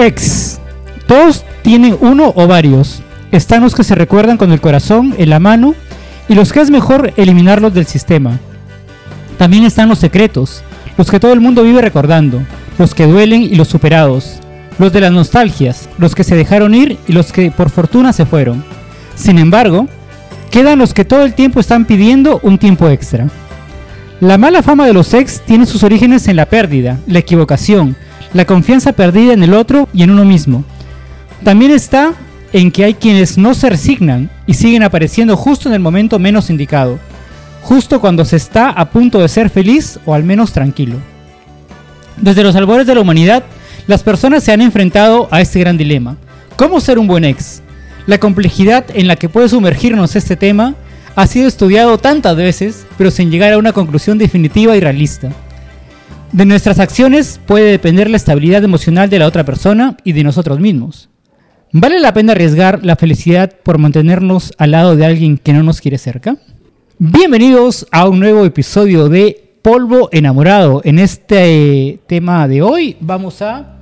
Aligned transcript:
Ex. 0.00 0.58
Todos 1.06 1.44
tienen 1.62 1.96
uno 2.00 2.32
o 2.34 2.46
varios. 2.46 3.02
Están 3.32 3.62
los 3.62 3.74
que 3.74 3.84
se 3.84 3.94
recuerdan 3.94 4.38
con 4.38 4.50
el 4.50 4.60
corazón 4.60 5.14
en 5.18 5.28
la 5.28 5.38
mano 5.38 5.74
y 6.28 6.34
los 6.34 6.52
que 6.52 6.60
es 6.60 6.70
mejor 6.70 7.12
eliminarlos 7.16 7.74
del 7.74 7.86
sistema. 7.86 8.38
También 9.36 9.64
están 9.64 9.88
los 9.88 9.98
secretos, 9.98 10.62
los 10.96 11.10
que 11.10 11.20
todo 11.20 11.32
el 11.32 11.40
mundo 11.40 11.62
vive 11.62 11.82
recordando, 11.82 12.40
los 12.78 12.94
que 12.94 13.06
duelen 13.06 13.42
y 13.42 13.54
los 13.56 13.68
superados, 13.68 14.40
los 14.78 14.92
de 14.92 15.00
las 15.00 15.12
nostalgias, 15.12 15.88
los 15.98 16.14
que 16.14 16.24
se 16.24 16.36
dejaron 16.36 16.74
ir 16.74 16.98
y 17.06 17.12
los 17.12 17.32
que 17.32 17.50
por 17.50 17.70
fortuna 17.70 18.12
se 18.12 18.26
fueron. 18.26 18.64
Sin 19.14 19.38
embargo, 19.38 19.86
quedan 20.50 20.78
los 20.78 20.94
que 20.94 21.04
todo 21.04 21.24
el 21.24 21.34
tiempo 21.34 21.60
están 21.60 21.84
pidiendo 21.84 22.40
un 22.42 22.58
tiempo 22.58 22.88
extra. 22.88 23.28
La 24.20 24.38
mala 24.38 24.62
fama 24.62 24.86
de 24.86 24.92
los 24.92 25.12
ex 25.14 25.40
tiene 25.40 25.66
sus 25.66 25.82
orígenes 25.82 26.26
en 26.28 26.36
la 26.36 26.46
pérdida, 26.46 26.98
la 27.06 27.18
equivocación, 27.18 27.96
la 28.32 28.44
confianza 28.44 28.92
perdida 28.92 29.32
en 29.32 29.42
el 29.42 29.54
otro 29.54 29.88
y 29.92 30.02
en 30.02 30.10
uno 30.10 30.24
mismo. 30.24 30.64
También 31.44 31.70
está 31.70 32.14
en 32.52 32.70
que 32.70 32.84
hay 32.84 32.94
quienes 32.94 33.38
no 33.38 33.54
se 33.54 33.70
resignan 33.70 34.30
y 34.46 34.54
siguen 34.54 34.82
apareciendo 34.82 35.36
justo 35.36 35.68
en 35.68 35.74
el 35.74 35.80
momento 35.80 36.18
menos 36.18 36.50
indicado, 36.50 36.98
justo 37.62 38.00
cuando 38.00 38.24
se 38.24 38.36
está 38.36 38.70
a 38.70 38.90
punto 38.90 39.20
de 39.20 39.28
ser 39.28 39.50
feliz 39.50 39.98
o 40.04 40.14
al 40.14 40.24
menos 40.24 40.52
tranquilo. 40.52 40.96
Desde 42.16 42.42
los 42.42 42.56
albores 42.56 42.86
de 42.86 42.94
la 42.94 43.00
humanidad, 43.00 43.44
las 43.86 44.02
personas 44.02 44.44
se 44.44 44.52
han 44.52 44.60
enfrentado 44.60 45.28
a 45.30 45.40
este 45.40 45.60
gran 45.60 45.76
dilema. 45.76 46.16
¿Cómo 46.56 46.80
ser 46.80 46.98
un 46.98 47.06
buen 47.06 47.24
ex? 47.24 47.62
La 48.06 48.18
complejidad 48.18 48.84
en 48.94 49.06
la 49.06 49.16
que 49.16 49.28
puede 49.28 49.48
sumergirnos 49.48 50.16
este 50.16 50.36
tema 50.36 50.74
ha 51.16 51.26
sido 51.26 51.48
estudiado 51.48 51.98
tantas 51.98 52.36
veces, 52.36 52.86
pero 52.98 53.10
sin 53.10 53.30
llegar 53.30 53.52
a 53.52 53.58
una 53.58 53.72
conclusión 53.72 54.18
definitiva 54.18 54.76
y 54.76 54.80
realista. 54.80 55.30
De 56.32 56.44
nuestras 56.44 56.78
acciones 56.78 57.40
puede 57.44 57.72
depender 57.72 58.08
la 58.08 58.16
estabilidad 58.16 58.62
emocional 58.62 59.10
de 59.10 59.18
la 59.18 59.26
otra 59.26 59.44
persona 59.44 59.96
y 60.04 60.12
de 60.12 60.22
nosotros 60.22 60.60
mismos. 60.60 61.08
¿Vale 61.72 61.98
la 61.98 62.14
pena 62.14 62.32
arriesgar 62.32 62.84
la 62.84 62.94
felicidad 62.94 63.52
por 63.64 63.78
mantenernos 63.78 64.52
al 64.56 64.70
lado 64.70 64.94
de 64.94 65.06
alguien 65.06 65.38
que 65.38 65.52
no 65.52 65.64
nos 65.64 65.80
quiere 65.80 65.98
cerca? 65.98 66.36
Bienvenidos 66.98 67.84
a 67.90 68.08
un 68.08 68.20
nuevo 68.20 68.44
episodio 68.44 69.08
de 69.08 69.54
Polvo 69.60 70.08
Enamorado. 70.12 70.82
En 70.84 71.00
este 71.00 71.98
tema 72.06 72.46
de 72.46 72.62
hoy 72.62 72.96
vamos 73.00 73.42
a 73.42 73.78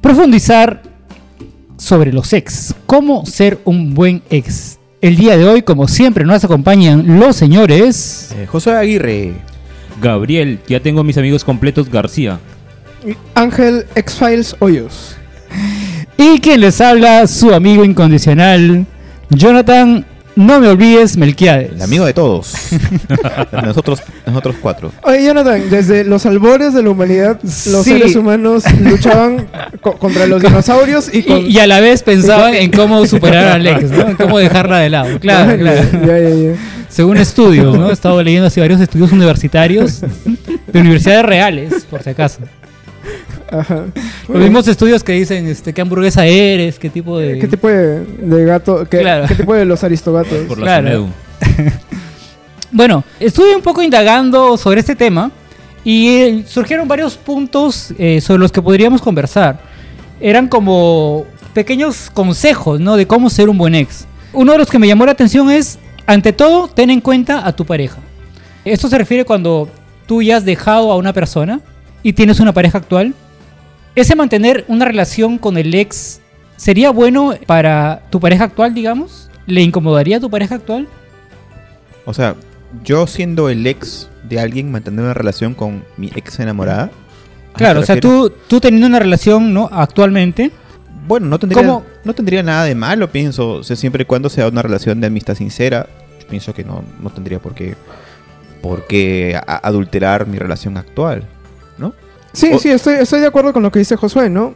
profundizar 0.00 0.82
sobre 1.76 2.10
los 2.10 2.32
ex. 2.32 2.74
¿Cómo 2.86 3.26
ser 3.26 3.58
un 3.66 3.92
buen 3.92 4.22
ex? 4.30 4.78
El 5.02 5.16
día 5.16 5.36
de 5.36 5.46
hoy, 5.46 5.60
como 5.60 5.88
siempre, 5.88 6.24
nos 6.24 6.42
acompañan 6.42 7.18
los 7.20 7.36
señores. 7.36 8.34
Eh, 8.34 8.46
José 8.46 8.70
Aguirre. 8.70 9.51
Gabriel, 10.02 10.58
ya 10.68 10.80
tengo 10.80 11.02
mis 11.04 11.16
amigos 11.16 11.44
completos 11.44 11.88
García. 11.90 12.38
Ángel 13.34 13.86
X-Files 13.94 14.56
Hoyos. 14.58 15.16
Y 16.18 16.40
quien 16.40 16.60
les 16.60 16.80
habla, 16.80 17.26
su 17.26 17.52
amigo 17.54 17.84
incondicional, 17.84 18.86
Jonathan. 19.30 20.06
No 20.34 20.60
me 20.60 20.68
olvides, 20.68 21.18
Melquiades. 21.18 21.72
El 21.72 21.82
amigo 21.82 22.06
de 22.06 22.14
todos. 22.14 22.54
nosotros, 23.52 24.02
nosotros 24.24 24.56
cuatro. 24.62 24.90
Oye, 25.02 25.26
Jonathan, 25.26 25.60
desde 25.68 26.04
los 26.04 26.24
albores 26.24 26.72
de 26.72 26.82
la 26.82 26.88
humanidad, 26.88 27.38
los 27.42 27.54
Sí. 27.84 27.90
seres 27.90 28.16
humanos 28.16 28.64
luchaban 28.80 29.46
co- 29.82 29.98
contra 29.98 30.26
los 30.26 30.40
dinosaurios 30.42 31.10
y 31.14 31.22
con... 31.24 31.36
Y, 31.40 31.48
y 31.50 31.58
a 31.58 31.66
la 31.66 31.80
vez 31.80 32.02
pensaban 32.02 32.54
en 32.54 32.70
cómo 32.70 33.04
superar 33.04 33.44
a 33.48 33.54
Alex, 33.56 33.90
¿no? 33.90 34.08
En 34.08 34.16
cómo 34.16 34.38
dejarla 34.38 34.78
de 34.78 34.88
lado. 34.88 35.18
Claro, 35.20 35.58
claro. 35.58 35.82
Ya, 35.92 36.18
ya, 36.18 36.28
ya. 36.30 36.54
Según 36.92 37.16
estudios, 37.28 37.76
¿no? 37.76 37.88
He 37.90 37.92
estado 37.92 38.22
leyendo 38.22 38.46
así 38.48 38.60
varios 38.60 38.80
estudios 38.80 39.10
universitarios 39.12 40.02
de 40.66 40.80
universidades 40.80 41.24
reales, 41.24 41.86
por 41.90 42.02
si 42.02 42.10
acaso. 42.10 42.40
Ajá. 43.50 43.84
Los 44.28 44.38
mismos 44.42 44.68
estudios 44.68 45.02
que 45.02 45.12
dicen 45.12 45.46
este, 45.46 45.72
qué 45.72 45.80
hamburguesa 45.80 46.26
eres, 46.26 46.78
qué 46.78 46.88
tipo 46.90 47.18
de... 47.18 47.38
¿Qué 47.38 47.48
tipo 47.48 47.68
de, 47.68 48.04
de 48.04 48.44
gato? 48.44 48.86
¿Qué, 48.88 49.00
Claro. 49.00 49.26
qué 49.26 49.34
tipo 49.34 49.54
de 49.54 49.64
los 49.64 49.82
aristogatos? 49.84 50.38
Por 50.46 50.58
la 50.58 50.64
Claro. 50.80 51.08
Bueno, 52.74 53.04
estuve 53.20 53.54
un 53.54 53.60
poco 53.60 53.82
indagando 53.82 54.56
sobre 54.56 54.80
este 54.80 54.96
tema 54.96 55.30
y 55.84 56.08
eh, 56.08 56.44
surgieron 56.48 56.88
varios 56.88 57.18
puntos 57.18 57.92
eh, 57.98 58.22
sobre 58.22 58.40
los 58.40 58.50
que 58.50 58.62
podríamos 58.62 59.02
conversar. 59.02 59.60
Eran 60.18 60.48
como 60.48 61.26
pequeños 61.52 62.08
consejos, 62.10 62.80
¿no? 62.80 62.96
De 62.96 63.06
cómo 63.06 63.28
ser 63.28 63.50
un 63.50 63.58
buen 63.58 63.74
ex. 63.74 64.06
Uno 64.32 64.52
de 64.52 64.58
los 64.58 64.70
que 64.70 64.78
me 64.78 64.86
llamó 64.86 65.04
la 65.04 65.12
atención 65.12 65.50
es, 65.50 65.78
ante 66.06 66.32
todo, 66.32 66.68
ten 66.68 66.90
en 66.90 67.00
cuenta 67.00 67.46
a 67.46 67.52
tu 67.54 67.64
pareja. 67.64 67.98
Esto 68.64 68.88
se 68.88 68.98
refiere 68.98 69.24
cuando 69.24 69.68
tú 70.06 70.22
ya 70.22 70.36
has 70.36 70.44
dejado 70.44 70.92
a 70.92 70.96
una 70.96 71.12
persona 71.12 71.60
y 72.02 72.12
tienes 72.12 72.40
una 72.40 72.52
pareja 72.52 72.78
actual. 72.78 73.14
Ese 73.94 74.14
mantener 74.14 74.64
una 74.68 74.84
relación 74.84 75.38
con 75.38 75.58
el 75.58 75.74
ex 75.74 76.20
sería 76.56 76.90
bueno 76.90 77.34
para 77.46 78.02
tu 78.10 78.20
pareja 78.20 78.44
actual, 78.44 78.74
digamos. 78.74 79.28
¿Le 79.46 79.62
incomodaría 79.62 80.18
a 80.18 80.20
tu 80.20 80.30
pareja 80.30 80.54
actual? 80.56 80.88
O 82.04 82.14
sea, 82.14 82.36
yo 82.84 83.06
siendo 83.06 83.48
el 83.48 83.66
ex 83.66 84.08
de 84.28 84.40
alguien, 84.40 84.70
mantener 84.70 85.04
una 85.04 85.14
relación 85.14 85.54
con 85.54 85.84
mi 85.96 86.10
ex 86.14 86.40
enamorada. 86.40 86.90
¿a 87.54 87.58
Claro, 87.58 87.80
o 87.80 87.84
sea, 87.84 88.00
tú, 88.00 88.32
tú 88.48 88.60
teniendo 88.60 88.86
una 88.86 88.98
relación, 88.98 89.52
¿no? 89.52 89.68
Actualmente. 89.70 90.52
Bueno, 91.06 91.26
no 91.26 91.38
tendría, 91.38 91.62
¿Cómo? 91.62 91.84
no 92.04 92.14
tendría 92.14 92.42
nada 92.42 92.64
de 92.64 92.74
malo, 92.74 93.10
pienso. 93.10 93.50
O 93.54 93.62
sea, 93.64 93.76
siempre 93.76 94.02
y 94.02 94.06
cuando 94.06 94.28
sea 94.28 94.48
una 94.48 94.62
relación 94.62 95.00
de 95.00 95.08
amistad 95.08 95.34
sincera, 95.34 95.86
yo 96.20 96.26
pienso 96.28 96.54
que 96.54 96.64
no, 96.64 96.84
no 97.02 97.10
tendría 97.10 97.38
por 97.40 97.54
qué, 97.54 97.74
por 98.62 98.86
qué 98.86 99.38
adulterar 99.46 100.26
mi 100.26 100.38
relación 100.38 100.76
actual, 100.76 101.24
¿no? 101.78 101.92
Sí, 102.32 102.50
O- 102.54 102.58
sí, 102.58 102.70
estoy, 102.70 102.94
estoy 102.94 103.20
de 103.20 103.26
acuerdo 103.26 103.52
con 103.52 103.62
lo 103.62 103.72
que 103.72 103.80
dice 103.80 103.96
Josué, 103.96 104.30
¿no? 104.30 104.54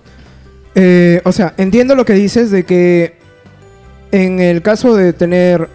Eh, 0.74 1.20
o 1.24 1.32
sea, 1.32 1.54
entiendo 1.56 1.94
lo 1.94 2.04
que 2.04 2.12
dices 2.12 2.50
de 2.50 2.64
que 2.64 3.16
en 4.12 4.40
el 4.40 4.62
caso 4.62 4.94
de 4.94 5.12
tener 5.12 5.68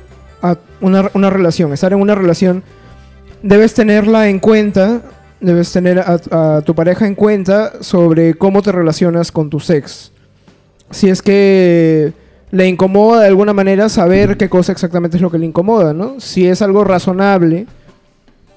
una, 0.80 1.10
una 1.14 1.30
relación, 1.30 1.74
estar 1.74 1.92
en 1.94 2.00
una 2.00 2.16
relación, 2.16 2.64
debes 3.44 3.74
tenerla 3.74 4.30
en 4.30 4.40
cuenta, 4.40 5.02
debes 5.42 5.72
tener 5.72 6.00
a, 6.00 6.20
a 6.58 6.62
tu 6.62 6.74
pareja 6.76 7.06
en 7.08 7.16
cuenta 7.16 7.74
sobre 7.84 8.36
cómo 8.36 8.62
te 8.62 8.72
relacionas 8.72 9.32
con 9.32 9.50
tu 9.50 9.62
ex. 9.70 10.12
Si 10.92 11.10
es 11.10 11.22
que 11.22 12.14
le 12.52 12.68
incomoda 12.68 13.22
de 13.22 13.28
alguna 13.28 13.54
manera 13.54 13.90
saber 13.90 14.38
qué 14.38 14.50
cosa 14.50 14.72
exactamente 14.72 15.18
es 15.18 15.22
lo 15.22 15.32
que 15.32 15.38
le 15.40 15.46
incomoda, 15.46 15.94
¿no? 15.94 16.20
Si 16.20 16.48
es 16.48 16.62
algo 16.62 16.84
razonable, 16.84 17.66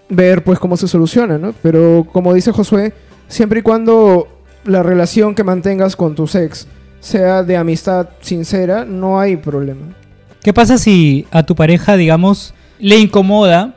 ver 0.09 0.45
pues 0.45 0.59
cómo 0.59 0.77
se 0.77 0.89
soluciona, 0.89 1.39
¿no? 1.39 1.55
Pero 1.62 2.06
como 2.12 2.34
dice 2.34 2.53
Josué, 2.53 2.93
siempre 3.28 3.61
y 3.61 3.62
cuando 3.62 4.28
la 4.65 4.83
relación 4.83 5.34
que 5.34 5.45
mantengas 5.45 5.97
con 5.97 6.15
tu 6.15 6.25
ex 6.25 6.67
sea 7.00 7.43
de 7.43 7.56
amistad 7.56 8.09
sincera, 8.21 8.84
no 8.84 9.21
hay 9.21 9.37
problema. 9.37 9.95
¿Qué 10.43 10.53
pasa 10.53 10.78
si 10.78 11.27
a 11.31 11.43
tu 11.45 11.55
pareja, 11.55 11.97
digamos, 11.97 12.55
le 12.78 12.99
incomoda 12.99 13.75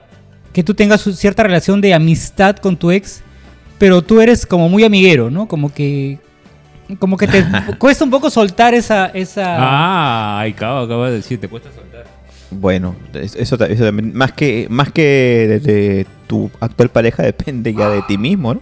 que 0.57 0.63
tú 0.63 0.73
tengas 0.73 1.01
cierta 1.01 1.43
relación 1.43 1.81
de 1.81 1.93
amistad 1.93 2.55
con 2.57 2.77
tu 2.77 2.89
ex, 2.89 3.21
pero 3.77 4.01
tú 4.01 4.21
eres 4.21 4.45
como 4.45 4.69
muy 4.69 4.83
amiguero, 4.83 5.29
¿no? 5.29 5.47
Como 5.47 5.71
que. 5.71 6.19
Como 6.99 7.17
que 7.17 7.27
te 7.27 7.43
cuesta 7.77 8.03
un 8.03 8.09
poco 8.11 8.29
soltar 8.29 8.73
esa. 8.73 9.07
esa... 9.07 9.55
Ah, 9.59 10.39
ay, 10.39 10.51
acabo, 10.51 10.79
acabo 10.85 11.05
de 11.05 11.11
decir, 11.13 11.39
te 11.39 11.47
cuesta 11.47 11.69
soltar. 11.75 12.05
Bueno, 12.49 12.95
es- 13.13 13.35
eso, 13.35 13.55
eso 13.65 13.83
también, 13.85 14.13
más 14.15 14.31
que, 14.31 14.67
más 14.69 14.91
que 14.91 15.01
de, 15.49 15.59
de 15.59 16.05
tu 16.27 16.49
actual 16.61 16.89
pareja, 16.89 17.23
depende 17.23 17.73
ya 17.73 17.89
de 17.89 18.01
ti 18.03 18.17
mismo, 18.17 18.53
¿no? 18.53 18.61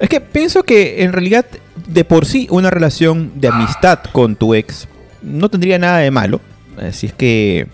Es 0.00 0.08
que 0.08 0.20
pienso 0.20 0.64
que 0.64 1.04
en 1.04 1.12
realidad, 1.12 1.46
de 1.86 2.04
por 2.04 2.26
sí, 2.26 2.48
una 2.50 2.70
relación 2.70 3.30
de 3.36 3.48
amistad 3.48 4.00
con 4.12 4.34
tu 4.34 4.54
ex 4.54 4.88
no 5.22 5.48
tendría 5.48 5.78
nada 5.78 5.98
de 5.98 6.10
malo. 6.10 6.40
eh, 6.80 6.92
Si 6.92 7.06
es 7.06 7.12
que, 7.12 7.68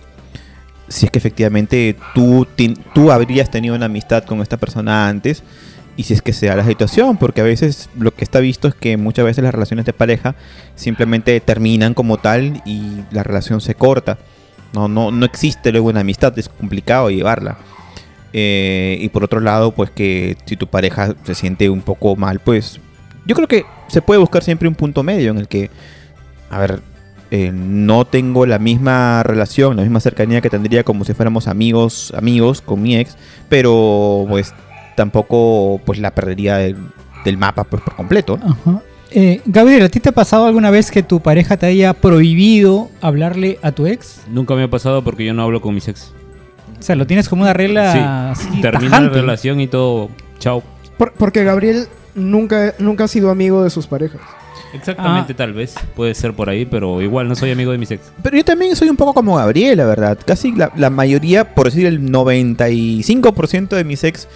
si 0.89 1.07
es 1.07 1.11
que 1.11 1.19
efectivamente 1.19 1.97
tú, 2.15 2.47
tú 2.95 3.11
habrías 3.11 3.51
tenido 3.51 3.75
una 3.75 3.87
amistad 3.87 4.25
con 4.25 4.43
esta 4.43 4.59
persona 4.59 5.09
antes. 5.09 5.43
Y 6.01 6.05
si 6.05 6.15
es 6.15 6.23
que 6.23 6.33
se 6.33 6.47
da 6.47 6.57
la 6.57 6.65
situación, 6.65 7.19
porque 7.19 7.43
a 7.43 7.45
veces 7.45 7.91
lo 7.95 8.15
que 8.15 8.25
está 8.25 8.41
visto 8.41 8.69
es 8.69 8.75
que 8.75 8.97
muchas 8.97 9.23
veces 9.23 9.45
las 9.45 9.53
relaciones 9.53 9.85
de 9.85 9.93
pareja 9.93 10.35
simplemente 10.75 11.39
terminan 11.41 11.93
como 11.93 12.17
tal 12.17 12.63
y 12.65 13.03
la 13.11 13.23
relación 13.23 13.61
se 13.61 13.75
corta. 13.75 14.17
No, 14.73 14.89
no, 14.89 15.11
no 15.11 15.27
existe 15.27 15.71
luego 15.73 15.91
una 15.91 16.01
amistad, 16.01 16.39
es 16.39 16.49
complicado 16.49 17.11
llevarla. 17.11 17.59
Eh, 18.33 18.97
y 18.99 19.11
por 19.11 19.25
otro 19.25 19.41
lado, 19.41 19.73
pues 19.73 19.91
que 19.91 20.39
si 20.47 20.57
tu 20.57 20.69
pareja 20.69 21.15
se 21.25 21.35
siente 21.35 21.69
un 21.69 21.83
poco 21.83 22.17
mal, 22.17 22.41
pues 22.41 22.81
yo 23.27 23.35
creo 23.35 23.47
que 23.47 23.67
se 23.89 24.01
puede 24.01 24.21
buscar 24.21 24.43
siempre 24.43 24.69
un 24.69 24.77
punto 24.77 25.03
medio 25.03 25.31
en 25.31 25.37
el 25.37 25.49
que, 25.49 25.69
a 26.49 26.61
ver, 26.61 26.81
eh, 27.31 27.53
no 27.53 28.07
tengo 28.07 28.47
la 28.47 28.59
misma 28.59 29.23
relación, 29.23 29.77
la 29.77 29.83
misma 29.83 30.01
cercanía 30.01 30.41
que 30.41 30.49
tendría 30.49 30.83
como 30.83 31.05
si 31.05 31.13
fuéramos 31.13 31.47
amigos, 31.47 32.11
amigos 32.17 32.63
con 32.63 32.81
mi 32.81 32.97
ex, 32.97 33.19
pero 33.51 34.25
pues 34.31 34.55
tampoco 35.01 35.81
pues 35.87 35.99
la 35.99 36.15
perdería 36.15 36.59
del, 36.59 36.77
del 37.25 37.39
mapa 37.39 37.65
pues 37.65 37.83
por 37.83 37.95
completo. 37.97 38.37
¿no? 38.37 38.51
Ajá. 38.53 38.83
Eh, 39.13 39.41
Gabriel, 39.47 39.83
¿a 39.85 39.89
ti 39.89 39.99
te 39.99 40.11
ha 40.11 40.13
pasado 40.13 40.45
alguna 40.45 40.71
vez 40.71 40.91
que 40.91 41.03
tu 41.03 41.21
pareja 41.21 41.57
te 41.57 41.65
haya 41.67 41.95
prohibido 41.95 42.91
hablarle 43.01 43.59
a 43.63 43.73
tu 43.73 43.87
ex? 43.87 44.21
Nunca 44.29 44.55
me 44.55 44.65
ha 44.65 44.69
pasado 44.71 45.03
porque 45.03 45.25
yo 45.25 45.33
no 45.33 45.43
hablo 45.43 45.63
con 45.63 45.75
mis 45.75 45.89
ex. 45.89 46.13
O 46.79 46.83
sea, 46.83 46.97
lo 46.97 47.07
tienes 47.07 47.29
como 47.31 47.43
una 47.43 47.55
regla 47.55 47.93
Sí, 47.93 47.99
así 48.49 48.61
termina 48.61 49.01
la 49.01 49.09
relación 49.09 49.59
y 49.61 49.67
todo. 49.69 50.11
Chao. 50.39 50.63
Por- 50.99 51.13
porque 51.15 51.45
Gabriel 51.45 51.87
nunca, 52.15 52.75
nunca 52.79 53.05
ha 53.05 53.09
sido 53.09 53.31
amigo 53.31 53.65
de 53.65 53.71
sus 53.71 53.87
parejas. 53.87 54.21
Exactamente, 54.73 55.33
Ah. 55.33 55.37
tal 55.37 55.53
vez. 55.55 55.75
Puede 55.97 56.15
ser 56.15 56.33
por 56.35 56.49
ahí, 56.49 56.65
pero 56.65 57.03
igual 57.03 57.27
no 57.27 57.35
soy 57.35 57.51
amigo 57.51 57.73
de 57.73 57.79
mis 57.79 57.91
ex. 57.91 58.13
Pero 58.23 58.37
yo 58.37 58.45
también 58.45 58.77
soy 58.77 58.89
un 58.91 58.97
poco 58.97 59.13
como 59.15 59.35
Gabriel, 59.37 59.77
la 59.79 59.87
verdad. 59.87 60.17
Casi 60.25 60.53
la, 60.53 60.71
la 60.77 60.91
mayoría, 60.91 61.55
por 61.57 61.67
decir 61.67 61.87
el 61.87 62.01
95% 62.13 63.69
de 63.77 63.83
mis 63.85 64.05
ex, 64.05 64.29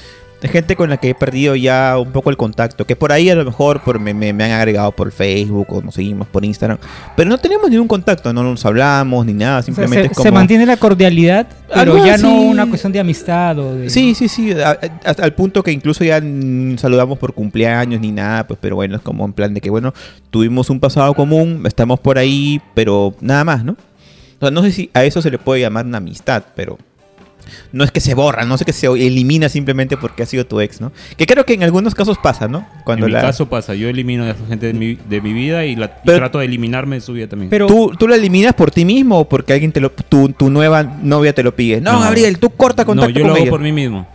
de 0.45 0.51
gente 0.51 0.77
con 0.77 0.91
la 0.91 0.99
que 0.99 1.11
he 1.11 1.15
perdido 1.15 1.57
ya 1.57 1.97
un 1.99 2.13
poco 2.13 2.29
el 2.31 2.37
contacto. 2.37 2.87
Que 2.87 2.95
por 2.97 3.13
ahí 3.13 3.31
a 3.31 3.35
lo 3.35 3.45
mejor 3.45 3.81
por, 3.83 3.99
me, 3.99 4.13
me- 4.15 4.33
me 4.33 4.45
han 4.45 4.51
agregado 4.53 4.93
por 4.93 5.11
Facebook 5.11 5.67
o 5.71 5.81
nos 5.83 5.95
seguimos 5.95 6.29
por 6.29 6.45
Instagram. 6.45 6.79
Pero 7.17 7.31
no 7.31 7.39
tenemos 7.39 7.71
ningún 7.71 7.89
contacto, 7.89 8.33
no 8.33 8.43
nos 8.43 8.65
hablamos 8.67 9.25
ni 9.27 9.33
nada. 9.33 9.59
O 9.59 9.63
sea, 9.63 9.67
Simplemente 9.75 10.03
se, 10.09 10.13
es 10.13 10.17
como... 10.17 10.23
se 10.25 10.31
mantiene 10.33 10.67
la 10.67 10.77
cordialidad, 10.77 11.47
pero 11.73 12.05
ya 12.05 12.19
no 12.19 12.43
una 12.43 12.67
cuestión 12.67 12.93
de 12.93 13.01
amistad 13.01 13.59
o 13.59 13.75
de... 13.75 13.89
Sí, 13.91 14.15
sí, 14.15 14.29
sí, 14.29 14.53
a- 14.53 14.79
hasta 15.05 15.35
punto 15.35 15.63
que 15.63 15.73
incluso 15.73 16.05
ya 16.05 16.21
saludamos 16.77 17.19
por 17.19 17.33
cumpleaños 17.33 18.01
ni 18.01 18.13
nada, 18.13 18.47
pues, 18.47 18.59
pero 18.61 18.77
bueno, 18.77 18.97
es 18.97 19.03
como 19.03 19.25
en 19.25 19.33
plan 19.33 19.55
de 19.55 19.61
que, 19.61 19.71
bueno, 19.71 19.93
tuvimos 20.31 20.69
un 20.71 20.79
pasado 20.79 21.15
común, 21.15 21.63
estamos 21.67 21.99
por 22.01 22.19
ahí, 22.19 22.61
pero 22.75 23.15
nada 23.21 23.45
más, 23.45 23.65
¿no? 23.65 23.73
O 23.73 24.41
sea, 24.41 24.51
no 24.51 24.63
sé 24.63 24.73
si 24.73 24.91
a 24.93 25.05
eso 25.05 25.23
se 25.23 25.31
le 25.31 25.39
puede 25.39 25.63
llamar 25.63 25.87
una 25.87 25.99
amistad, 25.99 26.43
pero 26.55 26.77
no 27.73 27.85
es 27.85 27.91
que 27.93 28.01
se 28.01 28.15
borra, 28.15 28.45
no 28.45 28.55
es 28.55 28.65
que 28.65 28.73
se 28.73 28.87
elimina 28.87 29.49
simplemente 29.49 29.97
porque 29.97 30.23
ha 30.23 30.27
sido 30.27 30.47
tu 30.47 30.61
ex, 30.61 30.81
¿no? 30.81 30.93
Que 31.17 31.27
creo 31.27 31.45
que 31.45 31.55
en 31.55 31.63
algunos 31.63 31.95
casos 31.95 32.19
pasa, 32.19 32.49
¿no? 32.49 32.67
Cuando 32.85 33.07
en 33.07 33.13
mi 33.13 33.15
la... 33.15 33.23
caso 33.23 33.49
pasa, 33.49 33.75
yo 33.75 33.89
elimino 33.89 34.25
a 34.25 34.31
esa 34.31 34.47
gente 34.47 34.67
de 34.69 34.75
mi, 34.75 34.95
de 34.95 35.21
mi 35.21 35.33
vida 35.33 35.65
y, 35.67 35.77
la, 35.77 35.87
y 35.87 35.91
Pero- 36.07 36.19
trato 36.19 36.39
de 36.39 36.47
eliminarme 36.47 36.97
de 36.97 37.01
su 37.01 37.13
vida 37.13 37.29
también. 37.29 37.51
Pero 37.51 37.67
¿Tú, 37.67 37.93
¿Tú 37.99 38.09
la 38.09 38.17
eliminas 38.17 38.55
por 38.55 38.71
ti 38.71 38.85
mismo 38.85 39.19
o 39.21 39.29
porque 39.29 39.53
alguien 39.53 39.73
te 39.73 39.81
lo, 39.81 39.91
tu, 39.91 40.29
tu 40.31 40.51
nueva 40.51 40.83
novia 40.83 41.35
te 41.35 41.43
lo 41.43 41.55
pide? 41.55 41.81
No, 41.81 41.93
No. 41.95 42.01
Gabriel, 42.01 42.39
tú 42.39 42.51
corta 42.51 42.83
no, 42.83 42.87
contacto 42.87 43.11
yo 43.13 43.21
con 43.21 43.29
lo 43.29 43.35
hago 43.35 43.43
ella. 43.43 43.51
por 43.51 43.61
mí 43.61 43.73
mismo. 43.73 44.07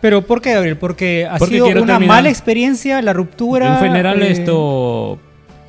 Pero 0.00 0.20
¿por 0.22 0.42
qué, 0.42 0.52
Gabriel? 0.52 0.76
Porque 0.76 1.26
ha 1.30 1.38
Porque 1.38 1.54
sido 1.54 1.66
una 1.66 1.74
terminar. 1.80 2.00
mala 2.06 2.28
experiencia, 2.28 3.00
la 3.00 3.12
ruptura. 3.14 3.78
en 3.78 3.84
general 3.86 4.22
eh, 4.22 4.32
esto... 4.32 5.18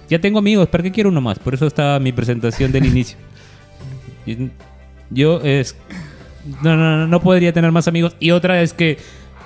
Ya 0.10 0.20
tengo 0.20 0.38
amigos, 0.40 0.68
¿para 0.68 0.84
qué 0.84 0.92
quiero 0.92 1.10
uno 1.10 1.22
más? 1.22 1.40
Por 1.40 1.54
eso 1.54 1.66
está 1.66 1.98
mi 2.00 2.12
presentación 2.12 2.72
del 2.72 2.86
inicio. 2.92 3.18
Yo 5.10 5.40
es... 5.42 5.76
No, 6.64 6.76
no, 6.76 6.98
no, 6.98 7.08
no 7.08 7.20
podría 7.22 7.54
tener 7.54 7.72
más 7.72 7.88
amigos. 7.88 8.16
Y 8.20 8.32
otra 8.32 8.62
es 8.62 8.74
que 8.74 8.98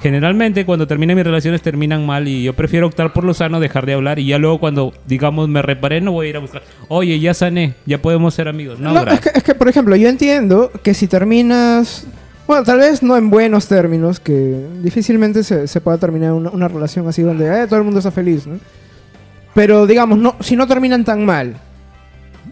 generalmente 0.01 0.65
cuando 0.65 0.87
terminan 0.87 1.15
mis 1.17 1.25
relaciones 1.25 1.61
terminan 1.61 2.05
mal 2.05 2.27
y 2.27 2.43
yo 2.43 2.53
prefiero 2.53 2.87
optar 2.87 3.11
por 3.13 3.23
lo 3.25 3.33
sano, 3.33 3.59
dejar 3.59 3.85
de 3.85 3.93
hablar 3.93 4.17
y 4.19 4.25
ya 4.27 4.37
luego 4.37 4.59
cuando, 4.59 4.93
digamos, 5.07 5.49
me 5.49 5.61
reparé 5.61 5.99
no 5.99 6.13
voy 6.13 6.27
a 6.27 6.29
ir 6.29 6.35
a 6.37 6.39
buscar, 6.39 6.61
oye, 6.87 7.19
ya 7.19 7.33
sané, 7.33 7.73
ya 7.85 8.01
podemos 8.01 8.33
ser 8.33 8.47
amigos. 8.47 8.79
No, 8.79 8.93
No, 8.93 8.99
es, 8.99 9.05
gracias. 9.05 9.33
que, 9.33 9.37
es 9.39 9.43
que, 9.43 9.55
por 9.55 9.67
ejemplo, 9.67 9.95
yo 9.95 10.07
entiendo 10.09 10.71
que 10.83 10.93
si 10.93 11.07
terminas. 11.07 12.05
Bueno, 12.47 12.63
tal 12.63 12.79
vez 12.79 13.03
no 13.03 13.15
en 13.15 13.29
buenos 13.29 13.67
términos, 13.67 14.19
que 14.19 14.65
difícilmente 14.81 15.43
se, 15.43 15.67
se 15.67 15.81
pueda 15.81 15.97
terminar 15.99 16.31
una, 16.33 16.49
una 16.49 16.67
relación 16.67 17.07
así 17.07 17.21
donde 17.21 17.45
eh, 17.45 17.67
todo 17.67 17.77
el 17.77 17.83
mundo 17.85 17.99
está 17.99 18.09
feliz, 18.09 18.47
¿no? 18.47 18.57
Pero 19.53 19.85
digamos, 19.85 20.17
no, 20.17 20.35
si 20.39 20.55
no 20.55 20.65
terminan 20.65 21.03
tan 21.03 21.25
mal. 21.25 21.55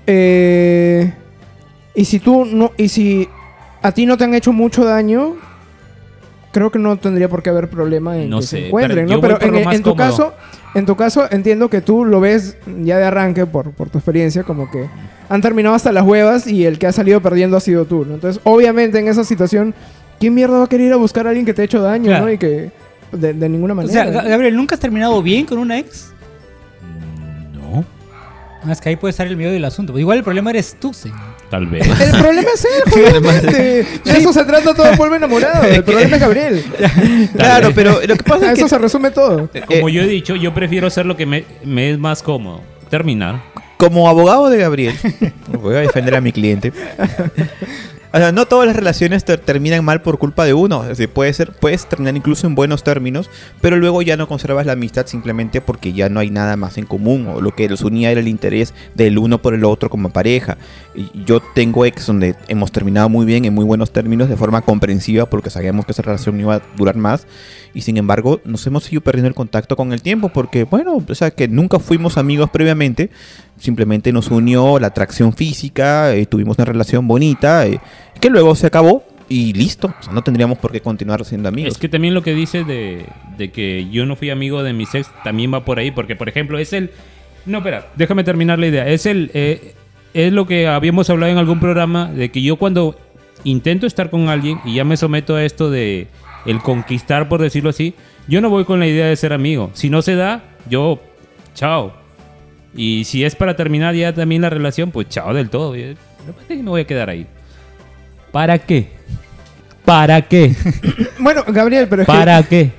eh, 0.06 1.14
y 1.96 2.06
si 2.06 2.20
tú 2.20 2.46
no. 2.46 2.72
Y 2.78 2.90
si 2.90 3.28
a 3.82 3.92
ti 3.92 4.06
no 4.06 4.18
te 4.18 4.24
han 4.24 4.34
hecho 4.34 4.54
mucho 4.54 4.84
daño. 4.86 5.36
Creo 6.52 6.72
que 6.72 6.80
no 6.80 6.98
tendría 6.98 7.30
por 7.30 7.44
qué 7.44 7.50
haber 7.52 7.70
problema 7.70 8.18
en 8.18 8.30
No 8.30 8.40
que 8.40 8.44
sé, 8.48 8.58
se 8.58 8.68
encuentren, 8.68 9.06
pero 9.06 9.16
¿no? 9.18 9.22
Pero 9.40 9.72
en, 9.72 9.84
tu 9.84 9.92
cómodo. 9.92 9.96
caso, 9.96 10.34
en 10.74 10.86
tu 10.86 10.96
caso 10.96 11.28
entiendo 11.30 11.70
que 11.70 11.82
tú 11.82 12.04
lo 12.06 12.20
ves 12.20 12.58
ya 12.84 12.98
de 12.98 13.06
arranque 13.06 13.46
por, 13.46 13.72
por 13.72 13.90
tu 13.90 14.00
experiencia 14.00 14.44
como 14.44 14.72
que 14.72 14.88
han 15.30 15.42
terminado 15.42 15.76
hasta 15.76 15.92
las 15.92 16.04
huevas 16.04 16.48
y 16.48 16.66
el 16.66 16.80
que 16.80 16.88
ha 16.88 16.92
salido 16.94 17.22
perdiendo 17.22 17.58
ha 17.58 17.60
sido 17.60 17.86
tú, 17.86 18.06
¿no? 18.06 18.16
Entonces, 18.16 18.42
obviamente 18.46 18.98
en 18.98 19.08
esa 19.08 19.24
situación, 19.24 19.76
¿quién 20.20 20.34
mierda 20.34 20.58
va 20.58 20.64
a 20.64 20.68
querer 20.68 20.88
ir 20.88 20.94
a 20.94 20.98
buscar 20.98 21.28
a 21.28 21.30
alguien 21.30 21.46
que 21.46 21.54
te 21.54 21.62
ha 21.62 21.66
hecho 21.66 21.82
daño, 21.82 22.06
Claro. 22.06 22.26
¿no? 22.26 22.32
Y 22.32 22.38
que 22.40 22.72
de, 23.12 23.34
de 23.34 23.50
ninguna 23.50 23.74
O 23.74 23.76
manera. 23.76 23.94
sea, 23.94 24.06
¿no? 24.06 24.20
Ga- 24.22 24.28
Gabriel, 24.30 24.56
¿nunca 24.56 24.76
has 24.76 24.82
terminado 24.82 25.22
bien 25.22 25.46
con 25.46 25.60
una 25.60 25.78
ex? 25.78 26.12
No, 27.54 27.84
Ah, 28.64 28.72
es 28.72 28.82
que 28.82 28.90
ahí 28.90 28.96
puede 28.96 29.12
estar 29.12 29.28
el 29.28 29.38
medio 29.38 29.52
del 29.52 29.64
asunto. 29.66 29.98
Igual 30.00 30.18
el 30.18 30.24
problema 30.24 30.50
eres 30.50 30.76
tú, 30.80 30.92
señor. 30.94 31.18
Tal 31.50 31.68
vez. 31.68 31.88
El 32.00 32.22
problema 32.22 32.50
es 32.54 32.66
él, 32.66 32.92
justamente. 33.12 33.86
De 34.04 34.18
eso 34.18 34.34
se 34.34 34.44
trata 34.46 34.74
todo 34.74 34.90
el 34.90 34.98
polvo 34.98 35.16
enamorado. 35.16 35.64
El 35.64 35.84
problema 35.86 36.16
es 36.16 36.22
Gabriel. 36.22 36.66
Claro, 37.38 37.72
pero 37.74 38.00
lo 38.06 38.16
que 38.16 38.24
pasa 38.24 38.46
A 38.46 38.52
es 38.52 38.54
que... 38.56 38.66
eso 38.66 38.68
se 38.68 38.78
resume 38.78 39.12
todo. 39.12 39.50
Como 39.68 39.90
eh, 39.90 39.94
yo 39.94 40.02
he 40.02 40.08
dicho, 40.08 40.36
yo 40.36 40.54
prefiero 40.54 40.88
hacer 40.88 41.06
lo 41.06 41.16
que 41.16 41.26
me, 41.26 41.46
me 41.64 41.92
es 41.92 42.00
más 42.00 42.24
cómodo. 42.24 42.62
Terminar. 42.90 43.42
Como 43.78 44.10
abogado 44.10 44.50
de 44.50 44.58
Gabriel, 44.58 44.96
voy 45.62 45.76
a 45.76 45.80
defender 45.80 46.16
a 46.16 46.22
mi 46.22 46.32
cliente. 46.32 46.74
O 48.18 48.20
sea, 48.20 48.32
no 48.32 48.48
todas 48.48 48.66
las 48.66 48.76
relaciones 48.76 49.24
ter- 49.26 49.40
terminan 49.40 49.86
mal 49.86 50.02
por 50.02 50.18
culpa 50.18 50.44
de 50.44 50.56
uno. 50.56 50.84
Es 50.90 50.98
puede 51.08 51.32
ser, 51.34 51.52
puedes 51.52 51.88
terminar 51.88 52.18
incluso 52.18 52.48
en 52.48 52.56
buenos 52.56 52.84
términos, 52.84 53.30
pero 53.62 53.78
luego 53.78 54.02
ya 54.02 54.18
no 54.18 54.28
conservas 54.28 54.66
la 54.66 54.72
amistad 54.72 55.06
simplemente 55.06 55.62
porque 55.62 55.94
ya 55.94 56.10
no 56.10 56.20
hay 56.20 56.32
nada 56.32 56.56
más 56.58 56.80
en 56.80 56.88
común. 56.88 57.28
O 57.28 57.42
lo 57.42 57.54
que 57.54 57.70
los 57.70 57.84
unía 57.84 58.10
era 58.10 58.20
el 58.20 58.28
interés 58.28 58.74
del 58.96 59.20
uno 59.20 59.40
por 59.40 59.54
el 59.54 59.64
otro 59.64 59.92
como 59.92 60.10
pareja. 60.10 60.58
Y 60.96 61.12
yo 61.26 61.42
tengo 61.54 61.86
ex 61.86 62.08
donde 62.08 62.36
hemos 62.48 62.72
terminado 62.72 63.08
muy 63.08 63.24
bien, 63.24 63.46
en 63.46 63.54
muy 63.54 63.66
buenos 63.66 63.92
términos, 63.92 64.30
de 64.30 64.36
forma 64.36 64.64
comprensiva, 64.64 65.28
porque 65.30 65.52
sabíamos 65.52 65.86
que 65.86 65.92
esa 65.92 66.02
relación 66.02 66.40
iba 66.40 66.56
a 66.56 66.62
durar 66.76 66.98
más. 66.98 67.28
Y 67.76 67.82
sin 67.82 67.98
embargo, 67.98 68.42
nos 68.46 68.66
hemos 68.66 68.86
seguido 68.86 69.02
perdiendo 69.02 69.28
el 69.28 69.36
contacto 69.36 69.76
con 69.76 69.94
el 69.94 70.02
tiempo, 70.02 70.30
porque, 70.30 70.64
bueno, 70.64 71.04
o 71.08 71.14
sea, 71.16 71.30
que 71.30 71.48
nunca 71.48 71.78
fuimos 71.78 72.18
amigos 72.18 72.50
previamente, 72.50 73.12
simplemente 73.58 74.12
nos 74.12 74.30
unió 74.30 74.80
la 74.80 74.88
atracción 74.88 75.34
física, 75.34 76.14
eh, 76.14 76.26
tuvimos 76.26 76.58
una 76.58 76.66
relación 76.66 77.08
bonita, 77.08 77.66
eh, 77.68 77.80
que 78.20 78.30
luego 78.30 78.56
se 78.56 78.68
acabó 78.68 79.04
y 79.30 79.54
listo. 79.54 79.94
No 80.12 80.22
tendríamos 80.22 80.58
por 80.58 80.72
qué 80.72 80.82
continuar 80.82 81.24
siendo 81.26 81.50
amigos. 81.50 81.74
Es 81.74 81.78
que 81.78 81.90
también 81.90 82.14
lo 82.14 82.22
que 82.22 82.34
dice 82.34 82.64
de, 82.64 83.06
de 83.38 83.52
que 83.52 83.90
yo 83.90 84.06
no 84.06 84.16
fui 84.16 84.30
amigo 84.30 84.64
de 84.64 84.74
mis 84.74 84.94
ex 84.96 85.10
también 85.24 85.54
va 85.54 85.66
por 85.66 85.80
ahí, 85.80 85.92
porque 85.92 86.16
por 86.16 86.30
ejemplo 86.30 86.58
es 86.58 86.74
el... 86.74 86.92
No, 87.46 87.60
espera, 87.60 87.88
déjame 87.96 88.24
terminar 88.24 88.60
la 88.60 88.68
idea. 88.68 88.88
Es 88.88 89.06
el... 89.06 89.32
eh, 89.34 89.74
es 90.14 90.34
lo 90.34 90.48
que 90.48 90.68
habíamos 90.68 91.10
hablado 91.10 91.32
en 91.32 91.38
algún 91.38 91.60
programa, 91.60 92.12
de 92.12 92.32
que 92.32 92.42
yo 92.42 92.56
cuando 92.56 92.96
intento 93.44 93.86
estar 93.86 94.10
con 94.10 94.30
alguien 94.30 94.60
y 94.66 94.74
ya 94.74 94.84
me 94.84 94.98
someto 94.98 95.36
a 95.36 95.44
esto 95.44 95.70
de 95.70 96.08
el 96.46 96.60
conquistar, 96.60 97.30
por 97.30 97.40
decirlo 97.40 97.70
así, 97.70 97.94
yo 98.28 98.42
no 98.42 98.50
voy 98.50 98.66
con 98.66 98.80
la 98.80 98.88
idea 98.88 99.06
de 99.06 99.16
ser 99.16 99.32
amigo. 99.32 99.70
Si 99.74 99.90
no 99.90 100.02
se 100.02 100.16
da, 100.16 100.44
yo, 100.70 101.00
chao. 101.54 101.94
Y 102.76 103.04
si 103.06 103.24
es 103.24 103.36
para 103.36 103.56
terminar 103.56 103.96
ya 103.96 104.14
también 104.14 104.42
la 104.42 104.50
relación, 104.50 104.92
pues 104.92 105.10
chao 105.10 105.34
del 105.34 105.50
todo. 105.50 105.76
Yo- 105.76 105.94
Me 106.50 106.62
voy 106.64 106.82
a 106.82 106.88
quedar 106.88 107.10
ahí. 107.10 107.26
¿Para 108.32 108.58
qué? 108.60 108.90
¿Para 109.86 110.22
qué? 110.22 110.54
Bueno, 111.20 111.44
Gabriel, 111.48 111.88
pero 111.90 112.02
es 112.04 112.06
que 112.08 112.12
¿Para 112.14 112.44
qué? 112.44 112.72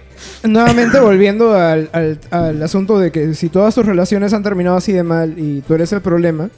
Nuevamente 0.44 1.01
volviendo 1.01 1.55
al, 1.55 1.89
al- 1.93 2.19
al 2.31 2.63
asunto 2.63 2.98
de 2.98 3.10
que 3.10 3.34
si 3.34 3.48
todas 3.48 3.74
tus 3.74 3.86
relaciones 3.86 4.32
han 4.32 4.43
terminado 4.43 4.77
así 4.77 4.93
de 4.93 5.03
mal 5.03 5.34
y 5.39 5.63
tú 5.63 5.74
eres 5.74 5.93
el 5.93 6.01
problema, 6.01 6.48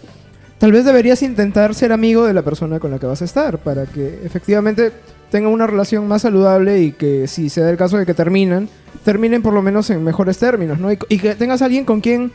tal 0.58 0.72
vez 0.72 0.84
deberías 0.84 1.22
intentar 1.22 1.74
ser 1.74 1.92
amigo 1.92 2.26
de 2.26 2.34
la 2.34 2.42
persona 2.42 2.78
con 2.80 2.90
la 2.90 2.98
que 2.98 3.06
vas 3.06 3.22
a 3.22 3.24
estar 3.24 3.58
para 3.58 3.86
que 3.86 4.20
efectivamente 4.24 4.92
tengan 5.30 5.52
una 5.52 5.66
relación 5.66 6.06
más 6.08 6.22
saludable 6.22 6.80
y 6.82 6.92
que 6.92 7.26
si 7.28 7.48
se 7.48 7.60
da 7.60 7.70
el 7.70 7.76
caso 7.76 7.96
de 7.96 8.04
que 8.06 8.14
terminan, 8.14 8.68
terminen 9.04 9.40
por 9.42 9.54
lo 9.54 9.62
menos 9.62 9.88
en 9.90 10.02
mejores 10.04 10.38
términos, 10.38 10.78
¿no? 10.78 10.92
Y, 10.92 10.98
y 11.08 11.18
que 11.18 11.34
tengas 11.36 11.62
alguien 11.62 11.84
con 11.84 12.00
quien, 12.00 12.32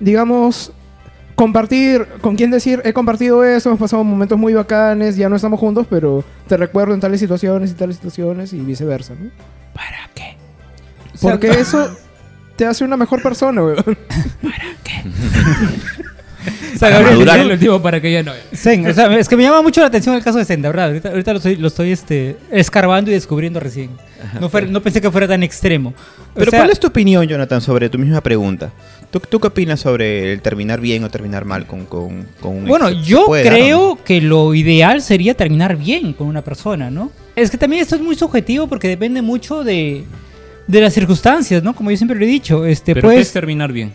digamos, 0.00 0.72
compartir, 1.34 2.06
con 2.20 2.36
quien 2.36 2.50
decir, 2.50 2.82
he 2.84 2.92
compartido 2.92 3.44
eso, 3.44 3.70
hemos 3.70 3.80
pasado 3.80 4.04
momentos 4.04 4.38
muy 4.38 4.54
bacanes, 4.54 5.16
ya 5.16 5.28
no 5.28 5.36
estamos 5.36 5.58
juntos, 5.58 5.86
pero 5.88 6.24
te 6.46 6.56
recuerdo 6.56 6.94
en 6.94 7.00
tales 7.00 7.20
situaciones 7.20 7.70
y 7.70 7.74
tales 7.74 7.96
situaciones 7.96 8.52
y 8.52 8.60
viceversa, 8.60 9.14
¿no? 9.14 9.30
¿Para 9.74 10.10
qué? 10.14 10.36
Porque 11.20 11.50
eso 11.60 11.88
te 12.56 12.66
hace 12.66 12.84
una 12.84 12.96
mejor 12.96 13.22
persona, 13.22 13.62
weón. 13.62 13.84
O 16.74 16.78
sea, 16.78 16.90
Gabriel, 16.90 17.14
madurar. 17.14 17.36
yo- 17.38 17.44
el 17.44 17.52
último 17.52 17.82
para 17.82 18.00
que 18.00 18.12
ya 18.12 18.22
no. 18.22 18.32
Zen, 18.54 18.86
o 18.86 18.92
sea, 18.94 19.16
es 19.18 19.28
que 19.28 19.36
me 19.36 19.42
llama 19.42 19.62
mucho 19.62 19.80
la 19.80 19.86
atención 19.86 20.14
el 20.16 20.22
caso 20.22 20.38
de 20.38 20.44
Zen, 20.44 20.62
de 20.62 20.68
verdad. 20.68 20.86
Ahorita, 20.88 21.08
ahorita 21.10 21.32
lo 21.32 21.36
estoy, 21.38 21.56
lo 21.56 21.68
estoy 21.68 21.92
este, 21.92 22.36
escarbando 22.50 23.10
y 23.10 23.14
descubriendo 23.14 23.60
recién. 23.60 23.90
No, 24.40 24.80
pensé 24.80 25.00
que 25.00 25.10
fuera 25.10 25.26
tan 25.28 25.42
extremo. 25.42 25.90
O 25.90 26.34
Pero 26.34 26.50
sea, 26.50 26.60
¿cuál 26.60 26.70
es 26.70 26.78
tu 26.80 26.86
opinión, 26.86 27.26
Jonathan, 27.26 27.60
sobre 27.60 27.88
tu 27.90 27.98
misma 27.98 28.20
pregunta? 28.20 28.72
¿Tú, 29.10 29.20
tú 29.20 29.40
qué 29.40 29.48
opinas 29.48 29.80
sobre 29.80 30.32
el 30.32 30.40
terminar 30.40 30.80
bien 30.80 31.02
o 31.04 31.10
terminar 31.10 31.44
mal 31.44 31.66
con, 31.66 31.84
con, 31.86 32.26
con 32.40 32.56
un 32.58 32.64
Bueno, 32.66 32.90
yo 32.90 33.26
creo 33.26 33.96
no? 33.96 34.04
que 34.04 34.20
lo 34.20 34.54
ideal 34.54 35.02
sería 35.02 35.34
terminar 35.34 35.76
bien 35.76 36.12
con 36.14 36.28
una 36.28 36.42
persona, 36.42 36.88
¿no? 36.90 37.10
Es 37.36 37.50
que 37.50 37.58
también 37.58 37.82
esto 37.82 37.96
es 37.96 38.00
muy 38.00 38.14
subjetivo 38.14 38.66
porque 38.68 38.88
depende 38.88 39.20
mucho 39.22 39.64
de, 39.64 40.04
de 40.66 40.80
las 40.80 40.94
circunstancias, 40.94 41.62
¿no? 41.62 41.74
Como 41.74 41.90
yo 41.90 41.96
siempre 41.96 42.16
lo 42.18 42.24
he 42.24 42.28
dicho, 42.28 42.64
este, 42.64 42.94
Pero 42.94 43.02
¿qué 43.08 43.14
puedes, 43.14 43.26
es 43.26 43.32
terminar 43.32 43.72
bien? 43.72 43.92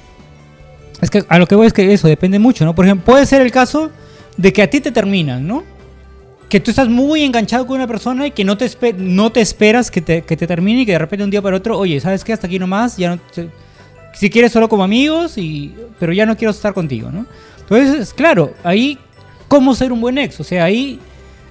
Es 1.01 1.10
que 1.10 1.24
a 1.27 1.38
lo 1.39 1.46
que 1.48 1.56
voy 1.56 1.68
es 1.68 1.74
que 1.74 1.94
eso 1.94 2.08
depende 2.08 2.39
mucho, 2.39 2.66
¿no? 2.66 2.74
Por 2.74 2.86
ejemplo, 2.86 3.06
puede 3.06 3.25
ser 3.25 3.42
el 3.42 3.51
caso 3.51 3.92
de 4.36 4.51
que 4.54 4.62
a 4.63 4.70
ti 4.70 4.80
te 4.82 4.92
terminan, 4.92 5.46
¿no? 5.48 5.63
Que 6.50 6.60
tú 6.60 6.72
estás 6.72 6.88
muy 6.88 7.24
enganchado 7.24 7.68
con 7.68 7.75
una 7.75 7.88
persona 7.88 8.25
y 8.27 8.32
que 8.32 8.44
no 8.44 8.58
te, 8.58 8.70
no 8.98 9.32
te 9.32 9.42
esperas 9.42 9.92
que 9.92 10.01
te, 10.01 10.22
que 10.24 10.38
te 10.38 10.48
termine 10.48 10.82
y 10.82 10.86
que 10.86 10.94
de 10.94 11.00
repente 11.00 11.24
un 11.24 11.30
día 11.30 11.42
para 11.42 11.58
otro, 11.58 11.77
oye, 11.77 12.00
¿sabes 12.00 12.24
qué? 12.24 12.34
Hasta 12.34 12.48
aquí 12.48 12.58
nomás, 12.58 12.98
ya 12.98 13.10
no 13.12 13.20
te- 13.34 13.50
si 14.13 14.30
quieres 14.30 14.51
solo 14.51 14.68
como 14.70 14.84
amigos, 14.84 15.38
y, 15.38 15.75
pero 16.00 16.13
ya 16.13 16.25
no 16.25 16.36
quiero 16.36 16.51
estar 16.51 16.74
contigo, 16.74 17.12
¿no? 17.12 17.25
Entonces, 17.60 18.13
claro, 18.13 18.54
ahí, 18.63 18.98
¿cómo 19.48 19.75
ser 19.75 19.92
un 19.92 20.01
buen 20.01 20.18
ex? 20.18 20.39
O 20.39 20.44
sea, 20.44 20.63
ahí 20.63 21.00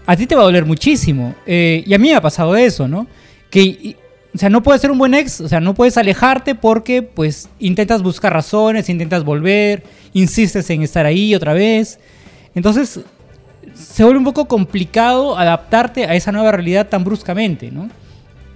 a 0.06 0.16
ti 0.16 0.26
te 0.26 0.34
va 0.34 0.42
a 0.42 0.44
doler 0.46 0.64
muchísimo. 0.64 1.34
Eh, 1.46 1.84
y 1.86 1.94
a 1.94 1.98
mí 1.98 2.08
me 2.08 2.14
ha 2.14 2.20
pasado 2.20 2.56
eso, 2.56 2.88
¿no? 2.88 3.06
Que 3.50 3.94
o 4.36 4.38
sea, 4.38 4.50
no 4.50 4.62
puedes 4.62 4.82
ser 4.82 4.90
un 4.90 4.98
buen 4.98 5.14
ex, 5.14 5.40
o 5.40 5.48
sea, 5.48 5.60
no 5.60 5.72
puedes 5.72 5.96
alejarte 5.96 6.54
porque 6.54 7.00
pues 7.00 7.48
intentas 7.58 8.02
buscar 8.02 8.34
razones, 8.34 8.90
intentas 8.90 9.24
volver, 9.24 9.82
insistes 10.12 10.68
en 10.68 10.82
estar 10.82 11.06
ahí 11.06 11.34
otra 11.34 11.54
vez. 11.54 11.98
Entonces, 12.54 13.00
se 13.74 14.04
vuelve 14.04 14.18
un 14.18 14.24
poco 14.26 14.46
complicado 14.46 15.38
adaptarte 15.38 16.04
a 16.04 16.14
esa 16.14 16.32
nueva 16.32 16.52
realidad 16.52 16.86
tan 16.88 17.02
bruscamente, 17.02 17.70
¿no? 17.70 17.88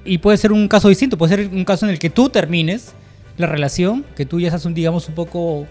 Y 0.04 0.18
puede 0.18 0.36
ser 0.36 0.52
un 0.52 0.68
caso 0.68 0.90
distinto, 0.90 1.16
puede 1.16 1.34
ser 1.34 1.48
un 1.48 1.64
caso 1.64 1.86
en 1.86 1.92
el 1.92 1.98
que 1.98 2.10
tú 2.10 2.28
termines 2.28 2.92
la 3.38 3.46
relación, 3.46 4.04
que 4.14 4.26
tú 4.26 4.38
ya 4.38 4.48
estás, 4.48 4.66
un, 4.66 4.74
digamos, 4.74 5.08
un 5.08 5.14
poco 5.14 5.66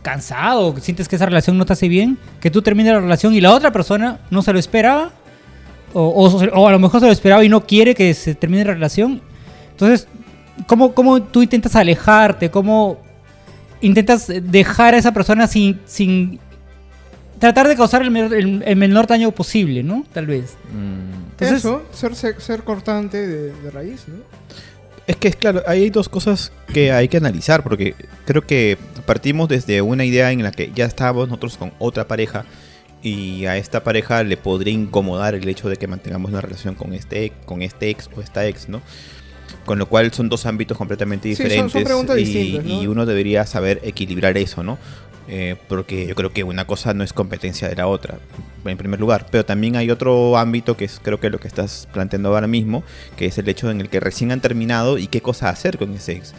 cansado, 0.00 0.74
que 0.74 0.80
sientes 0.80 1.06
que 1.06 1.16
esa 1.16 1.26
relación 1.26 1.58
no 1.58 1.66
te 1.66 1.74
hace 1.74 1.88
bien, 1.88 2.16
que 2.40 2.50
tú 2.50 2.62
termines 2.62 2.94
la 2.94 3.00
relación 3.00 3.34
y 3.34 3.42
la 3.42 3.52
otra 3.52 3.72
persona 3.72 4.20
no 4.30 4.40
se 4.40 4.54
lo 4.54 4.58
esperaba, 4.58 5.12
o, 5.92 6.66
a 6.66 6.72
lo 6.72 6.78
mejor 6.78 7.00
se 7.00 7.06
lo 7.06 7.12
esperaba 7.12 7.44
y 7.44 7.50
no 7.50 7.66
quiere 7.66 7.94
que 7.94 8.14
se 8.14 8.34
termine 8.34 8.64
la 8.64 8.72
relación. 8.72 9.20
Entonces, 9.80 10.06
¿cómo, 10.66 10.94
cómo 10.94 11.22
tú 11.22 11.42
intentas 11.42 11.74
alejarte? 11.76 12.50
¿Cómo 12.50 12.98
intentas 13.80 14.26
dejar 14.42 14.94
a 14.94 14.98
esa 14.98 15.12
persona 15.12 15.46
sin, 15.46 15.80
sin 15.86 16.38
tratar 17.38 17.66
de 17.68 17.76
causar 17.76 18.02
el 18.02 18.10
menor, 18.10 18.34
el- 18.34 18.62
el 18.64 18.76
menor 18.76 19.06
daño 19.06 19.30
posible, 19.32 19.82
¿no? 19.82 20.04
Tal 20.12 20.26
vez. 20.26 20.56
Mm, 20.72 21.30
Entonces- 21.30 21.58
Eso, 21.58 21.82
ser, 21.92 22.14
ser, 22.14 22.40
ser 22.40 22.62
cortante 22.64 23.26
de, 23.26 23.52
de 23.52 23.70
raíz, 23.70 24.04
¿no? 24.08 24.16
Es 25.06 25.16
que, 25.16 25.28
es 25.28 25.36
claro, 25.36 25.62
hay 25.66 25.88
dos 25.90 26.08
cosas 26.08 26.52
que 26.72 26.92
hay 26.92 27.08
que 27.08 27.16
analizar, 27.16 27.62
porque 27.64 27.94
creo 28.26 28.46
que 28.46 28.76
partimos 29.06 29.48
desde 29.48 29.80
una 29.82 30.04
idea 30.04 30.30
en 30.30 30.42
la 30.42 30.52
que 30.52 30.70
ya 30.74 30.84
estábamos 30.84 31.26
nosotros 31.28 31.56
con 31.56 31.72
otra 31.78 32.06
pareja 32.06 32.44
y 33.02 33.46
a 33.46 33.56
esta 33.56 33.82
pareja 33.82 34.22
le 34.22 34.36
podría 34.36 34.74
incomodar 34.74 35.34
el 35.34 35.48
hecho 35.48 35.68
de 35.70 35.76
que 35.76 35.86
mantengamos 35.88 36.30
una 36.30 36.42
relación 36.42 36.74
con 36.74 36.92
este, 36.92 37.32
con 37.46 37.62
este 37.62 37.88
ex 37.88 38.08
o 38.14 38.20
esta 38.20 38.46
ex, 38.46 38.68
¿no? 38.68 38.82
Con 39.64 39.78
lo 39.78 39.86
cual 39.86 40.12
son 40.12 40.28
dos 40.28 40.46
ámbitos 40.46 40.76
completamente 40.78 41.28
Sí, 41.28 41.36
son- 41.36 41.42
son 41.44 41.50
diferentes 41.66 41.84
preguntas 41.84 42.16
y, 42.18 42.24
distintas, 42.24 42.64
¿no? 42.64 42.82
y 42.82 42.86
uno 42.86 43.06
debería 43.06 43.46
saber 43.46 43.80
equilibrar 43.84 44.36
eso, 44.38 44.62
¿no? 44.62 44.78
Eh, 45.28 45.54
porque 45.68 46.06
yo 46.08 46.14
creo 46.16 46.32
que 46.32 46.42
una 46.42 46.66
cosa 46.66 46.92
no 46.92 47.04
es 47.04 47.12
competencia 47.12 47.68
de 47.68 47.76
la 47.76 47.86
otra, 47.86 48.18
en 48.64 48.76
primer 48.76 48.98
lugar. 48.98 49.26
Pero 49.30 49.44
también 49.44 49.76
hay 49.76 49.88
otro 49.90 50.36
ámbito 50.38 50.76
que 50.76 50.86
es 50.86 50.98
creo 51.00 51.20
que 51.20 51.30
lo 51.30 51.38
que 51.38 51.46
estás 51.46 51.86
planteando 51.92 52.30
ahora 52.30 52.48
mismo, 52.48 52.82
que 53.16 53.26
es 53.26 53.38
el 53.38 53.48
hecho 53.48 53.70
en 53.70 53.80
el 53.80 53.88
que 53.88 54.00
recién 54.00 54.32
han 54.32 54.40
terminado 54.40 54.98
y 54.98 55.06
qué 55.06 55.20
cosa 55.20 55.48
hacer 55.50 55.78
con 55.78 55.92
ese 55.94 56.12
ex. 56.12 56.32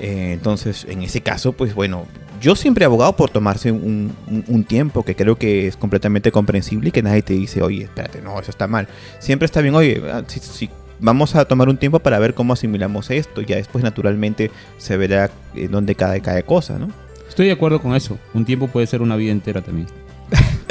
Eh, 0.00 0.32
entonces, 0.32 0.86
en 0.88 1.02
ese 1.02 1.20
caso, 1.20 1.52
pues 1.52 1.74
bueno, 1.74 2.06
yo 2.40 2.56
siempre 2.56 2.82
he 2.82 2.86
abogado 2.86 3.14
por 3.14 3.30
tomarse 3.30 3.70
un, 3.70 4.12
un- 4.26 4.44
un 4.48 4.64
tiempo 4.64 5.04
que 5.04 5.14
creo 5.14 5.36
que 5.38 5.68
es 5.68 5.76
completamente 5.76 6.32
comprensible 6.32 6.88
y 6.88 6.92
que 6.92 7.02
nadie 7.02 7.22
te 7.22 7.32
dice, 7.34 7.62
oye, 7.62 7.84
espérate, 7.84 8.20
no, 8.22 8.38
eso 8.40 8.50
está 8.50 8.66
mal. 8.66 8.88
Siempre 9.20 9.46
está 9.46 9.60
bien, 9.60 9.74
oye, 9.74 10.02
ah, 10.12 10.22
si, 10.26 10.40
si 10.40 10.68
vamos 11.00 11.34
a 11.34 11.44
tomar 11.44 11.68
un 11.68 11.76
tiempo 11.76 11.98
para 11.98 12.18
ver 12.18 12.34
cómo 12.34 12.52
asimilamos 12.52 13.10
esto. 13.10 13.40
Ya 13.42 13.56
después, 13.56 13.82
naturalmente, 13.84 14.50
se 14.78 14.96
verá 14.96 15.30
eh, 15.54 15.68
dónde 15.70 15.94
cae 15.94 16.20
cada 16.20 16.42
cosa, 16.42 16.78
¿no? 16.78 16.88
Estoy 17.28 17.46
de 17.46 17.52
acuerdo 17.52 17.80
con 17.82 17.94
eso. 17.94 18.18
Un 18.34 18.44
tiempo 18.44 18.68
puede 18.68 18.86
ser 18.86 19.02
una 19.02 19.16
vida 19.16 19.32
entera 19.32 19.60
también. 19.62 19.86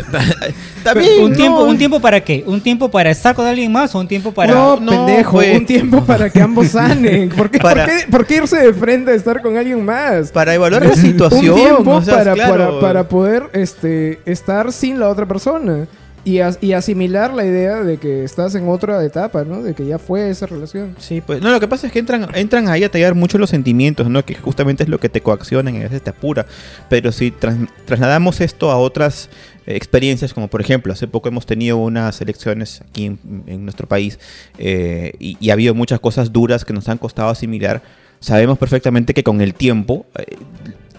También, 0.84 1.24
¿Un, 1.24 1.34
tiempo, 1.34 1.64
¿Un 1.64 1.78
tiempo 1.78 2.00
para 2.00 2.22
qué? 2.22 2.44
¿Un 2.46 2.62
tiempo 2.62 2.92
para 2.92 3.10
estar 3.10 3.34
con 3.34 3.46
alguien 3.48 3.72
más 3.72 3.96
o 3.96 4.00
un 4.00 4.08
tiempo 4.08 4.32
para...? 4.32 4.54
no, 4.54 4.80
no, 4.80 4.92
pendejo, 5.06 5.32
pues. 5.38 5.58
un 5.58 5.66
tiempo 5.66 6.04
para 6.04 6.30
que 6.30 6.42
ambos 6.42 6.68
sanen. 6.72 7.30
¿Por 7.30 7.50
qué, 7.50 7.60
Para- 7.60 7.86
por 7.86 7.96
qué- 7.98 8.08
por 8.12 8.26
qué 8.26 8.36
irse 8.38 8.58
de 8.58 8.74
frente 8.74 9.12
a 9.12 9.16
estar 9.16 9.42
con 9.42 9.58
alguien 9.58 9.84
más? 9.84 10.32
Para 10.32 10.54
evaluar 10.54 10.86
la 10.86 10.96
situación. 10.96 11.56
un 11.56 11.56
tiempo 11.62 12.02
para, 12.06 12.34
claro. 12.34 12.52
para, 12.52 12.80
para 12.80 13.08
poder 13.10 13.50
este, 13.54 14.20
estar 14.26 14.72
sin 14.72 15.00
la 15.00 15.10
otra 15.10 15.26
persona 15.26 15.88
y, 16.26 16.40
as- 16.40 16.58
y 16.60 16.74
asimilar 16.74 17.34
la 17.34 17.46
idea 17.46 17.82
de 17.84 17.98
que 17.98 18.24
estás 18.26 18.54
en 18.56 18.68
otra 18.68 19.04
etapa, 19.06 19.46
¿no? 19.46 19.64
De 19.64 19.74
que 19.74 19.86
ya 19.86 19.98
fue 20.00 20.30
esa 20.30 20.46
relación. 20.48 20.96
Sí, 21.00 21.22
pues 21.22 21.42
no, 21.42 21.52
lo 21.52 21.60
que 21.60 21.68
pasa 21.68 21.88
es 21.88 21.94
que 21.94 22.00
entran, 22.00 22.28
entran 22.36 22.68
ahí 22.68 22.84
a 22.84 22.92
tallar 22.92 23.16
mucho 23.16 23.38
los 23.38 23.50
sentimientos, 23.52 24.10
¿no? 24.10 24.26
Que 24.26 24.36
justamente 24.36 24.84
es 24.84 24.90
lo 24.90 25.00
que 25.00 25.08
te 25.08 25.22
coaccionan 25.22 25.76
y 25.76 25.80
a 25.80 25.84
veces 25.84 26.02
te 26.02 26.10
apura. 26.10 26.46
Pero 26.90 27.12
si 27.14 27.32
tras- 27.32 27.56
trasladamos 27.86 28.42
esto 28.42 28.72
a 28.72 28.78
otras 28.78 29.30
experiencias, 29.68 30.34
como 30.34 30.48
por 30.48 30.62
ejemplo, 30.62 30.92
hace 30.92 31.08
poco 31.08 31.30
hemos 31.30 31.46
tenido 31.46 31.78
unas 31.78 32.20
elecciones 32.22 32.82
aquí 32.90 33.06
en, 33.06 33.64
nuestro 33.64 33.88
país 33.88 34.20
eh, 34.58 35.14
y, 35.20 35.38
y 35.40 35.50
ha 35.50 35.54
habido 35.54 35.74
muchas 35.74 36.00
cosas 36.00 36.32
duras 36.34 36.66
que 36.66 36.74
nos 36.74 36.90
han 36.90 36.98
costado 36.98 37.30
asimilar. 37.30 37.82
Sabemos 38.20 38.58
perfectamente 38.58 39.14
que 39.14 39.24
con 39.24 39.42
el 39.42 39.54
tiempo 39.54 40.06
eh, 40.18 40.36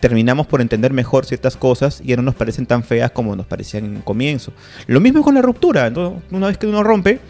terminamos 0.00 0.46
por 0.46 0.60
entender 0.60 0.92
mejor 0.92 1.26
ciertas 1.26 1.56
cosas 1.56 2.00
y 2.04 2.08
ya 2.08 2.16
no 2.16 2.22
nos 2.22 2.34
parecen 2.34 2.66
tan 2.66 2.82
feas 2.84 3.10
como 3.10 3.34
nos 3.36 3.46
parecían 3.46 3.84
en 3.84 3.96
un 3.96 4.02
comienzo. 4.02 4.52
Lo 4.86 5.00
mismo 5.00 5.22
con 5.22 5.34
la 5.34 5.42
ruptura. 5.42 5.90
¿no? 5.90 6.22
Una 6.30 6.46
vez 6.48 6.58
que 6.58 6.66
uno 6.66 6.82
rompe, 6.82 7.20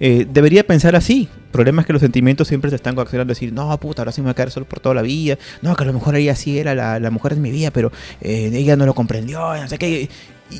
eh, 0.00 0.26
debería 0.30 0.66
pensar 0.66 0.96
así. 0.96 1.28
El 1.46 1.50
problema 1.52 1.82
es 1.82 1.86
que 1.86 1.92
los 1.92 2.00
sentimientos 2.00 2.46
siempre 2.48 2.70
se 2.70 2.76
están 2.76 2.94
coaccionando 2.94 3.32
a 3.32 3.34
decir, 3.34 3.52
no, 3.52 3.76
puta, 3.78 4.02
ahora 4.02 4.12
sí 4.12 4.20
me 4.20 4.26
voy 4.26 4.30
a 4.30 4.34
quedar 4.34 4.50
solo 4.50 4.66
por 4.66 4.80
toda 4.80 4.94
la 4.94 5.02
vida. 5.02 5.36
No, 5.62 5.74
que 5.74 5.82
a 5.84 5.86
lo 5.86 5.92
mejor 5.92 6.14
ella 6.16 6.34
sí 6.36 6.58
era 6.58 6.74
la, 6.74 6.98
la 7.00 7.10
mujer 7.10 7.34
de 7.34 7.40
mi 7.40 7.50
vida, 7.50 7.70
pero 7.70 7.90
eh, 8.20 8.50
ella 8.54 8.76
no 8.76 8.86
lo 8.86 8.94
comprendió, 8.94 9.40
no 9.54 9.68
sé 9.68 9.78
qué. 9.78 10.08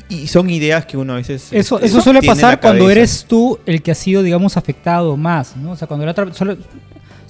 Y, 0.09 0.15
y 0.15 0.27
son 0.27 0.49
ideas 0.49 0.85
que 0.85 0.95
uno 0.97 1.13
a 1.13 1.15
veces... 1.17 1.47
Eso, 1.51 1.75
este, 1.77 1.87
eso 1.87 2.01
suele 2.01 2.21
pasar 2.21 2.59
cuando 2.61 2.89
eres 2.89 3.25
tú 3.27 3.59
el 3.65 3.81
que 3.81 3.91
ha 3.91 3.95
sido, 3.95 4.21
digamos, 4.23 4.55
afectado 4.57 5.17
más, 5.17 5.55
¿no? 5.57 5.71
O 5.71 5.75
sea, 5.75 5.87
cuando 5.87 6.05
la 6.05 6.11
otra... 6.11 6.33
solo- 6.33 6.57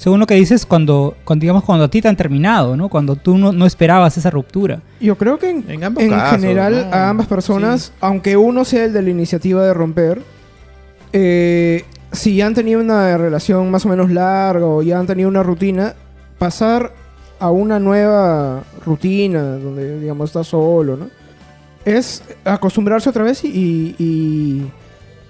según 0.02 0.20
lo 0.20 0.26
que 0.26 0.34
dices, 0.34 0.66
cuando, 0.66 1.16
cuando, 1.24 1.42
digamos, 1.44 1.64
cuando 1.64 1.86
a 1.86 1.88
ti 1.88 2.02
te 2.02 2.08
han 2.08 2.16
terminado, 2.18 2.76
¿no? 2.76 2.90
Cuando 2.90 3.16
tú 3.16 3.38
no, 3.38 3.52
no 3.52 3.68
esperabas 3.68 4.18
esa 4.18 4.32
ruptura. 4.32 4.80
Yo 5.00 5.16
creo 5.16 5.38
que 5.38 5.52
en, 5.52 5.64
En 5.70 5.84
ambos 5.84 6.02
en 6.04 6.10
casos, 6.10 6.40
general 6.40 6.88
¿no? 6.90 6.96
a 6.96 7.10
ambas 7.10 7.28
personas, 7.28 7.82
Sí. 7.84 7.92
aunque 8.02 8.36
uno 8.36 8.66
sea 8.66 8.86
el 8.86 8.94
de 8.94 9.02
la 9.04 9.10
iniciativa 9.12 9.64
de 9.64 9.74
romper, 9.76 10.24
eh, 11.14 11.86
si 12.12 12.36
ya 12.36 12.48
han 12.48 12.56
tenido 12.56 12.80
una 12.82 13.16
relación 13.16 13.70
más 13.70 13.86
o 13.86 13.90
menos 13.90 14.10
larga 14.10 14.66
o 14.66 14.82
ya 14.82 14.98
han 15.00 15.06
tenido 15.06 15.30
una 15.30 15.44
rutina, 15.44 15.94
pasar 16.40 16.94
a 17.40 17.52
una 17.52 17.80
nueva 17.80 18.64
rutina 18.84 19.42
donde, 19.58 20.00
digamos, 20.00 20.30
estás 20.32 20.48
solo, 20.48 20.98
¿no? 20.98 21.10
Es 21.86 22.24
acostumbrarse 22.44 23.08
otra 23.10 23.24
vez 23.24 23.44
y, 23.44 23.50
y- 23.50 23.96
y, 24.00 24.72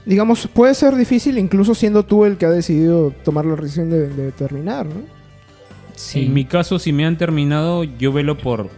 digamos, 0.06 0.48
puede 0.48 0.74
ser 0.74 0.96
difícil 0.96 1.38
incluso 1.38 1.76
siendo 1.76 2.04
tú 2.04 2.26
el 2.26 2.38
que 2.38 2.46
ha 2.46 2.50
decidido 2.50 3.12
tomar 3.24 3.46
la 3.46 3.56
decisión 3.56 3.90
de, 3.90 4.10
de 4.10 4.32
terminar, 4.32 4.86
¿no? 4.86 5.02
Sí. 5.96 6.26
En 6.26 6.34
mi 6.34 6.46
caso, 6.46 6.80
si 6.80 6.94
me 6.94 7.06
han 7.06 7.18
terminado, 7.18 7.84
yo 7.84 8.12
velo 8.12 8.38
por 8.38 8.70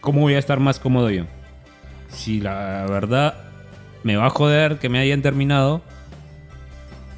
cómo 0.00 0.22
voy 0.22 0.34
a 0.34 0.38
estar 0.38 0.60
más 0.60 0.78
cómodo 0.78 1.10
yo. 1.10 1.24
Si 2.10 2.40
la 2.40 2.86
verdad 2.88 3.34
me 4.02 4.16
va 4.16 4.26
a 4.26 4.30
joder 4.30 4.78
que 4.78 4.88
me 4.88 4.98
hayan 4.98 5.22
terminado, 5.22 5.80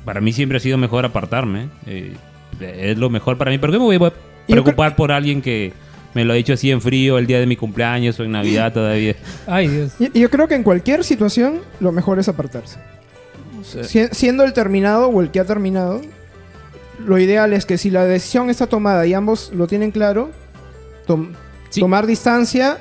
para 0.04 0.20
mí 0.20 0.32
siempre 0.32 0.58
ha 0.58 0.60
sido 0.60 0.78
mejor 0.78 1.04
apartarme. 1.04 1.68
eh, 1.86 2.14
es 2.60 2.98
lo 2.98 3.10
mejor 3.10 3.38
para 3.38 3.50
mí. 3.50 3.58
¿Por 3.58 3.70
qué 3.72 3.78
me 3.78 3.84
voy 3.84 3.96
a 3.96 4.12
preocupar 4.46 4.94
por 4.94 5.10
alguien 5.10 5.42
que 5.42 5.72
me 6.14 6.24
lo 6.24 6.32
ha 6.32 6.36
dicho 6.36 6.52
así 6.52 6.70
en 6.70 6.80
frío 6.80 7.18
el 7.18 7.26
día 7.26 7.40
de 7.40 7.46
mi 7.46 7.56
cumpleaños 7.56 8.20
o 8.20 8.24
en 8.24 8.32
Navidad 8.32 8.72
todavía? 8.72 9.16
Ay, 9.46 9.68
Dios. 9.68 9.94
Yo 10.14 10.30
creo 10.30 10.46
que 10.46 10.54
en 10.54 10.62
cualquier 10.62 11.02
situación 11.02 11.60
lo 11.80 11.90
mejor 11.90 12.18
es 12.18 12.28
apartarse. 12.28 12.78
Sí. 13.62 13.84
Si- 13.84 14.08
siendo 14.12 14.44
el 14.44 14.52
terminado 14.52 15.08
o 15.08 15.20
el 15.22 15.30
que 15.30 15.40
ha 15.40 15.44
terminado, 15.44 16.00
lo 17.04 17.18
ideal 17.18 17.52
es 17.52 17.66
que 17.66 17.78
si 17.78 17.90
la 17.90 18.04
decisión 18.04 18.50
está 18.50 18.66
tomada 18.66 19.06
y 19.06 19.14
ambos 19.14 19.50
lo 19.54 19.66
tienen 19.66 19.90
claro, 19.90 20.30
tom- 21.06 21.32
Sí. 21.70 21.80
tomar 21.80 22.06
distancia, 22.06 22.78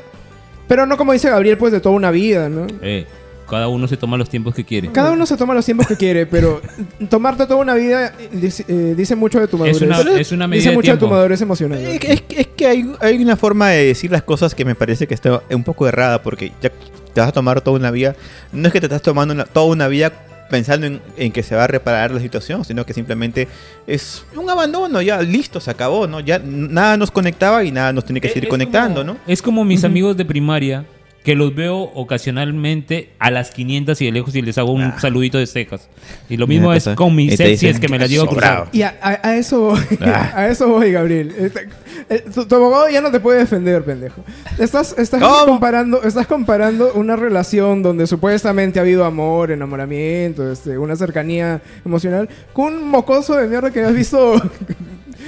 pero 0.68 0.86
no 0.86 0.98
como 0.98 1.14
dice 1.14 1.30
Gabriel, 1.30 1.58
pues 1.58 1.72
de 1.72 1.80
toda 1.80 1.96
una 1.96 2.12
vida, 2.12 2.50
¿no? 2.50 2.68
Eh, 2.82 3.06
cada 3.50 3.68
uno 3.68 3.86
se 3.88 3.98
toma 3.98 4.16
los 4.18 4.30
tiempos 4.30 4.54
que 4.56 4.64
quiere. 4.64 4.92
Cada 4.92 5.12
uno 5.12 5.26
se 5.26 5.36
toma 5.36 5.54
los 5.54 5.66
tiempos 5.66 5.86
que 5.88 5.98
quiere, 5.98 6.26
pero 6.26 6.62
tomarte 7.10 7.46
toda 7.46 7.60
una 7.60 7.74
vida 7.76 8.14
dice, 8.32 8.64
eh, 8.68 8.94
dice 8.96 9.16
mucho 9.16 9.40
de 9.40 9.48
tu 9.48 9.58
madurez. 9.58 9.78
Es 9.78 9.82
una, 9.82 10.20
es 10.20 10.32
una 10.32 10.48
medida 10.48 10.60
dice 10.62 10.70
de 10.70 10.76
mucho 10.76 10.92
de 10.92 10.98
tu 10.98 11.08
madurez 11.10 11.42
emocional. 11.42 11.80
Es, 11.80 12.00
que- 12.00 12.14
es 12.14 12.22
que- 12.22 12.42
es 12.42 12.48
que 12.48 12.68
hay, 12.68 12.94
hay 13.02 13.22
una 13.24 13.36
forma 13.36 13.70
de 13.70 13.86
decir 13.88 14.12
las 14.12 14.24
cosas 14.24 14.56
que 14.56 14.64
me 14.66 14.76
parece 14.76 15.08
que 15.08 15.14
está 15.14 15.42
un 15.50 15.64
poco 15.64 15.88
errada, 15.88 16.22
porque 16.22 16.52
ya 16.62 16.70
te 17.14 17.20
vas 17.20 17.30
a 17.30 17.32
tomar 17.34 17.60
toda 17.62 17.78
una 17.78 17.92
vida. 17.92 18.16
No 18.54 18.68
es 18.68 18.74
que 18.74 18.80
te 18.80 18.86
estás 18.86 19.02
tomando 19.02 19.34
una- 19.34 19.46
toda 19.46 19.66
una 19.66 19.88
vida 19.90 20.14
pensando 20.52 20.86
en, 20.86 21.02
en 21.18 21.32
que 21.32 21.42
se 21.42 21.56
va 21.56 21.64
a 21.64 21.68
reparar 21.68 22.12
la 22.12 22.20
situación, 22.20 22.64
sino 22.66 22.86
que 22.86 22.94
simplemente 22.94 23.48
es 23.88 24.24
un 24.36 24.48
abandono, 24.50 25.02
ya 25.02 25.20
listo, 25.24 25.60
se 25.60 25.72
acabó, 25.72 26.06
¿no? 26.06 26.20
Ya 26.20 26.38
nada 26.46 26.98
nos 26.98 27.10
conectaba 27.10 27.64
y 27.64 27.72
nada 27.72 27.92
nos 27.94 28.06
tiene 28.06 28.22
que 28.22 28.28
Es- 28.28 28.34
seguir 28.34 28.46
es 28.48 28.50
conectando, 28.52 29.02
como- 29.02 29.14
¿no? 29.14 29.20
Es 29.26 29.42
como 29.42 29.64
mis 29.66 29.84
amigos 29.84 30.16
de 30.16 30.26
primaria, 30.26 30.86
que 31.24 31.36
los 31.36 31.54
veo 31.54 31.78
ocasionalmente 31.94 33.10
a 33.20 33.30
las 33.30 33.52
500 33.52 34.02
y 34.02 34.06
de 34.06 34.12
lejos 34.12 34.36
y 34.36 34.42
les 34.42 34.58
hago 34.58 34.72
un 34.72 34.82
Ah. 34.82 35.00
saludito 35.00 35.38
de 35.38 35.46
secas. 35.46 35.88
Y 36.30 36.38
lo 36.38 36.48
mismo 36.48 36.74
es 36.74 36.88
con 36.96 37.16
mis 37.16 37.34
Y 37.34 37.38
te 37.38 37.44
ex 37.52 37.60
si 37.60 37.68
dicen, 37.68 37.76
es 37.76 37.80
que 37.80 37.88
me 37.90 38.00
las 38.00 38.10
llevo. 38.10 38.28
Y 38.72 38.82
a, 38.82 38.96
a- 39.02 39.28
a 39.30 39.36
eso 39.38 39.60
voy, 39.62 39.80
Ah. 40.02 40.32
a 40.36 40.48
eso 40.48 40.68
voy, 40.68 40.92
Gabriel. 40.92 41.34
Este- 41.38 41.68
eh, 42.10 42.26
Tu, 42.34 42.46
tu 42.46 42.56
abogado 42.56 42.90
ya 42.90 43.02
no 43.02 43.12
te 43.12 43.20
puede 43.20 43.40
defender, 43.40 43.84
pendejo. 43.84 44.24
Estás, 44.58 44.96
estás 44.98 45.22
¿Cómo? 45.22 45.46
comparando, 45.46 46.02
estás 46.04 46.26
comparando 46.26 46.92
una 46.96 47.16
relación 47.16 47.84
donde 47.84 48.08
supuestamente 48.08 48.80
ha 48.80 48.82
habido 48.82 49.06
amor, 49.06 49.52
enamoramiento, 49.52 50.52
este, 50.52 50.78
una 50.80 50.96
cercanía 50.96 51.62
emocional, 51.86 52.28
con 52.54 52.74
un 52.74 52.90
mocoso 52.90 53.36
de 53.38 53.48
mierda 53.48 53.70
que 53.72 53.82
has 53.84 53.94
visto 53.94 54.42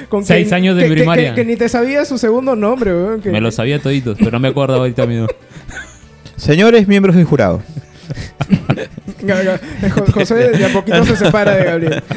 con 0.10 0.26
Seis 0.26 0.52
años 0.54 0.76
de 0.76 0.84
que- 0.88 0.92
primaria. 0.94 1.34
Que, 1.36 1.42
que 1.42 1.46
ni 1.48 1.56
te 1.56 1.70
sabía 1.70 2.06
su 2.06 2.18
segundo 2.18 2.56
nombre, 2.56 2.94
weón, 2.94 3.22
que- 3.22 3.32
Me 3.32 3.42
lo 3.42 3.52
sabía 3.52 3.80
toditos, 3.80 4.18
pero 4.18 4.32
no 4.32 4.40
me 4.40 4.48
acuerdo 4.50 4.76
ahorita 4.76 5.06
mismo. 5.06 5.28
Señores 6.36 6.88
miembros 6.88 7.16
del 7.16 7.26
jurado, 7.26 7.62
José 10.14 10.36
de 10.36 10.66
a 10.66 10.70
poquito 10.74 11.06
se 11.06 11.16
separa 11.16 11.56
de 11.56 11.64
Gabriel. 11.66 12.04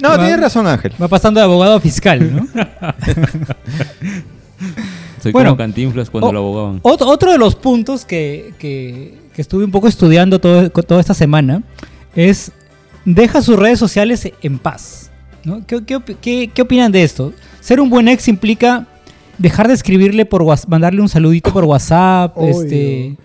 No, 0.00 0.08
Va- 0.08 0.18
tienes 0.18 0.40
razón, 0.40 0.66
Ángel. 0.66 0.92
Va 1.00 1.06
pasando 1.06 1.38
de 1.38 1.44
abogado 1.44 1.74
a 1.74 1.80
fiscal, 1.80 2.34
¿no? 2.34 2.46
Soy 5.22 5.32
Bueno, 5.32 5.50
como 5.50 5.58
Cantinflas 5.58 6.08
cuando 6.10 6.28
o- 6.28 6.32
lo 6.32 6.38
abogaban. 6.40 6.80
Otro, 6.82 7.06
otro 7.08 7.30
de 7.32 7.38
los 7.38 7.54
puntos 7.54 8.04
que, 8.04 8.54
que- 8.58 9.18
que 9.34 9.42
estuve 9.42 9.64
un 9.64 9.70
poco 9.70 9.86
estudiando 9.88 10.38
todo, 10.40 10.70
toda 10.70 11.00
esta 11.00 11.12
semana 11.14 11.62
es 12.16 12.52
deja 13.04 13.42
sus 13.42 13.58
redes 13.58 13.78
sociales 13.78 14.30
en 14.42 14.58
paz. 14.58 15.03
¿No? 15.44 15.66
¿Qué, 15.66 15.84
qué 15.84 15.96
opi- 15.96 16.16
qué- 16.20 16.50
qué 16.52 16.62
opinan 16.62 16.90
de 16.92 17.02
esto? 17.02 17.32
Ser 17.60 17.80
un 17.80 17.90
buen 17.90 18.08
ex 18.08 18.28
implica 18.28 18.86
dejar 19.38 19.68
de 19.68 19.74
escribirle 19.74 20.24
por 20.26 20.42
WhatsApp, 20.42 20.68
mandarle 20.70 21.00
un 21.00 21.08
saludito 21.08 21.52
por 21.52 21.64
WhatsApp, 21.64 22.36
este, 22.38 23.16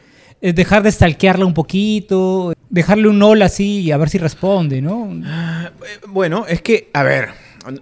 eh, 0.41 0.53
dejar 0.53 0.81
de 0.83 0.91
stalkearla 0.91 1.45
un 1.45 1.53
poquito, 1.53 2.53
dejarle 2.69 3.07
un 3.09 3.21
hola 3.21 3.45
así 3.45 3.81
y 3.81 3.91
a 3.91 3.97
ver 3.97 4.09
si 4.09 4.17
responde, 4.17 4.81
¿no? 4.81 5.09
Eh, 5.11 5.69
Bueno, 6.07 6.45
es 6.47 6.61
que, 6.61 6.89
a 6.93 7.03
ver, 7.03 7.29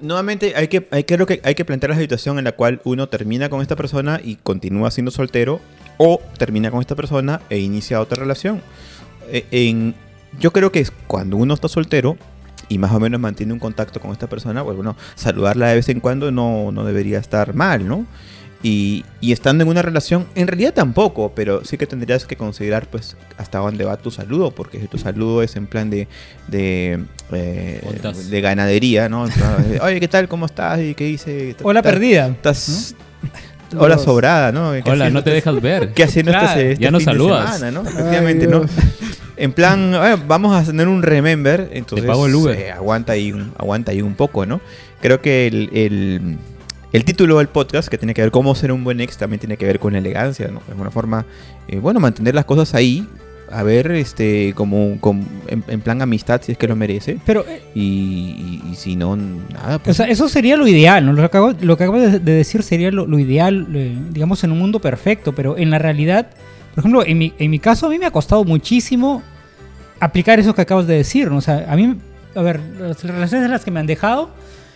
nuevamente 0.01 0.53
hay 0.55 0.67
que, 0.67 0.87
hay, 0.91 1.03
creo 1.03 1.25
que 1.25 1.39
hay 1.43 1.55
que 1.55 1.63
plantear 1.65 1.91
la 1.91 1.97
situación 1.99 2.37
en 2.37 2.43
la 2.45 2.51
cual 2.53 2.81
uno 2.83 3.07
termina 3.07 3.49
con 3.49 3.61
esta 3.61 3.75
persona 3.75 4.19
y 4.23 4.35
continúa 4.35 4.91
siendo 4.91 5.11
soltero 5.11 5.59
o 5.97 6.19
termina 6.37 6.69
con 6.71 6.81
esta 6.81 6.95
persona 6.95 7.41
e 7.49 7.59
inicia 7.59 8.01
otra 8.01 8.17
relación. 8.19 8.61
Eh, 9.31 9.45
en, 9.51 9.95
yo 10.39 10.51
creo 10.51 10.71
que 10.71 10.79
es 10.79 10.91
cuando 11.07 11.37
uno 11.37 11.53
está 11.53 11.67
soltero 11.67 12.17
y 12.69 12.77
más 12.77 12.91
o 12.91 12.99
menos 12.99 13.19
mantiene 13.19 13.53
un 13.53 13.59
contacto 13.59 13.99
con 13.99 14.11
esta 14.11 14.27
persona, 14.27 14.63
pues 14.63 14.75
bueno, 14.75 14.95
saludarla 15.15 15.69
de 15.69 15.75
vez 15.75 15.89
en 15.89 15.99
cuando 15.99 16.31
no, 16.31 16.71
no 16.71 16.83
debería 16.83 17.19
estar 17.19 17.53
mal, 17.53 17.87
¿no? 17.87 18.05
Y, 18.63 19.05
y 19.21 19.33
estando 19.33 19.63
en 19.63 19.69
una 19.69 19.83
relación, 19.83 20.25
en 20.33 20.47
realidad 20.47 20.73
tampoco, 20.73 21.31
pero 21.35 21.63
sí 21.63 21.77
que 21.77 21.85
tendrías 21.85 22.25
que 22.25 22.35
considerar 22.35 22.87
pues 22.87 23.15
hasta 23.37 23.59
dónde 23.59 23.85
va 23.85 23.97
tu 23.97 24.09
saludo, 24.09 24.49
porque 24.49 24.79
si 24.79 24.87
tu 24.87 24.97
saludo 24.97 25.43
es 25.43 25.55
en 25.55 25.67
plan 25.67 25.91
de, 25.91 26.07
de, 26.47 26.99
eh, 27.31 27.81
de 28.29 28.41
ganadería, 28.41 29.09
¿no? 29.09 29.27
Oye, 29.83 29.99
¿qué 29.99 30.07
tal? 30.07 30.27
¿Cómo 30.27 30.47
estás? 30.47 30.79
¿Y 30.79 30.95
qué 30.95 31.03
dice? 31.05 31.55
Hola 31.61 31.81
¿Estás- 31.81 31.93
perdida. 31.93 32.27
Estás... 32.29 32.95
Hola 33.75 33.95
Los- 33.95 34.03
sobrada, 34.03 34.51
¿no? 34.51 34.71
¿Qué 34.83 34.89
Hola, 34.89 35.09
no 35.09 35.23
te 35.23 35.29
este- 35.37 35.49
dejas 35.51 35.61
ver. 35.61 35.93
¿Qué 35.93 36.03
haciendo 36.03 36.31
este- 36.31 36.43
Claro, 36.45 36.61
este, 36.61 36.83
ya 36.83 36.91
no 36.91 36.99
fin 36.99 37.05
de 37.07 37.11
saludas. 37.11 37.57
semana, 37.59 37.71
¿no? 37.71 37.89
Ay, 37.89 37.93
Efectivamente, 37.95 38.47
¿no? 38.47 38.65
En 39.35 39.51
plan, 39.51 39.93
"Oye, 39.93 40.15
vamos 40.27 40.55
a 40.55 40.63
tener 40.65 40.87
un 40.87 41.03
remember, 41.03 41.69
entonces 41.73 42.07
pago 42.07 42.25
el 42.27 42.35
Uber. 42.35 42.57
eh, 42.57 42.71
aguanta, 42.71 43.13
ahí, 43.13 43.31
un- 43.33 43.51
aguanta 43.57 43.91
ahí 43.91 44.01
un 44.01 44.15
poco, 44.15 44.45
¿no? 44.45 44.61
Creo 45.01 45.21
que 45.21 45.47
el, 45.47 45.69
el- 45.73 46.37
el 46.93 47.03
título 47.05 47.37
del 47.37 47.47
podcast, 47.47 47.89
que 47.89 47.97
tiene 47.97 48.13
que 48.13 48.21
ver 48.21 48.31
cómo 48.31 48.55
ser 48.55 48.71
un 48.71 48.83
buen 48.83 48.99
ex, 49.01 49.17
también 49.17 49.39
tiene 49.39 49.57
que 49.57 49.65
ver 49.65 49.79
con 49.79 49.95
elegancia, 49.95 50.47
¿no? 50.47 50.61
De 50.65 50.71
alguna 50.71 50.89
forma, 50.89 51.25
eh, 51.67 51.77
bueno, 51.79 51.99
mantener 51.99 52.33
las 52.33 52.45
cosas 52.45 52.73
ahí, 52.73 53.05
a 53.51 53.63
ver, 53.63 53.91
este, 53.91 54.53
como, 54.55 54.97
como 54.99 55.23
en, 55.47 55.63
en 55.67 55.81
plan 55.81 56.01
amistad, 56.01 56.41
si 56.43 56.51
es 56.51 56.57
que 56.57 56.67
lo 56.67 56.75
merece, 56.75 57.17
Pero 57.25 57.45
eh, 57.47 57.61
y, 57.75 57.81
y- 57.81 58.71
y 58.71 58.75
si 58.75 58.95
no, 58.95 59.15
nada, 59.15 59.77
O 59.77 59.79
pues... 59.79 59.97
sea, 59.97 60.07
eso 60.07 60.27
sería 60.29 60.57
lo 60.57 60.67
ideal, 60.67 61.05
¿no? 61.05 61.13
Lo 61.13 61.21
que 61.21 61.25
acabo, 61.25 61.53
lo 61.61 61.77
que 61.77 61.83
acabo 61.85 61.99
de, 61.99 62.19
de 62.19 62.31
decir 62.33 62.63
sería 62.63 62.91
lo, 62.91 63.05
lo 63.07 63.19
ideal, 63.19 63.67
eh, 63.73 63.95
digamos, 64.11 64.43
en 64.43 64.51
un 64.51 64.59
mundo 64.59 64.79
perfecto, 64.79 65.33
pero 65.33 65.57
en 65.57 65.69
la 65.69 65.79
realidad, 65.79 66.27
por 66.75 66.81
ejemplo, 66.81 67.05
en 67.05 67.17
mi, 67.17 67.33
en 67.39 67.49
mi 67.51 67.59
caso, 67.59 67.87
a 67.87 67.89
mí 67.89 67.97
me 67.97 68.05
ha 68.05 68.11
costado 68.11 68.43
muchísimo 68.43 69.23
aplicar 69.99 70.39
eso 70.39 70.53
que 70.53 70.61
acabas 70.61 70.87
de 70.87 70.95
decir, 70.95 71.29
¿no? 71.31 71.37
O 71.37 71.41
sea, 71.41 71.65
a 71.69 71.75
mí, 71.75 71.95
a 72.35 72.41
ver, 72.41 72.59
las 72.79 73.03
relaciones 73.03 73.45
en 73.45 73.51
las 73.51 73.63
que 73.65 73.71
me 73.71 73.79
han 73.79 73.87
dejado, 73.87 74.29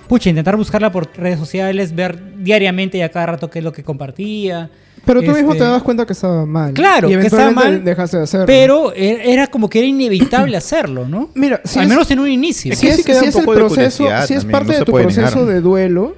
pucha, 0.08 0.30
intentar 0.30 0.58
buscarla 0.58 0.92
por 0.92 1.10
redes 1.16 1.38
sociales, 1.40 1.94
ver 1.96 2.18
diariamente 2.38 2.98
y 2.98 3.02
a 3.02 3.10
cada 3.10 3.28
rato 3.28 3.50
qué 3.50 3.60
es 3.60 3.66
lo 3.66 3.72
que 3.72 3.84
compartía, 3.84 4.70
Pero 5.06 5.22
tú 5.22 5.32
mismo 5.32 5.54
Este- 5.54 5.64
te 5.66 5.70
das 5.72 5.82
cuenta 5.82 6.06
que 6.06 6.14
estaba 6.14 6.46
mal. 6.46 6.74
Claro, 6.74 7.10
y 7.10 7.14
que 7.18 7.22
estaba 7.26 7.44
eventualmente 7.44 7.78
mal, 7.80 7.84
dejaste 7.86 8.18
de 8.18 8.24
hacerlo. 8.24 8.46
pero 8.46 8.94
e- 8.94 9.34
era 9.34 9.48
como 9.48 9.68
que 9.70 9.80
era 9.80 9.88
inevitable 9.88 10.56
hacerlo, 10.58 11.08
¿no? 11.08 11.30
Mira, 11.34 11.60
si 11.64 11.80
Al 11.80 11.86
es- 11.86 11.90
menos 11.90 12.12
en 12.12 12.20
un 12.20 12.28
inicio. 12.28 12.72
Es 12.72 12.80
si 12.80 12.86
que 12.86 12.92
es, 12.92 12.98
sí 12.98 13.04
queda 13.04 13.20
si 13.22 13.26
es 13.28 13.36
el 13.36 13.46
proceso, 13.46 14.04
si 14.28 14.34
es 14.36 14.42
también, 14.42 14.52
parte 14.52 14.74
no 14.74 14.80
de 14.80 14.86
tu 14.86 14.92
proceso 14.92 15.40
negar. 15.40 15.54
de 15.54 15.62
duelo, 15.62 16.16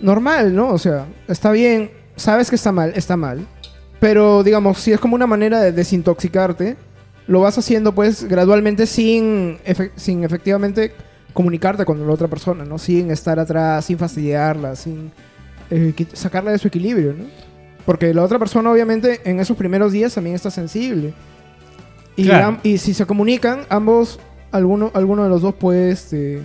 normal, 0.00 0.54
¿no? 0.54 0.68
O 0.70 0.78
sea, 0.78 1.06
está 1.28 1.50
bien, 1.52 1.90
sabes 2.16 2.48
que 2.50 2.56
está 2.56 2.72
mal, 2.72 2.92
está 2.96 3.16
mal. 3.16 3.46
Pero, 4.00 4.42
digamos, 4.42 4.78
si 4.78 4.92
es 4.92 5.00
como 5.00 5.14
una 5.14 5.26
manera 5.26 5.60
de 5.60 5.72
desintoxicarte, 5.72 6.76
lo 7.26 7.40
vas 7.40 7.58
haciendo, 7.58 7.94
pues, 7.94 8.24
gradualmente 8.24 8.86
sin, 8.86 9.58
efe- 9.66 9.90
sin 9.96 10.22
efectivamente 10.24 10.92
comunicarte 11.32 11.84
con 11.84 12.06
la 12.06 12.12
otra 12.12 12.28
persona, 12.28 12.64
¿no? 12.64 12.78
Sin 12.78 13.10
estar 13.10 13.38
atrás, 13.38 13.84
sin 13.84 13.98
fastidiarla, 13.98 14.76
sin 14.76 15.10
eh, 15.70 15.92
sacarla 16.12 16.52
de 16.52 16.58
su 16.58 16.68
equilibrio, 16.68 17.12
¿no? 17.18 17.24
Porque 17.86 18.12
la 18.12 18.22
otra 18.24 18.38
persona, 18.38 18.70
obviamente, 18.70 19.20
en 19.24 19.40
esos 19.40 19.56
primeros 19.56 19.92
días 19.92 20.12
también 20.14 20.36
está 20.36 20.50
sensible. 20.50 21.14
Y, 22.16 22.24
Claro. 22.24 22.46
am- 22.46 22.58
y 22.62 22.78
si 22.78 22.92
se 22.94 23.06
comunican, 23.06 23.60
ambos, 23.68 24.18
alguno, 24.52 24.90
alguno 24.94 25.22
de 25.24 25.28
los 25.30 25.40
dos 25.42 25.54
puede, 25.54 25.90
este, 25.92 26.40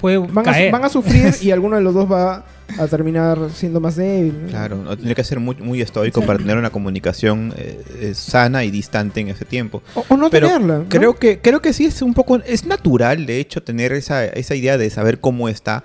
Puede 0.00 0.18
van, 0.18 0.46
a, 0.48 0.52
caer. 0.52 0.70
van 0.70 0.84
a 0.84 0.88
sufrir 0.90 1.32
y 1.40 1.50
alguno 1.50 1.76
de 1.76 1.82
los 1.82 1.94
dos 1.94 2.10
va 2.10 2.44
a 2.78 2.86
terminar 2.88 3.38
siendo 3.54 3.80
más 3.80 3.96
débil. 3.96 4.34
¿no? 4.42 4.48
Claro, 4.48 4.76
no, 4.82 4.96
tiene 4.96 5.14
que 5.14 5.24
ser 5.24 5.38
muy, 5.40 5.54
muy 5.56 5.80
estoico 5.80 6.20
para 6.22 6.38
tener 6.38 6.58
una 6.58 6.70
comunicación 6.70 7.54
eh, 7.56 7.80
eh, 8.00 8.14
sana 8.14 8.64
y 8.64 8.70
distante 8.70 9.20
en 9.20 9.28
ese 9.28 9.44
tiempo. 9.44 9.82
O, 9.94 10.04
o 10.08 10.16
no 10.16 10.28
Pero 10.28 10.48
tenerla. 10.48 10.78
¿no? 10.78 10.84
Creo 10.88 11.14
que, 11.14 11.38
creo 11.38 11.62
que 11.62 11.72
sí 11.72 11.86
es 11.86 12.02
un 12.02 12.12
poco, 12.12 12.36
es 12.44 12.66
natural, 12.66 13.24
de 13.24 13.38
hecho, 13.40 13.62
tener 13.62 13.92
esa, 13.92 14.24
esa 14.26 14.54
idea 14.56 14.76
de 14.76 14.90
saber 14.90 15.20
cómo 15.20 15.48
está, 15.48 15.84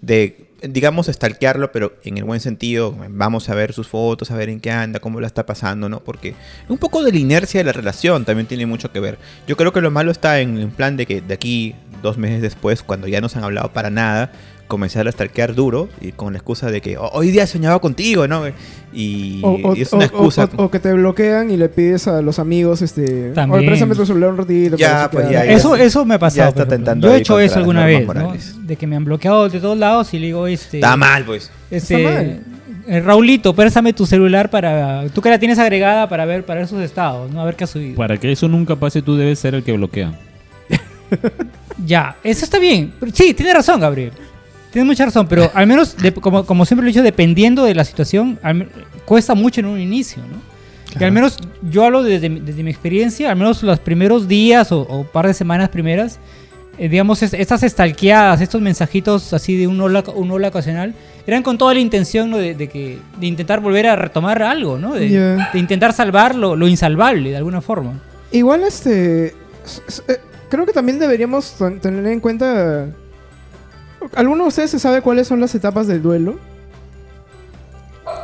de, 0.00 0.46
digamos, 0.62 1.06
stalkearlo, 1.06 1.72
pero 1.72 1.94
en 2.04 2.18
el 2.18 2.24
buen 2.24 2.40
sentido, 2.40 2.96
vamos 3.10 3.48
a 3.48 3.54
ver 3.54 3.72
sus 3.72 3.88
fotos, 3.88 4.30
a 4.30 4.36
ver 4.36 4.48
en 4.48 4.60
qué 4.60 4.70
anda, 4.70 5.00
cómo 5.00 5.20
la 5.20 5.26
está 5.26 5.44
pasando, 5.46 5.88
¿no? 5.88 6.00
Porque 6.00 6.34
un 6.68 6.78
poco 6.78 7.02
de 7.02 7.12
la 7.12 7.18
inercia 7.18 7.60
de 7.60 7.64
la 7.64 7.72
relación 7.72 8.24
también 8.24 8.46
tiene 8.46 8.66
mucho 8.66 8.92
que 8.92 9.00
ver. 9.00 9.18
Yo 9.46 9.56
creo 9.56 9.72
que 9.72 9.80
lo 9.80 9.90
malo 9.90 10.10
está 10.10 10.40
en, 10.40 10.58
en 10.58 10.70
plan 10.70 10.96
de 10.96 11.06
que 11.06 11.20
de 11.20 11.34
aquí, 11.34 11.74
dos 12.02 12.18
meses 12.18 12.42
después, 12.42 12.82
cuando 12.82 13.06
ya 13.08 13.20
no 13.20 13.28
se 13.28 13.38
han 13.38 13.44
hablado 13.44 13.72
para 13.72 13.90
nada, 13.90 14.32
comenzar 14.72 15.06
a 15.06 15.12
stalkear 15.12 15.54
duro 15.54 15.90
y 16.00 16.12
con 16.12 16.32
la 16.32 16.38
excusa 16.38 16.70
de 16.70 16.80
que 16.80 16.96
"Oh, 16.96 17.10
hoy 17.12 17.30
día 17.30 17.46
soñaba 17.46 17.78
contigo, 17.78 18.26
¿no? 18.26 18.44
Y, 18.90 19.40
O, 19.44 19.58
o- 19.64 19.76
y 19.76 19.82
es 19.82 19.92
una 19.92 20.04
o- 20.04 20.08
excusa. 20.08 20.48
o- 20.56 20.64
o 20.64 20.70
que 20.70 20.80
te 20.80 20.90
bloquean 20.94 21.50
y 21.50 21.58
le 21.58 21.68
pides 21.68 22.08
a 22.08 22.22
los 22.22 22.38
amigos, 22.38 22.80
este, 22.80 23.32
También. 23.32 23.58
oye, 23.58 23.66
préstame 23.68 23.94
tu 23.94 24.06
celular 24.06 24.30
un 24.30 24.38
ratito. 24.38 24.76
Ya, 24.78 25.10
pues, 25.12 25.26
chequear". 25.26 25.44
ya, 25.44 25.50
ya. 25.50 25.56
Eso, 25.58 25.76
eso 25.76 26.06
me 26.06 26.14
ha 26.14 26.18
pasado. 26.18 26.48
está 26.48 26.64
por 26.64 26.68
ejemplo. 26.72 26.76
tentando 26.86 27.06
Yo 27.08 27.14
he 27.14 27.18
hecho 27.18 27.38
eso 27.38 27.58
alguna 27.58 27.84
vez, 27.84 28.06
¿no? 28.06 28.32
De 28.62 28.76
que 28.76 28.86
me 28.86 28.96
han 28.96 29.04
bloqueado 29.04 29.46
de 29.50 29.60
todos 29.60 29.76
lados 29.76 30.14
y 30.14 30.18
le 30.18 30.26
digo, 30.26 30.46
este. 30.46 30.78
Está 30.78 30.96
mal, 30.96 31.22
pues. 31.26 31.50
Este, 31.70 31.96
Está 32.02 32.14
mal. 32.14 32.40
eh, 32.88 33.00
Raulito, 33.00 33.54
préstame 33.54 33.92
tu 33.92 34.06
celular 34.06 34.48
para. 34.48 35.06
Tú 35.10 35.20
que 35.20 35.28
la 35.28 35.38
tienes 35.38 35.58
agregada 35.58 36.08
para 36.08 36.24
ver, 36.24 36.46
para 36.46 36.60
ver 36.60 36.68
sus 36.68 36.80
estados, 36.80 37.30
¿no? 37.30 37.42
A 37.42 37.44
ver 37.44 37.56
qué 37.56 37.64
ha 37.64 37.66
subido. 37.66 37.96
Para 37.96 38.16
que 38.16 38.32
eso 38.32 38.48
nunca 38.48 38.74
pase, 38.76 39.02
tú 39.02 39.16
debes 39.16 39.38
ser 39.38 39.54
el 39.54 39.62
que 39.62 39.72
bloquea. 39.72 40.12
Ya, 41.84 42.16
eso 42.22 42.44
está 42.44 42.58
bien. 42.58 42.92
Pero 43.00 43.12
Sí, 43.14 43.34
tienes 43.34 43.54
razón, 43.54 43.80
Gabriel. 43.80 44.12
Tienes 44.72 44.86
mucha 44.86 45.04
razón, 45.04 45.26
pero 45.28 45.50
al 45.54 45.66
menos, 45.66 45.96
de- 45.96 46.12
como, 46.14 46.44
como 46.46 46.64
siempre 46.64 46.82
lo 46.84 46.88
he 46.88 46.92
dicho, 46.92 47.02
dependiendo 47.02 47.64
de 47.64 47.74
la 47.74 47.84
situación, 47.84 48.38
al 48.42 48.68
cuesta 49.04 49.34
mucho 49.34 49.60
en 49.60 49.66
un 49.66 49.78
inicio, 49.78 50.22
¿no? 50.22 50.52
Y 50.98 51.04
al 51.04 51.12
menos 51.12 51.38
yo 51.70 51.84
hablo 51.84 52.02
desde, 52.02 52.28
mi- 52.28 52.40
desde 52.40 52.62
mi 52.62 52.70
experiencia, 52.70 53.30
al 53.30 53.36
menos 53.36 53.62
los 53.62 53.78
primeros 53.78 54.28
días 54.28 54.72
o, 54.72 54.80
o 54.80 55.04
par 55.04 55.26
de 55.26 55.34
semanas 55.34 55.68
primeras, 55.70 56.18
eh, 56.78 56.88
digamos, 56.88 57.22
es- 57.22 57.34
estas 57.34 57.62
estalqueadas, 57.62 58.40
estos 58.40 58.60
mensajitos 58.60 59.32
así 59.32 59.56
de 59.56 59.66
un 59.66 59.80
hola, 59.80 60.04
un 60.14 60.30
hola 60.30 60.48
ocasional, 60.48 60.94
eran 61.26 61.42
con 61.42 61.56
toda 61.58 61.72
la 61.74 61.80
intención 61.80 62.30
¿no? 62.30 62.38
de, 62.38 62.54
de 62.54 62.68
que, 62.68 62.98
de 63.20 63.26
intentar 63.26 63.60
volver 63.60 63.86
a 63.86 63.96
retomar 63.96 64.42
algo, 64.42 64.78
¿no? 64.78 64.94
De, 64.94 65.06
intentar 65.54 65.92
salvar 65.92 66.34
lo, 66.34 66.56
lo 66.56 66.66
insalvable 66.68 67.30
de 67.30 67.36
alguna 67.36 67.60
forma. 67.60 68.00
Igual, 68.30 68.62
este, 68.62 69.26
eh, 69.28 69.32
creo 70.48 70.64
que 70.66 70.72
también 70.72 70.98
deberíamos 70.98 71.52
ten- 71.58 71.78
tener 71.80 72.06
en 72.06 72.20
cuenta... 72.20 72.86
¿Alguno 74.14 74.44
de 74.44 74.48
ustedes 74.48 74.70
se 74.70 74.78
sabe 74.78 75.02
cuáles 75.02 75.26
son 75.28 75.40
las 75.40 75.54
etapas 75.54 75.86
del 75.86 76.02
duelo? 76.02 76.36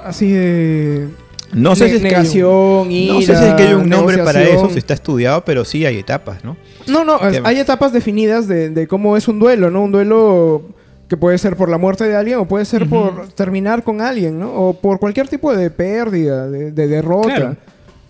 Así 0.04 0.30
de... 0.32 1.08
No 1.52 1.74
sé, 1.74 1.88
si 1.88 1.96
es 1.96 2.02
que 2.02 2.08
hay 2.14 2.42
un, 2.42 2.88
no 3.08 3.22
sé 3.22 3.34
si 3.36 3.44
es 3.44 3.54
que 3.54 3.62
hay 3.62 3.72
un 3.74 3.88
nombre 3.88 4.18
para 4.18 4.42
eso, 4.42 4.68
si 4.70 4.78
está 4.78 4.92
estudiado, 4.92 5.44
pero 5.46 5.64
sí 5.64 5.86
hay 5.86 5.96
etapas, 5.98 6.44
¿no? 6.44 6.58
No, 6.86 7.04
no, 7.04 7.18
es- 7.26 7.40
hay 7.42 7.58
etapas 7.58 7.90
definidas 7.92 8.46
de, 8.48 8.68
de 8.68 8.86
cómo 8.86 9.16
es 9.16 9.28
un 9.28 9.38
duelo, 9.38 9.70
¿no? 9.70 9.82
Un 9.84 9.92
duelo 9.92 10.62
que 11.08 11.16
puede 11.16 11.38
ser 11.38 11.56
por 11.56 11.70
la 11.70 11.78
muerte 11.78 12.04
de 12.04 12.14
alguien 12.16 12.38
o 12.38 12.44
puede 12.46 12.66
ser 12.66 12.86
por 12.86 13.28
terminar 13.28 13.82
con 13.82 14.02
alguien, 14.02 14.38
¿no? 14.38 14.52
O 14.52 14.74
por 14.74 15.00
cualquier 15.00 15.26
tipo 15.28 15.54
de 15.56 15.70
pérdida, 15.70 16.48
de, 16.50 16.70
de 16.70 16.86
derrota. 16.86 17.34
Claro. 17.34 17.56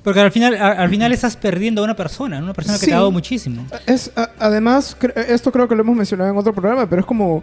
Porque 0.09 0.21
al 0.21 0.33
final, 0.33 0.55
a- 0.57 0.73
al 0.73 0.89
final 0.89 1.13
estás 1.13 1.37
perdiendo 1.37 1.83
a 1.83 1.85
una 1.85 1.95
persona, 1.95 2.39
una 2.39 2.55
persona 2.55 2.79
que 2.79 2.85
Sí. 2.85 2.87
te 2.87 2.95
ha 2.95 2.97
dado 2.97 3.11
muchísimo. 3.11 3.67
Es, 3.87 4.11
a- 4.17 4.31
además, 4.39 4.97
cre- 4.99 5.13
esto 5.29 5.53
creo 5.53 5.69
que 5.69 5.75
lo 5.75 5.83
hemos 5.83 5.95
mencionado 5.97 6.31
en 6.31 6.37
otro 6.39 6.55
programa, 6.55 6.89
pero 6.89 7.01
es 7.01 7.07
como 7.07 7.43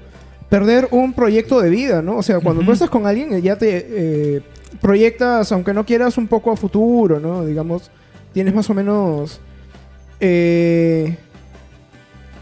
perder 0.49 0.87
un 0.89 1.13
proyecto 1.13 1.61
de 1.61 1.69
vida, 1.69 2.01
¿no? 2.01 2.17
O 2.17 2.23
sea, 2.23 2.39
cuando 2.39 2.63
tú 2.63 2.71
estás 2.71 2.89
con 2.89 3.05
alguien, 3.05 3.39
ya 3.43 3.55
te 3.55 3.85
eh, 3.87 4.41
proyectas, 4.81 5.51
aunque 5.51 5.73
no 5.75 5.85
quieras, 5.85 6.17
un 6.17 6.27
poco 6.27 6.51
a 6.51 6.57
futuro, 6.57 7.19
¿no? 7.19 7.45
Digamos, 7.45 7.91
tienes 8.33 8.53
más 8.55 8.67
o 8.69 8.73
menos... 8.73 9.39
eh, 10.19 11.17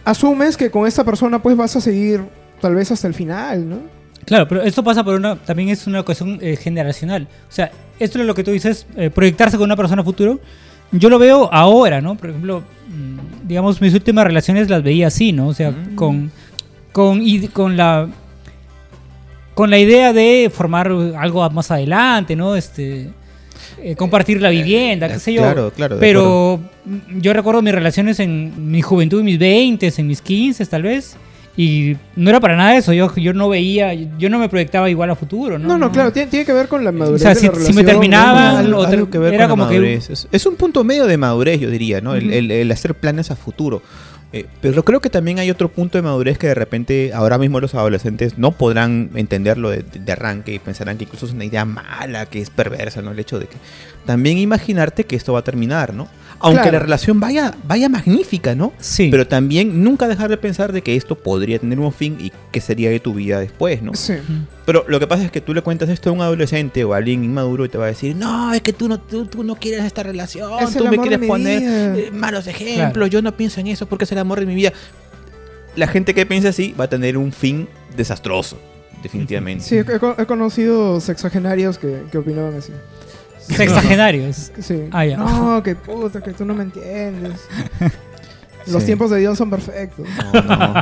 asumes 0.06 0.58
que 0.58 0.70
con 0.72 0.86
esta 0.88 1.04
persona 1.04 1.42
pues 1.42 1.56
vas 1.58 1.76
a 1.76 1.82
seguir 1.82 2.22
tal 2.62 2.76
vez 2.76 2.92
hasta 2.92 3.08
el 3.08 3.14
final, 3.14 3.70
¿no? 3.70 3.78
Claro, 4.26 4.48
pero 4.48 4.62
esto 4.64 4.84
pasa 4.84 5.04
por 5.04 5.16
una, 5.16 5.36
también 5.36 5.70
es 5.70 5.88
una 5.88 6.04
cuestión 6.04 6.40
eh, 6.42 6.56
generacional. 6.56 7.28
O 7.50 7.52
sea, 7.52 7.72
esto 8.00 8.20
es 8.20 8.26
lo 8.26 8.34
que 8.36 8.44
tú 8.44 8.52
dices, 8.52 8.86
eh, 8.96 9.10
proyectarse 9.10 9.58
con 9.58 9.66
una 9.66 9.76
persona 9.76 10.04
futuro. 10.04 10.40
Yo 10.92 11.10
lo 11.10 11.18
veo 11.20 11.50
ahora, 11.52 12.02
¿no? 12.02 12.16
Por 12.16 12.30
ejemplo, 12.30 12.64
mm, 12.90 13.48
digamos, 13.48 13.82
mis 13.82 13.94
últimas 13.94 14.26
relaciones 14.26 14.70
las 14.70 14.84
veía 14.84 15.08
así, 15.08 15.32
¿no? 15.32 15.48
O 15.48 15.54
sea, 15.54 15.72
Mm. 15.72 15.96
con... 15.96 16.32
con, 16.92 17.22
y 17.22 17.48
con 17.48 17.76
la 17.78 18.08
con 19.56 19.70
la 19.70 19.78
idea 19.78 20.14
de 20.14 20.52
formar 20.52 20.88
algo 21.16 21.48
más 21.52 21.70
adelante, 21.70 22.36
¿no? 22.36 22.56
Este 22.56 23.10
eh, 23.82 23.96
compartir 23.96 24.42
la 24.42 24.50
vivienda, 24.50 25.08
qué 25.08 25.20
sé 25.20 25.34
yo. 25.34 25.42
Claro, 25.42 25.72
claro, 25.76 25.98
Pero 26.00 26.60
mm, 26.86 27.20
yo 27.20 27.34
recuerdo 27.34 27.62
mis 27.62 27.74
relaciones 27.74 28.20
en 28.20 28.72
mi 28.72 28.82
juventud, 28.82 29.20
en 29.20 29.26
mis 29.26 29.40
20, 29.40 29.94
en 29.96 30.08
mis 30.08 30.22
15 30.22 30.66
tal 30.66 30.84
vez. 30.84 31.16
Y 31.56 31.98
no 32.16 32.32
era 32.32 32.40
para 32.40 32.56
nada 32.56 32.76
eso, 32.76 32.94
yo, 32.94 33.14
yo 33.16 33.32
no 33.34 33.48
veía, 33.48 33.94
yo 33.94 34.30
no 34.30 34.40
me 34.40 34.50
proyectaba 34.50 34.90
igual 34.90 35.12
a 35.12 35.16
futuro, 35.16 35.60
¿no? 35.60 35.68
No, 35.68 35.78
no, 35.78 35.92
claro, 35.92 36.12
tiene, 36.12 36.30
tiene 36.32 36.46
que 36.46 36.54
ver 36.54 36.68
con 36.68 36.84
la 36.84 36.90
O 36.90 36.94
madurez. 36.94 37.22
sea, 37.22 37.36
de 37.36 37.40
si, 37.42 37.48
la 37.48 37.54
si 37.56 37.74
me 37.74 37.84
terminaban, 37.84 38.66
Algo- 38.66 38.80
o 38.80 38.86
ter- 38.86 38.96
algo 38.96 39.10
que 39.12 39.20
ver 39.20 39.36
era 39.36 39.48
con 39.48 39.60
la 39.60 39.66
como 39.66 39.70
que... 39.70 39.76
madurez. 39.80 40.10
Es, 40.10 40.28
es 40.32 40.46
un 40.48 40.56
punto 40.56 40.84
medio 40.84 41.06
de 41.06 41.16
madurez, 41.18 41.60
yo 41.60 41.70
diría, 41.70 42.02
¿no? 42.02 42.16
El, 42.16 42.34
el- 42.34 42.50
el 42.50 42.72
hacer 42.72 42.96
planes 42.96 43.30
a 43.30 43.36
futuro. 43.36 43.84
Eh, 44.36 44.48
pero 44.62 44.84
creo 44.84 45.00
que 45.00 45.12
también 45.12 45.38
hay 45.38 45.52
otro 45.52 45.70
punto 45.70 46.00
de 46.00 46.02
madurez 46.02 46.40
que 46.40 46.48
de 46.48 46.56
repente 46.56 47.12
ahora 47.14 47.38
mismo 47.38 47.60
los 47.60 47.76
adolescentes 47.76 48.40
no 48.40 48.52
podrán 48.54 49.12
entenderlo 49.14 49.70
de, 49.70 49.84
de 49.84 50.12
arranque 50.12 50.56
y 50.56 50.58
pensarán 50.58 50.98
que 50.98 51.04
incluso 51.04 51.28
es 51.28 51.34
una 51.34 51.46
idea 51.46 51.66
mala, 51.66 52.26
que 52.26 52.42
es 52.42 52.50
perversa, 52.50 53.04
¿no? 53.04 53.12
El 53.12 53.20
hecho 53.20 53.38
de 53.38 53.46
que 53.46 53.58
también 54.06 54.38
imaginarte 54.38 55.04
que 55.06 55.16
esto 55.16 55.34
va 55.34 55.40
a 55.40 55.44
terminar, 55.44 55.94
¿no? 55.94 56.08
Aunque 56.40 56.64
Claro. 56.64 56.74
la 56.80 56.80
relación 56.84 57.22
vaya, 57.22 57.54
vaya 57.66 57.88
magnífica, 57.88 58.54
¿no? 58.54 58.74
Sí. 58.78 59.08
Pero 59.10 59.26
también 59.26 59.82
nunca 59.82 60.10
dejar 60.10 60.30
de 60.30 60.36
pensar 60.36 60.74
de 60.74 60.82
que 60.82 60.98
esto 60.98 61.16
podría 61.16 61.58
tener 61.58 61.80
un 61.80 61.94
fin 61.94 62.18
y 62.20 62.34
que 62.52 62.60
sería 62.60 62.90
de 62.90 63.00
tu 63.00 63.14
vida 63.14 63.40
después, 63.40 63.82
¿no? 63.82 63.94
Sí. 63.94 64.16
Pero 64.66 64.84
lo 64.90 65.00
que 65.00 65.08
pasa 65.08 65.24
es 65.24 65.32
que 65.32 65.40
tú 65.40 65.54
le 65.54 65.62
cuentas 65.62 65.88
esto 65.88 66.10
a 66.10 66.12
un 66.12 66.20
adolescente 66.22 66.84
o 66.84 66.94
a 66.94 66.98
alguien 66.98 67.24
inmaduro 67.24 67.64
y 67.64 67.70
te 67.70 67.78
va 67.78 67.86
a 67.86 67.88
decir, 67.88 68.14
no, 68.18 68.54
es 68.54 68.62
que 68.62 68.74
tú 68.74 68.90
no, 68.90 69.00
tú, 69.00 69.26
tú 69.26 69.42
no 69.46 69.56
quieres 69.56 69.86
esta 69.86 70.04
relación, 70.04 70.52
Es 70.62 70.76
tú 70.76 70.86
me 70.86 70.98
quieres 70.98 71.26
poner 71.26 71.60
vida". 71.62 71.96
eh, 71.98 72.12
malos 72.12 72.46
ejemplos, 72.48 73.10
yo 73.10 73.22
no 73.22 73.32
pienso 73.38 73.62
en 73.62 73.68
eso 73.68 73.86
porque 73.86 74.04
es 74.04 74.12
el 74.12 74.18
amor 74.18 74.42
de 74.42 74.46
mi 74.46 74.56
vida. 74.56 74.74
La 75.78 75.88
gente 75.88 76.14
que 76.14 76.26
piensa 76.26 76.50
así 76.50 76.76
va 76.78 76.86
a 76.86 76.90
tener 76.90 77.18
un 77.18 77.32
fin 77.32 77.70
desastroso, 77.96 78.58
definitivamente. 79.02 79.64
Sí, 79.64 79.78
he, 79.78 79.86
he 80.22 80.26
conocido 80.26 81.00
sexagenarios 81.00 81.78
que, 81.78 82.04
que 82.12 82.18
opinaban 82.18 82.56
así. 82.56 82.74
Sexagenarios. 83.48 84.52
Sí. 84.60 84.84
Ah, 84.92 85.06
ya. 85.06 85.18
No, 85.18 85.62
que 85.64 85.76
puta, 85.76 86.22
que 86.22 86.32
tú 86.34 86.46
no 86.46 86.54
me 86.54 86.64
entiendes. 86.64 87.34
Los 88.66 88.84
Sí. 88.84 88.86
tiempos 88.88 89.12
de 89.12 89.20
Dios 89.20 89.38
son 89.38 89.50
perfectos. 89.50 90.08
No, 90.34 90.42
no. 90.42 90.74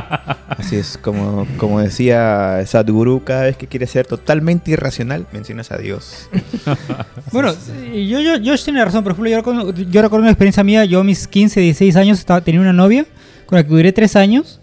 Así 0.50 0.76
es, 0.76 0.96
como, 0.96 1.48
como 1.56 1.80
decía 1.80 2.62
Sadhguru, 2.64 3.24
cada 3.24 3.42
vez 3.42 3.56
que 3.56 3.66
quieres 3.66 3.90
ser 3.90 4.06
totalmente 4.06 4.70
irracional, 4.70 5.26
mencionas 5.32 5.72
a 5.72 5.78
Dios. 5.78 6.28
Bueno, 7.32 7.52
sí, 7.52 8.06
yo, 8.08 8.20
yo, 8.20 8.32
Josh 8.44 8.64
tiene 8.64 8.84
razón. 8.84 9.02
Por 9.02 9.12
ejemplo, 9.12 9.30
yo 9.30 9.36
recuerdo, 9.38 9.72
yo 9.72 10.02
recuerdo 10.02 10.22
una 10.22 10.30
experiencia 10.30 10.62
mía. 10.62 10.84
Yo 10.84 11.00
a 11.00 11.04
mis 11.04 11.26
15, 11.26 11.60
16 11.60 11.96
años 11.96 12.18
estaba, 12.18 12.40
tenía 12.42 12.60
una 12.60 12.72
novia 12.74 13.06
con 13.46 13.56
la 13.56 13.64
que 13.64 13.70
duré 13.70 13.90
3 13.92 14.14
años. 14.16 14.60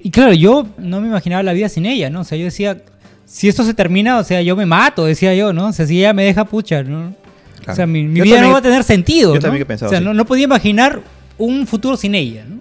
Y 0.00 0.10
claro, 0.10 0.32
yo 0.32 0.66
no 0.78 1.00
me 1.00 1.08
imaginaba 1.08 1.42
la 1.42 1.52
vida 1.52 1.68
sin 1.68 1.84
ella, 1.84 2.08
¿no? 2.10 2.20
O 2.20 2.24
sea, 2.24 2.38
yo 2.38 2.44
decía, 2.44 2.78
si 3.26 3.48
esto 3.48 3.64
se 3.64 3.74
termina, 3.74 4.18
o 4.18 4.24
sea, 4.24 4.40
yo 4.40 4.54
me 4.56 4.66
mato, 4.66 5.04
decía 5.04 5.34
yo, 5.34 5.52
¿no? 5.52 5.66
O 5.68 5.72
sea, 5.72 5.84
si 5.86 5.98
ella 5.98 6.12
me 6.12 6.24
deja 6.24 6.44
pucha, 6.44 6.82
¿no? 6.84 7.14
O 7.68 7.74
sea, 7.74 7.86
mi, 7.86 8.04
mi 8.04 8.18
Yo 8.18 8.24
vida 8.24 8.34
también- 8.36 8.42
no 8.50 8.52
va 8.52 8.58
a 8.58 8.62
tener 8.62 8.84
sentido. 8.84 9.30
yo 9.30 9.34
¿no? 9.36 9.40
también 9.40 9.62
he 9.62 9.66
pensado 9.66 9.88
O 9.88 9.90
sea, 9.90 9.98
así. 9.98 10.04
no, 10.04 10.14
no 10.14 10.24
podía 10.24 10.44
imaginar 10.44 11.00
un 11.38 11.66
futuro 11.66 11.96
sin 11.96 12.14
ella, 12.14 12.44
¿no? 12.48 12.56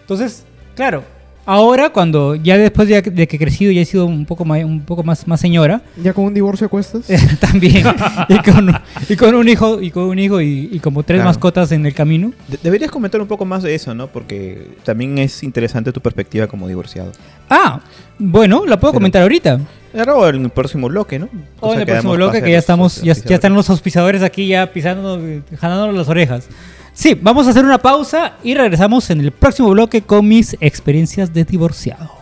Entonces, 0.00 0.44
claro, 0.74 1.04
ahora 1.44 1.90
cuando 1.90 2.34
ya 2.34 2.56
después 2.58 2.88
de, 2.88 3.00
de 3.02 3.26
que 3.28 3.36
he 3.36 3.38
crecido 3.38 3.70
y 3.72 3.78
he 3.78 3.84
sido 3.84 4.06
un 4.06 4.24
poco 4.26 4.44
más, 4.44 4.62
un 4.64 4.80
poco 4.82 5.02
más, 5.02 5.26
más 5.26 5.40
señora, 5.40 5.82
¿Ya 6.02 6.12
con 6.12 6.24
un 6.24 6.34
divorcio 6.34 6.66
a 6.66 6.70
cuestas? 6.70 7.06
también 7.40 7.86
y 8.28 8.38
con, 8.50 8.74
y 9.08 9.16
con 9.16 9.34
un 9.34 9.48
hijo 9.48 9.80
y 9.82 9.90
con 9.90 10.04
un 10.04 10.18
hijo 10.18 10.40
y, 10.40 10.68
y 10.72 10.78
como 10.80 11.02
tres 11.02 11.18
Claro. 11.18 11.28
mascotas 11.30 11.72
en 11.72 11.84
el 11.86 11.94
camino. 11.94 12.32
De- 12.48 12.58
deberías 12.62 12.90
comentar 12.90 13.20
un 13.20 13.26
poco 13.28 13.44
más 13.44 13.62
de 13.62 13.74
eso, 13.74 13.94
¿no? 13.94 14.06
Porque 14.08 14.68
también 14.84 15.18
es 15.18 15.42
interesante 15.42 15.92
tu 15.92 16.00
perspectiva 16.00 16.46
como 16.46 16.66
divorciado. 16.68 17.12
Ah, 17.50 17.80
bueno, 18.18 18.64
la 18.66 18.78
puedo 18.80 18.92
Pero- 18.92 19.00
comentar 19.00 19.22
ahorita. 19.22 19.60
Ahora 19.96 20.14
o 20.16 20.28
en 20.28 20.44
el 20.44 20.50
próximo 20.50 20.88
bloque, 20.88 21.18
¿no? 21.18 21.28
O 21.60 21.72
en 21.72 21.80
el 21.80 21.86
próximo 21.86 22.14
bloque 22.14 22.42
que 22.42 22.52
ya 22.52 22.58
estamos, 22.58 23.02
ya, 23.02 23.14
ya 23.14 23.36
están 23.36 23.54
los 23.54 23.70
auspiciadores 23.70 24.22
aquí 24.22 24.48
ya 24.48 24.72
pisando, 24.72 25.20
jalándonos 25.58 25.94
las 25.94 26.08
orejas. 26.08 26.48
Sí, 26.92 27.16
vamos 27.20 27.46
a 27.46 27.50
hacer 27.50 27.64
una 27.64 27.78
pausa 27.78 28.34
y 28.42 28.54
regresamos 28.54 29.08
en 29.10 29.20
el 29.20 29.30
próximo 29.30 29.70
bloque 29.70 30.02
con 30.02 30.26
mis 30.26 30.56
experiencias 30.60 31.32
de 31.32 31.44
divorciado. 31.44 32.17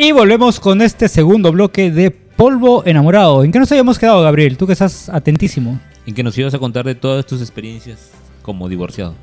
Y 0.00 0.12
volvemos 0.12 0.60
con 0.60 0.80
este 0.80 1.08
segundo 1.08 1.50
bloque 1.50 1.90
de 1.90 2.12
Polvo 2.12 2.84
Enamorado. 2.86 3.42
¿En 3.42 3.50
qué 3.50 3.58
nos 3.58 3.72
habíamos 3.72 3.98
quedado, 3.98 4.22
Gabriel? 4.22 4.56
Tú 4.56 4.64
que 4.64 4.72
estás 4.72 5.08
atentísimo. 5.08 5.80
En 6.06 6.14
que 6.14 6.22
nos 6.22 6.38
ibas 6.38 6.54
a 6.54 6.60
contar 6.60 6.84
de 6.84 6.94
todas 6.94 7.26
tus 7.26 7.40
experiencias 7.40 8.12
como 8.42 8.68
divorciado. 8.68 9.16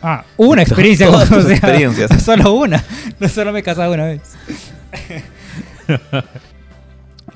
Ah, 0.00 0.24
una 0.38 0.62
experiencia. 0.62 1.08
Todas 1.08 1.28
como 1.28 1.42
tus 1.42 1.48
sea, 1.48 1.58
experiencias. 1.58 2.22
Solo 2.24 2.54
una. 2.54 2.82
No 3.20 3.28
solo 3.28 3.52
me 3.52 3.58
he 3.58 3.62
casado 3.62 3.92
una 3.92 4.06
vez. 4.06 4.22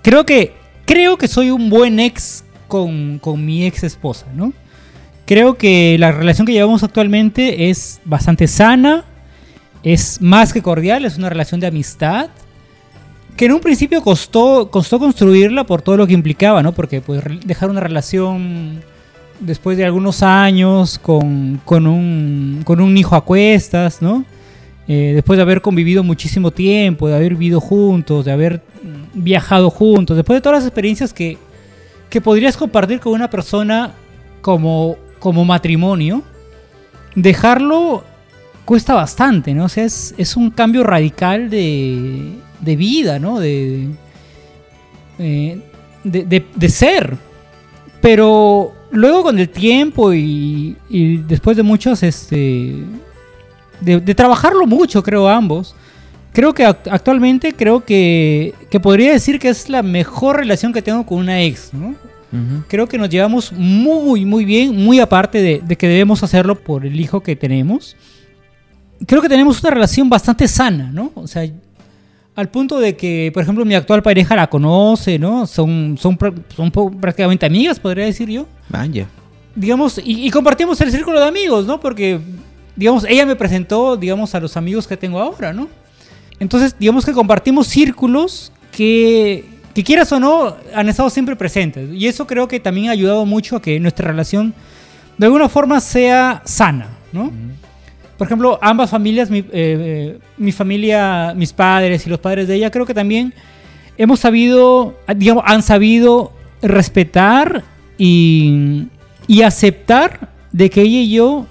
creo 0.03 0.25
que 0.25 0.55
creo 0.87 1.19
que 1.19 1.29
soy 1.29 1.51
un 1.51 1.69
buen 1.69 2.01
ex 2.01 2.43
con, 2.69 3.19
con 3.19 3.45
mi 3.45 3.67
ex 3.67 3.83
esposa, 3.83 4.25
¿no? 4.35 4.55
Creo 5.27 5.59
que 5.59 5.99
la 5.99 6.11
relación 6.11 6.47
que 6.47 6.55
llevamos 6.55 6.83
actualmente 6.83 7.69
es 7.69 8.01
bastante 8.07 8.49
sana, 8.49 9.05
es 9.83 10.23
más 10.23 10.55
que 10.55 10.63
cordial, 10.63 11.05
es 11.05 11.19
una 11.19 11.29
relación 11.29 11.61
de 11.61 11.67
amistad. 11.67 12.31
Que 13.37 13.47
en 13.47 13.53
un 13.53 13.61
principio 13.61 14.03
costó, 14.03 14.69
costó 14.71 14.99
construirla 14.99 15.65
por 15.65 15.83
todo 15.83 15.97
lo 15.97 16.07
que 16.07 16.13
implicaba, 16.13 16.63
¿no? 16.63 16.73
Porque 16.73 17.01
pues 17.01 17.23
dejar 17.45 17.71
una 17.71 17.81
relación 17.81 18.83
después 19.41 19.77
de 19.77 19.85
algunos 19.85 20.23
años 20.23 20.99
con, 20.99 21.61
con, 21.65 21.87
un, 21.87 22.63
con 22.65 22.81
un 22.81 22.97
hijo 22.97 23.17
a 23.17 23.25
cuestas, 23.25 24.03
¿no? 24.03 24.25
Eh, 24.89 25.13
después 25.15 25.37
de 25.37 25.43
haber 25.43 25.63
convivido 25.63 26.03
muchísimo 26.03 26.51
tiempo, 26.51 27.09
de 27.09 27.17
haber 27.17 27.35
vivido 27.35 27.61
juntos, 27.61 28.25
de 28.25 28.33
haber 28.33 28.63
viajado 29.15 29.71
juntos, 29.71 30.17
después 30.17 30.37
de 30.37 30.41
todas 30.41 30.59
las 30.59 30.67
experiencias 30.67 31.13
que, 31.13 31.39
que 32.11 32.21
podrías 32.21 32.57
compartir 32.57 33.01
con 33.01 33.13
una 33.13 33.31
persona 33.31 33.93
como, 34.41 34.97
como 35.19 35.45
matrimonio, 35.45 36.23
dejarlo 37.15 38.05
cuesta 38.65 38.95
bastante, 38.95 39.55
¿no? 39.55 39.65
O 39.65 39.69
sea, 39.69 39.85
es, 39.85 40.15
es 40.19 40.37
un 40.37 40.51
cambio 40.51 40.83
radical 40.83 41.51
de, 41.51 42.33
de 42.63 42.77
vida, 42.77 43.19
¿no? 43.19 43.39
De, 43.41 43.89
eh, 45.19 45.61
de, 46.05 46.25
de- 46.25 46.47
de 46.55 46.69
ser. 46.69 47.17
Pero 48.01 48.73
luego 48.91 49.23
con 49.25 49.39
el 49.39 49.49
tiempo 49.49 50.13
y, 50.13 50.77
y 50.89 51.19
después 51.19 51.57
de 51.57 51.63
muchos, 51.63 52.03
este, 52.03 52.75
de, 53.81 54.01
de 54.01 54.15
trabajarlo 54.15 54.67
mucho, 54.67 55.03
creo 55.03 55.29
ambos, 55.29 55.75
creo 56.33 56.53
que 56.55 56.65
act- 56.67 56.89
actualmente 56.91 57.53
creo 57.53 57.85
que, 57.85 58.55
que 58.71 58.81
podría 58.81 59.13
decir 59.13 59.39
que 59.39 59.49
es 59.51 59.69
la 59.69 59.83
mejor 59.83 60.37
relación 60.37 60.73
que 60.73 60.83
tengo 60.83 61.05
con 61.07 61.19
una 61.19 61.43
ex, 61.43 61.73
¿no? 61.75 61.95
Creo 62.67 62.89
que 62.89 62.97
nos 62.97 63.11
llevamos 63.11 63.53
muy, 63.53 64.25
muy 64.25 64.47
bien, 64.47 64.75
muy 64.75 65.01
aparte 65.01 65.43
de, 65.43 65.61
de 65.63 65.77
que 65.77 65.87
debemos 65.87 66.23
hacerlo 66.23 66.59
por 66.59 66.87
el 66.87 66.99
hijo 66.99 67.23
que 67.23 67.37
tenemos. 67.37 67.95
Creo 69.07 69.21
que 69.21 69.29
tenemos 69.29 69.61
una 69.61 69.69
relación 69.71 70.09
bastante 70.09 70.49
sana, 70.49 70.91
¿no? 70.91 71.13
O 71.15 71.27
sea, 71.27 71.47
al 72.35 72.49
punto 72.49 72.81
de 72.81 72.97
que, 72.97 73.31
por 73.33 73.43
ejemplo, 73.43 73.65
mi 73.65 73.75
actual 73.75 74.03
pareja 74.03 74.35
la 74.35 74.49
conoce, 74.49 75.19
¿no? 75.19 75.47
Son, 75.47 75.97
son, 75.99 76.19
son 76.57 76.71
prácticamente 76.71 77.45
amigas, 77.45 77.79
podría 77.79 78.07
decir 78.07 78.29
yo. 78.29 78.47
Vaya. 78.69 79.07
Digamos, 79.55 79.99
y, 79.99 80.27
y 80.27 80.31
compartimos 80.31 80.81
el 80.81 80.91
círculo 80.91 81.21
de 81.21 81.27
amigos, 81.27 81.67
¿no? 81.67 81.79
Porque, 81.79 82.19
digamos, 82.75 83.05
ella 83.05 83.27
me 83.27 83.37
presentó, 83.37 83.97
digamos, 83.97 84.35
a 84.35 84.41
los 84.41 84.57
amigos 84.57 84.87
que 84.87 84.97
tengo 84.97 85.21
ahora, 85.21 85.53
¿no? 85.53 85.69
Entonces, 86.41 86.75
digamos 86.79 87.05
que 87.05 87.13
compartimos 87.13 87.67
círculos 87.69 88.51
que, 88.73 89.45
que 89.75 89.85
quieras 89.85 90.11
o 90.13 90.19
no, 90.19 90.57
han 90.75 90.89
estado 90.89 91.11
siempre 91.11 91.37
presentes. 91.37 91.91
Y 91.93 92.07
eso 92.07 92.27
creo 92.27 92.49
que 92.49 92.59
también 92.59 92.89
ha 92.89 92.93
ayudado 92.93 93.27
mucho 93.27 93.57
a 93.57 93.63
que 93.63 93.79
nuestra 93.79 94.09
relación, 94.09 94.55
de 95.19 95.27
alguna 95.27 95.49
forma, 95.49 95.81
sea 95.81 96.43
sana, 96.47 96.89
¿no? 97.13 97.31
Por 98.23 98.29
ejemplo, 98.29 98.57
ambas 98.63 98.89
familias, 98.89 99.31
mi, 99.31 99.41
eh, 99.41 99.47
eh, 99.53 100.19
mi 100.37 100.53
familia, 100.53 101.35
mis 101.35 101.53
padres 101.53 102.07
y 102.07 102.09
los 102.09 102.21
padres 102.21 102.47
de 102.47 102.55
ella, 102.55 102.71
creo 102.71 102.87
que 102.87 102.95
también 102.95 103.35
hemos 103.99 104.21
sabido, 104.21 104.95
digamos, 105.17 105.43
han 105.45 105.61
sabido 105.61 106.33
respetar 106.63 107.65
y, 107.99 108.85
y 109.27 109.43
aceptar 109.43 110.29
de 110.53 110.71
que 110.71 110.83
ella 110.83 111.01
y 111.01 111.11
yo 111.11 111.47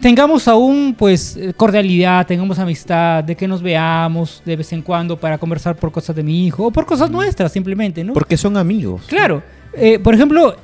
tengamos 0.00 0.48
aún, 0.48 0.94
pues, 0.98 1.38
cordialidad, 1.54 2.26
tengamos 2.26 2.58
amistad, 2.58 3.22
de 3.22 3.36
que 3.36 3.46
nos 3.46 3.60
veamos 3.60 4.40
de 4.42 4.56
vez 4.56 4.72
en 4.72 4.80
cuando 4.80 5.18
para 5.18 5.36
conversar 5.36 5.76
por 5.76 5.92
cosas 5.92 6.16
de 6.16 6.22
mi 6.22 6.46
hijo 6.46 6.64
o 6.64 6.70
por 6.70 6.86
cosas 6.86 7.10
nuestras 7.10 7.52
simplemente, 7.52 8.02
¿no? 8.02 8.14
Porque 8.14 8.38
son 8.38 8.56
amigos. 8.56 9.02
Claro. 9.06 9.42
Eh, 9.74 9.98
por 9.98 10.14
ejemplo, 10.14 10.56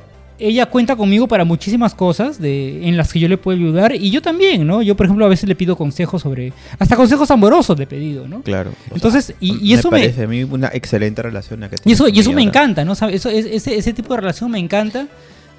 ella 0.47 0.67
cuenta 0.67 0.97
conmigo 0.97 1.29
para 1.29 1.45
muchísimas 1.45 1.95
cosas 1.95 2.41
de, 2.41 2.87
en 2.89 2.97
las 2.97 3.13
que 3.13 3.21
yo 3.21 3.29
le 3.29 3.39
puedo 3.39 3.57
ayudar 3.57 3.95
y 3.95 4.11
yo 4.11 4.21
también, 4.23 4.67
¿no? 4.67 4.83
Yo, 4.83 4.97
por 4.97 5.07
ejemplo, 5.07 5.25
a 5.25 5.29
veces 5.29 5.49
le 5.49 5.55
pido 5.55 5.77
consejos 5.77 6.23
sobre, 6.23 6.53
hasta 6.79 6.97
consejos 6.97 7.31
amorosos 7.31 7.77
le 7.79 7.85
he 7.85 7.87
pedido, 7.87 8.27
¿no? 8.29 8.43
Claro. 8.43 8.73
o 8.91 8.95
Entonces, 8.95 9.27
sea, 9.27 9.37
y- 9.41 9.59
y 9.63 9.73
eso 9.75 9.91
me- 9.91 10.01
parece 10.01 10.25
a 10.25 10.27
mí 10.27 10.45
una 10.45 10.69
excelente 10.73 11.23
relación 11.23 11.61
la 11.61 11.69
que 11.71 11.77
Y 11.85 11.93
eso, 11.93 12.09
y 12.09 12.19
eso 12.19 12.33
me 12.33 12.43
encanta, 12.43 12.85
¿no? 12.85 12.95
¿Sabe? 12.95 13.15
Eso, 13.15 13.29
es- 13.29 13.47
ese, 13.47 13.77
ese 13.77 13.93
tipo 13.93 14.15
de 14.15 14.21
relación 14.21 14.51
me 14.51 14.59
encanta 14.59 15.07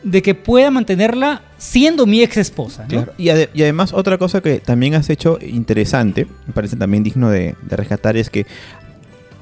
de 0.03 0.21
que 0.21 0.35
pueda 0.35 0.69
mantenerla 0.69 1.43
siendo 1.57 2.05
mi 2.05 2.21
ex 2.21 2.35
esposa, 2.35 2.83
¿no? 2.83 2.87
Claro. 2.89 3.13
Y, 3.17 3.29
ade- 3.29 3.49
y 3.53 3.61
además 3.63 3.93
otra 3.93 4.17
cosa 4.17 4.41
que 4.41 4.59
también 4.59 4.95
has 4.95 5.09
hecho 5.09 5.39
interesante, 5.41 6.27
me 6.45 6.51
parece 6.53 6.75
también 6.75 7.03
digno 7.03 7.29
de, 7.29 7.55
de 7.61 7.75
rescatar, 7.77 8.17
es 8.17 8.29
que 8.29 8.45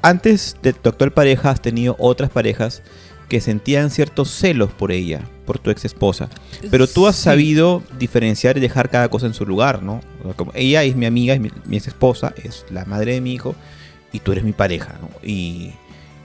antes 0.02 0.56
de 0.62 0.72
tu 0.72 0.88
actual 0.88 1.12
pareja 1.12 1.50
has 1.50 1.60
tenido 1.62 1.96
otras 1.98 2.30
parejas 2.30 2.82
que 3.32 3.40
sentían 3.40 3.88
ciertos 3.90 4.28
celos 4.30 4.72
por 4.72 4.92
ella, 4.92 5.22
por 5.46 5.58
tu 5.58 5.70
ex 5.70 5.86
esposa. 5.86 6.28
Pero 6.70 6.86
tú 6.86 7.06
has 7.06 7.16
Sí. 7.16 7.22
sabido 7.22 7.82
diferenciar 7.98 8.58
y 8.58 8.60
dejar 8.60 8.90
cada 8.90 9.08
cosa 9.08 9.24
en 9.26 9.32
su 9.32 9.46
lugar, 9.46 9.82
¿no? 9.82 10.02
O 10.20 10.24
sea, 10.24 10.34
como 10.34 10.52
ella 10.54 10.82
es 10.84 10.94
mi 10.96 11.06
amiga, 11.06 11.32
es 11.32 11.40
mi, 11.40 11.48
mi 11.64 11.78
ex 11.78 11.88
esposa, 11.88 12.34
es 12.44 12.66
la 12.70 12.84
madre 12.84 13.14
de 13.14 13.22
mi 13.22 13.32
hijo, 13.32 13.54
y 14.12 14.18
tú 14.18 14.32
eres 14.32 14.44
mi 14.44 14.52
pareja, 14.52 14.96
¿no? 15.00 15.08
Y 15.26 15.70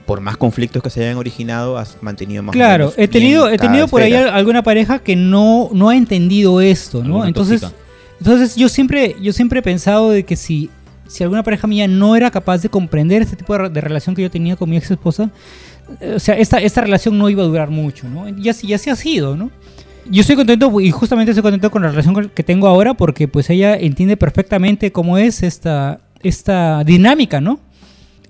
por 0.04 0.20
más 0.20 0.36
conflictos 0.36 0.82
que 0.82 0.90
se 0.90 1.00
hayan 1.02 1.16
originado, 1.16 1.78
has 1.78 1.96
mantenido 2.02 2.42
más 2.42 2.52
Claro, 2.52 2.92
he 2.98 3.08
tenido, 3.08 3.48
he 3.48 3.56
tenido 3.56 3.88
por 3.88 4.02
ahí 4.02 4.12
esfera. 4.12 4.30
al- 4.32 4.36
alguna 4.38 4.62
pareja 4.62 4.98
que 4.98 5.16
no, 5.16 5.70
no 5.72 5.88
ha 5.88 5.96
entendido 5.96 6.60
esto, 6.60 6.98
¿no? 6.98 7.04
Alguna 7.22 7.28
Entonces, 7.28 7.62
tóxica. 7.62 7.80
entonces 8.18 8.54
yo 8.54 8.68
siempre, 8.68 9.16
yo 9.22 9.32
siempre 9.32 9.60
he 9.60 9.62
pensado 9.62 10.10
de 10.10 10.24
que 10.24 10.36
si, 10.36 10.68
si 11.06 11.22
alguna 11.24 11.42
pareja 11.42 11.66
mía 11.66 11.88
no 11.88 12.16
era 12.16 12.30
capaz 12.30 12.58
de 12.58 12.68
comprender 12.68 13.22
este 13.22 13.34
tipo 13.36 13.56
de, 13.56 13.70
de 13.70 13.80
relación 13.80 14.14
que 14.14 14.20
yo 14.20 14.30
tenía 14.30 14.56
con 14.56 14.68
mi 14.68 14.76
ex 14.76 14.90
esposa, 14.90 15.30
o 16.16 16.18
sea, 16.18 16.36
esta, 16.36 16.58
esta 16.58 16.80
relación 16.80 17.16
no 17.18 17.28
iba 17.30 17.42
a 17.42 17.46
durar 17.46 17.70
mucho, 17.70 18.08
¿no? 18.08 18.28
Y 18.28 18.48
así, 18.48 18.66
y 18.66 18.74
así 18.74 18.90
ha 18.90 18.96
sido, 18.96 19.36
¿no? 19.36 19.50
Yo 20.10 20.22
estoy 20.22 20.36
contento 20.36 20.80
y 20.80 20.90
justamente 20.90 21.32
estoy 21.32 21.42
contento 21.42 21.70
con 21.70 21.82
la 21.82 21.88
relación 21.88 22.30
que 22.34 22.42
tengo 22.42 22.66
ahora 22.66 22.94
porque 22.94 23.28
pues 23.28 23.50
ella 23.50 23.76
entiende 23.76 24.16
perfectamente 24.16 24.90
cómo 24.92 25.18
es 25.18 25.42
esta, 25.42 26.00
esta 26.22 26.82
dinámica, 26.84 27.40
¿no? 27.40 27.60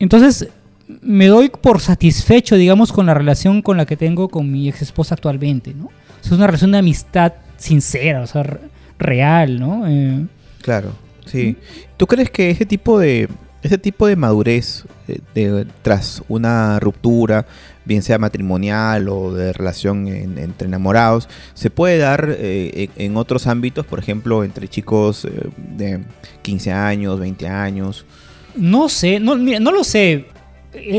Entonces 0.00 0.48
me 1.02 1.26
doy 1.26 1.50
por 1.50 1.80
satisfecho, 1.80 2.56
digamos, 2.56 2.92
con 2.92 3.06
la 3.06 3.14
relación 3.14 3.62
con 3.62 3.76
la 3.76 3.86
que 3.86 3.96
tengo 3.96 4.28
con 4.28 4.50
mi 4.50 4.68
ex 4.68 4.82
esposa 4.82 5.14
actualmente, 5.14 5.74
¿no? 5.74 5.90
Es 6.24 6.30
una 6.32 6.46
relación 6.46 6.72
de 6.72 6.78
amistad 6.78 7.34
sincera, 7.58 8.22
o 8.22 8.26
sea, 8.26 8.42
re- 8.42 8.58
real, 8.98 9.60
¿no? 9.60 9.84
Eh, 9.86 10.24
Claro, 10.62 10.92
sí. 11.26 11.56
¿Tú 11.96 12.06
crees 12.06 12.30
que 12.30 12.50
ese 12.50 12.66
tipo 12.66 12.98
de 12.98 13.28
ese 13.62 13.78
tipo 13.78 14.06
de 14.06 14.16
madurez 14.16 14.84
eh, 15.08 15.64
tras 15.82 16.22
una 16.28 16.78
ruptura, 16.80 17.46
bien 17.84 18.02
sea 18.02 18.18
matrimonial 18.18 19.08
o 19.08 19.32
de 19.34 19.52
relación 19.52 20.06
en- 20.08 20.38
entre 20.38 20.68
enamorados, 20.68 21.28
se 21.54 21.70
puede 21.70 21.98
dar 21.98 22.28
eh, 22.38 22.88
en, 22.96 23.16
otros 23.16 23.46
ámbitos, 23.46 23.84
por 23.86 23.98
ejemplo, 23.98 24.44
entre 24.44 24.68
chicos 24.68 25.24
eh, 25.24 25.30
de 25.76 26.00
15 26.42 26.72
años, 26.72 27.18
20 27.18 27.48
años? 27.48 28.04
no 28.56 28.88
sé, 28.88 29.20
no, 29.20 29.34
lo 29.36 29.84
sé. 29.84 30.26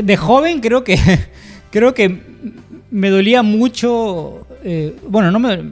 De 0.02 0.16
joven 0.16 0.60
creo 0.60 0.82
que 0.82 0.96
creo 1.70 1.94
que 1.94 2.20
me 2.90 3.08
dolía 3.10 3.42
mucho. 3.42 4.46
bueno, 5.08 5.30
no 5.30 5.38
me. 5.38 5.62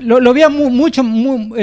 Lo, 0.00 0.20
lo 0.20 0.32
veía 0.34 0.48
mu- 0.48 0.70
mucho, 0.70 1.04
mu- 1.04 1.54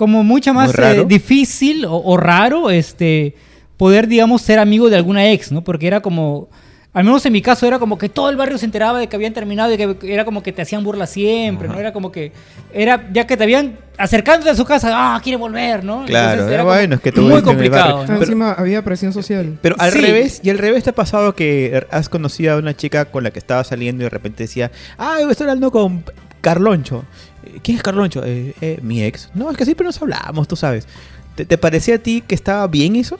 como 0.00 0.24
mucho 0.24 0.54
más 0.54 0.72
eh, 0.78 1.04
difícil 1.06 1.84
o, 1.84 1.94
o 2.02 2.16
raro 2.16 2.70
este, 2.70 3.34
poder, 3.76 4.08
digamos, 4.08 4.40
ser 4.40 4.58
amigo 4.58 4.88
de 4.88 4.96
alguna 4.96 5.30
ex, 5.30 5.52
¿no? 5.52 5.62
Porque 5.62 5.86
era 5.86 6.00
como. 6.00 6.48
Al 6.94 7.04
menos 7.04 7.24
en 7.26 7.32
mi 7.34 7.42
caso 7.42 7.66
era 7.66 7.78
como 7.78 7.98
que 7.98 8.08
todo 8.08 8.30
el 8.30 8.36
barrio 8.36 8.56
se 8.56 8.64
enteraba 8.64 8.98
de 8.98 9.06
que 9.08 9.14
habían 9.14 9.34
terminado 9.34 9.72
y 9.72 9.76
que 9.76 9.96
era 10.12 10.24
como 10.24 10.42
que 10.42 10.52
te 10.52 10.62
hacían 10.62 10.82
burla 10.82 11.06
siempre, 11.06 11.68
¿no? 11.68 11.78
Era 11.78 11.92
como 11.92 12.10
que. 12.10 12.32
Era 12.72 13.08
ya 13.12 13.26
que 13.26 13.36
te 13.36 13.44
habían 13.44 13.76
acercándote 13.98 14.48
a 14.50 14.54
su 14.54 14.64
casa, 14.64 14.88
ah, 14.92 15.20
quiere 15.22 15.36
volver, 15.36 15.84
¿no? 15.84 16.06
Claro, 16.06 16.30
Entonces 16.32 16.54
era 16.54 16.64
bueno, 16.64 16.94
es 16.94 17.00
que 17.02 17.12
tú 17.12 17.20
muy 17.20 17.28
vives 17.28 17.42
en 17.42 17.48
el 17.50 17.54
complicado. 17.54 17.84
barrio. 17.98 18.00
¿no? 18.00 18.06
Pero- 18.06 18.22
Encima 18.22 18.52
había 18.54 18.82
presión 18.82 19.12
social. 19.12 19.58
Pero 19.60 19.76
al 19.78 19.92
Sí. 19.92 20.00
revés, 20.00 20.40
y 20.42 20.48
al 20.48 20.56
revés 20.58 20.82
te 20.84 20.90
ha 20.90 20.94
pasado 20.94 21.34
que 21.36 21.86
has 21.90 22.08
conocido 22.08 22.54
a 22.54 22.56
una 22.56 22.74
chica 22.74 23.04
con 23.04 23.22
la 23.22 23.30
que 23.30 23.38
estaba 23.38 23.62
saliendo 23.64 24.02
y 24.02 24.04
de 24.04 24.10
repente 24.10 24.44
decía, 24.44 24.72
ah, 24.98 25.18
estoy 25.30 25.44
hablando 25.44 25.70
con 25.70 26.02
Carloncho. 26.40 27.04
Eh, 27.44 27.58
¿Quién 27.62 27.76
es 27.76 27.82
Carloncho? 27.82 28.22
"Eh, 28.24 28.54
eh, 28.60 28.78
mi 28.82 29.02
ex. 29.02 29.30
No, 29.34 29.50
es 29.50 29.56
que 29.56 29.64
siempre 29.64 29.84
nos 29.86 30.00
hablamos, 30.00 30.46
tú 30.48 30.56
sabes. 30.56 30.86
¿Te, 31.34 31.44
te 31.44 31.56
parecía 31.58 31.96
a 31.96 31.98
ti 31.98 32.22
que 32.26 32.34
estaba 32.34 32.66
bien 32.66 32.96
eso? 32.96 33.18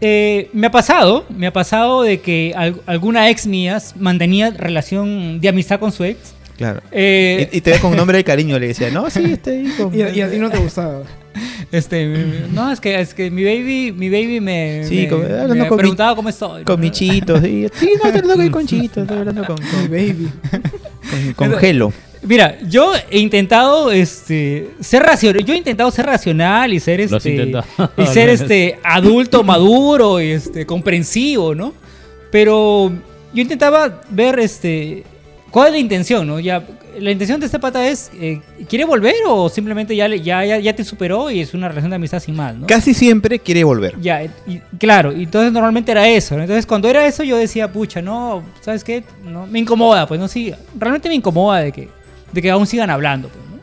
Eh, 0.00 0.48
me 0.52 0.68
ha 0.68 0.70
pasado, 0.70 1.26
me 1.28 1.46
ha 1.48 1.52
pasado 1.52 2.02
de 2.02 2.20
que 2.20 2.52
al- 2.56 2.80
alguna 2.86 3.30
ex 3.30 3.46
mía 3.46 3.78
mantenía 3.98 4.50
relación 4.50 5.40
de 5.40 5.48
amistad 5.48 5.80
con 5.80 5.90
su 5.90 6.04
ex. 6.04 6.34
Claro. 6.56 6.82
Eh, 6.92 7.48
y, 7.52 7.58
y 7.58 7.60
te 7.60 7.72
ve 7.72 7.78
con 7.80 7.96
nombre 7.96 8.18
de 8.18 8.24
cariño, 8.32 8.58
le 8.58 8.68
decía, 8.68 8.90
no, 8.90 9.10
sí, 9.10 9.24
estoy 9.32 9.54
ahí 9.54 9.72
con... 9.76 9.94
Y, 9.96 10.02
a- 10.02 10.10
y 10.10 10.20
a 10.20 10.30
ti 10.30 10.38
no 10.38 10.50
te 10.50 10.58
gustaba. 10.58 11.02
este, 11.72 12.46
no, 12.52 12.70
es 12.70 12.80
que, 12.80 13.00
es 13.00 13.12
que 13.14 13.30
mi 13.30 13.42
baby, 13.44 13.92
mi 13.92 14.08
baby 14.08 14.40
me, 14.40 14.82
Sí, 14.84 15.02
me- 15.02 15.08
con- 15.08 15.24
hablando 15.24 15.54
me 15.54 15.66
con 15.68 15.76
mi- 15.76 15.80
preguntaba 15.82 16.14
cómo 16.16 16.28
estoy. 16.28 16.62
Con 16.64 16.80
mi 16.80 16.90
chito, 16.90 17.40
sí. 17.40 17.66
Sí, 17.74 17.90
no, 18.02 18.08
estoy 18.10 18.20
hablando 18.30 18.52
con 18.52 18.66
Chito, 18.66 19.02
estoy 19.02 19.18
hablando 19.18 19.44
con, 19.46 19.56
Mi 19.82 19.88
baby. 19.88 20.28
con- 21.36 21.50
con 21.50 21.58
Gelo. 21.58 21.92
Mira, 22.28 22.58
yo 22.68 22.92
he 23.10 23.20
intentado 23.20 23.90
este, 23.90 24.70
ser 24.80 25.02
racional. 25.02 25.42
Yo 25.44 25.54
he 25.54 25.56
intentado 25.56 25.90
ser 25.90 26.04
racional 26.04 26.74
y 26.74 26.78
ser 26.78 27.00
este 27.00 27.52
y 27.96 28.06
ser 28.06 28.28
este 28.28 28.78
adulto 28.84 29.42
maduro 29.42 30.20
y 30.20 30.32
este 30.32 30.66
comprensivo, 30.66 31.54
¿no? 31.54 31.72
Pero 32.30 32.92
yo 33.32 33.42
intentaba 33.42 34.02
ver 34.10 34.38
este 34.40 35.04
cuál 35.50 35.68
es 35.68 35.72
la 35.72 35.78
intención, 35.78 36.26
¿no? 36.26 36.38
Ya 36.38 36.62
la 37.00 37.10
intención 37.10 37.40
de 37.40 37.46
este 37.46 37.58
pata 37.58 37.88
es 37.88 38.10
eh, 38.20 38.40
quiere 38.68 38.84
volver 38.84 39.14
o 39.26 39.48
simplemente 39.48 39.96
ya, 39.96 40.08
ya 40.08 40.44
ya 40.44 40.58
ya 40.58 40.76
te 40.76 40.84
superó 40.84 41.30
y 41.30 41.40
es 41.40 41.54
una 41.54 41.68
relación 41.68 41.90
de 41.90 41.96
amistad 41.96 42.20
sin 42.20 42.36
más, 42.36 42.54
¿no? 42.54 42.66
Casi 42.66 42.92
siempre 42.92 43.38
quiere 43.38 43.64
volver. 43.64 43.98
Ya, 44.00 44.24
y- 44.24 44.60
claro, 44.78 45.12
y 45.16 45.22
entonces 45.22 45.50
normalmente 45.52 45.92
era 45.92 46.06
eso. 46.08 46.36
¿no? 46.36 46.42
Entonces 46.42 46.66
cuando 46.66 46.88
era 46.90 47.06
eso 47.06 47.22
yo 47.22 47.38
decía, 47.38 47.72
pucha, 47.72 48.02
no, 48.02 48.42
¿sabes 48.60 48.84
qué? 48.84 49.04
No, 49.24 49.46
me 49.46 49.60
incomoda, 49.60 50.06
pues 50.06 50.20
no, 50.20 50.28
sí, 50.28 50.52
realmente 50.78 51.08
me 51.08 51.14
incomoda 51.14 51.60
de 51.60 51.72
que, 51.72 51.88
de 52.32 52.42
que 52.42 52.50
aún 52.50 52.66
sigan 52.66 52.90
hablando, 52.90 53.28
pues, 53.28 53.44
¿no? 53.50 53.58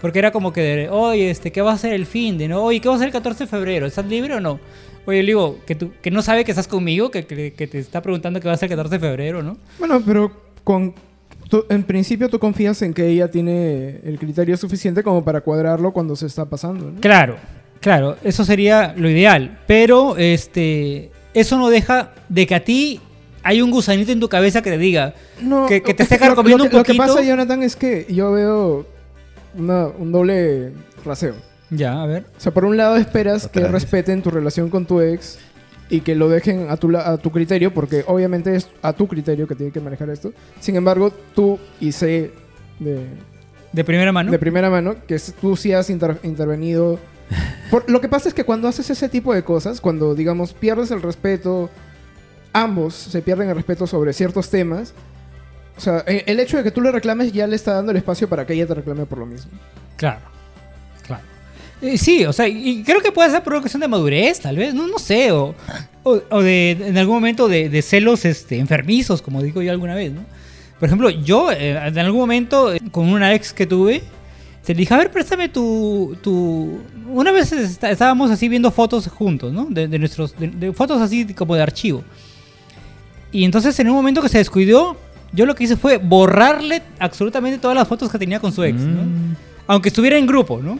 Porque 0.00 0.18
era 0.18 0.30
como 0.32 0.52
que, 0.52 0.88
oye, 0.90 1.30
este, 1.30 1.52
¿qué 1.52 1.60
va 1.62 1.72
a 1.72 1.78
ser 1.78 1.92
el 1.92 2.06
fin 2.06 2.38
de, 2.38 2.48
no? 2.48 2.62
Oye, 2.64 2.80
¿qué 2.80 2.88
va 2.88 2.94
a 2.94 2.98
ser 2.98 3.08
el 3.08 3.12
14 3.12 3.44
de 3.44 3.48
febrero? 3.50 3.86
¿Estás 3.86 4.06
libre 4.06 4.34
o 4.34 4.40
no? 4.40 4.58
Oye, 5.06 5.22
le 5.22 5.28
digo, 5.28 5.58
que, 5.66 5.74
tú, 5.74 5.92
que 6.02 6.10
no 6.10 6.22
sabe 6.22 6.44
que 6.44 6.52
estás 6.52 6.68
conmigo, 6.68 7.10
que, 7.10 7.26
que, 7.26 7.52
que 7.52 7.66
te 7.66 7.78
está 7.78 8.00
preguntando 8.02 8.40
qué 8.40 8.48
va 8.48 8.54
a 8.54 8.56
ser 8.56 8.70
el 8.70 8.76
14 8.76 8.98
de 8.98 9.00
febrero, 9.08 9.42
¿no? 9.42 9.56
Bueno, 9.78 10.00
pero 10.04 10.30
con 10.64 10.94
tú- 11.48 11.64
en 11.68 11.82
principio 11.82 12.28
tú 12.28 12.38
confías 12.38 12.80
en 12.82 12.94
que 12.94 13.06
ella 13.08 13.30
tiene 13.30 14.00
el 14.04 14.18
criterio 14.18 14.56
suficiente 14.56 15.02
como 15.02 15.24
para 15.24 15.40
cuadrarlo 15.40 15.92
cuando 15.92 16.16
se 16.16 16.26
está 16.26 16.44
pasando, 16.46 16.90
¿no? 16.92 17.00
Claro, 17.00 17.36
claro, 17.80 18.16
eso 18.24 18.44
sería 18.44 18.94
lo 18.96 19.08
ideal. 19.10 19.58
Pero 19.66 20.16
este, 20.18 21.10
eso 21.34 21.58
no 21.58 21.68
deja 21.70 22.12
de 22.28 22.46
que 22.46 22.54
a 22.54 22.64
ti 22.64 23.00
hay 23.42 23.62
un 23.62 23.70
gusanito 23.70 24.12
en 24.12 24.20
tu 24.20 24.28
cabeza 24.28 24.62
que 24.62 24.70
te 24.70 24.78
diga, 24.78 25.14
No, 25.40 25.66
Que- 25.66 25.82
que 25.82 25.94
te 25.94 26.02
es 26.02 26.12
esté 26.12 26.18
carcomiendo 26.24 26.64
un 26.64 26.70
Lo 26.70 26.82
que 26.82 26.92
poquito. 26.94 27.14
pasa, 27.14 27.22
Jonathan, 27.22 27.62
es 27.62 27.76
que 27.76 28.06
yo 28.10 28.32
veo 28.32 28.86
una- 29.56 29.86
un 29.88 30.12
doble 30.12 30.72
raseo. 31.04 31.34
ya, 31.70 32.02
a 32.02 32.06
ver. 32.06 32.24
O 32.36 32.40
sea, 32.40 32.52
por 32.52 32.64
un 32.64 32.76
lado 32.76 32.96
esperas 32.96 33.44
Otra 33.46 33.52
que 33.52 33.60
vez. 33.60 33.70
respeten 33.72 34.22
tu 34.22 34.30
relación 34.30 34.70
con 34.70 34.86
tu 34.86 35.00
ex 35.00 35.38
y 35.88 36.00
que 36.00 36.14
lo 36.14 36.28
dejen 36.28 36.66
a 36.70 36.76
tu, 36.76 36.96
a 36.96 37.16
tu 37.18 37.30
criterio, 37.30 37.72
porque 37.72 38.04
obviamente 38.06 38.54
es 38.56 38.68
a 38.82 38.92
tu 38.92 39.06
criterio 39.08 39.46
que 39.48 39.54
tiene 39.54 39.72
que 39.72 39.80
manejar 39.80 40.10
esto. 40.10 40.32
Sin 40.60 40.76
embargo, 40.76 41.12
tú 41.34 41.58
y 41.80 41.92
sé 41.92 42.32
de, 42.78 43.06
De 43.72 43.84
primera 43.84 44.10
mano. 44.12 44.30
de 44.32 44.38
primera 44.38 44.68
mano 44.70 44.96
que 45.06 45.16
tú 45.40 45.56
sí 45.56 45.72
has 45.72 45.90
inter- 45.90 46.18
intervenido. 46.24 46.98
Por- 47.70 47.88
lo 47.88 48.00
que 48.00 48.08
pasa 48.08 48.28
es 48.28 48.34
que 48.34 48.42
cuando 48.44 48.66
haces 48.68 48.90
ese 48.90 49.08
tipo 49.08 49.32
de 49.32 49.44
cosas, 49.44 49.80
cuando 49.80 50.14
digamos 50.16 50.52
pierdes 50.54 50.90
el 50.90 51.02
respeto, 51.02 51.70
ambos 52.52 52.94
se 52.94 53.22
pierden 53.22 53.48
el 53.48 53.54
respeto 53.56 53.86
sobre 53.86 54.12
ciertos 54.12 54.50
temas. 54.50 54.94
O 55.76 55.80
sea, 55.80 56.04
e- 56.06 56.24
el 56.26 56.40
hecho 56.40 56.56
de 56.58 56.62
que 56.62 56.70
tú 56.70 56.80
le 56.80 56.92
reclames 56.92 57.32
ya 57.32 57.46
le 57.46 57.56
está 57.56 57.74
dando 57.74 57.90
el 57.92 57.96
espacio 57.98 58.28
para 58.28 58.46
que 58.46 58.52
ella 58.54 58.66
te 58.66 58.74
reclame 58.74 59.06
por 59.06 59.18
lo 59.18 59.26
mismo. 59.26 59.50
Claro, 59.96 60.20
claro. 61.06 61.22
Eh, 61.80 61.96
sí, 61.96 62.26
o 62.26 62.32
sea, 62.32 62.46
y 62.46 62.82
creo 62.84 63.00
que 63.00 63.12
puede 63.12 63.30
ser 63.30 63.42
por 63.42 63.54
una 63.54 63.62
cuestión 63.62 63.80
de 63.80 63.88
madurez, 63.88 64.40
tal 64.40 64.56
vez, 64.56 64.74
no, 64.74 64.86
no 64.86 64.98
sé, 64.98 65.32
o, 65.32 65.54
o, 66.02 66.20
o 66.30 66.42
de 66.42 66.72
en 66.72 66.98
algún 66.98 67.14
momento 67.16 67.48
de, 67.48 67.70
de 67.70 67.80
celos 67.82 68.24
este, 68.26 68.58
enfermizos, 68.58 69.22
como 69.22 69.42
digo 69.42 69.62
yo 69.62 69.70
alguna 69.72 69.94
vez, 69.94 70.12
¿no? 70.12 70.20
Por 70.78 70.86
ejemplo, 70.86 71.08
yo 71.10 71.50
eh, 71.52 71.70
en 71.86 71.98
algún 71.98 72.20
momento 72.20 72.72
eh, 72.74 72.80
con 72.90 73.08
una 73.08 73.34
ex 73.34 73.52
que 73.54 73.66
tuve, 73.66 74.02
te 74.64 74.74
dije, 74.74 74.92
a 74.92 74.98
ver, 74.98 75.10
préstame 75.10 75.48
tu... 75.48 76.16
tu... 76.22 76.80
Una 77.08 77.32
vez 77.32 77.50
est- 77.52 77.82
estábamos 77.84 78.30
así 78.30 78.48
viendo 78.48 78.70
fotos 78.70 79.08
juntos, 79.08 79.52
¿no? 79.52 79.66
De, 79.70 79.88
de 79.88 79.98
nuestros... 79.98 80.34
de 80.38 80.72
fotos 80.74 81.00
así 81.00 81.32
como 81.34 81.54
de 81.56 81.62
archivo. 81.62 82.04
Y 83.32 83.44
entonces 83.44 83.78
en 83.78 83.88
un 83.88 83.94
momento 83.94 84.22
que 84.22 84.28
se 84.28 84.38
descuidó, 84.38 84.96
yo 85.32 85.46
lo 85.46 85.54
que 85.54 85.64
hice 85.64 85.76
fue 85.76 85.98
borrarle 85.98 86.82
absolutamente 86.98 87.58
todas 87.58 87.76
las 87.76 87.86
fotos 87.86 88.10
que 88.10 88.18
tenía 88.18 88.40
con 88.40 88.52
su 88.52 88.64
ex, 88.64 88.80
¿no? 88.80 89.02
Mm. 89.02 89.36
Aunque 89.66 89.88
estuviera 89.88 90.18
en 90.18 90.26
grupo, 90.26 90.60
¿no? 90.62 90.78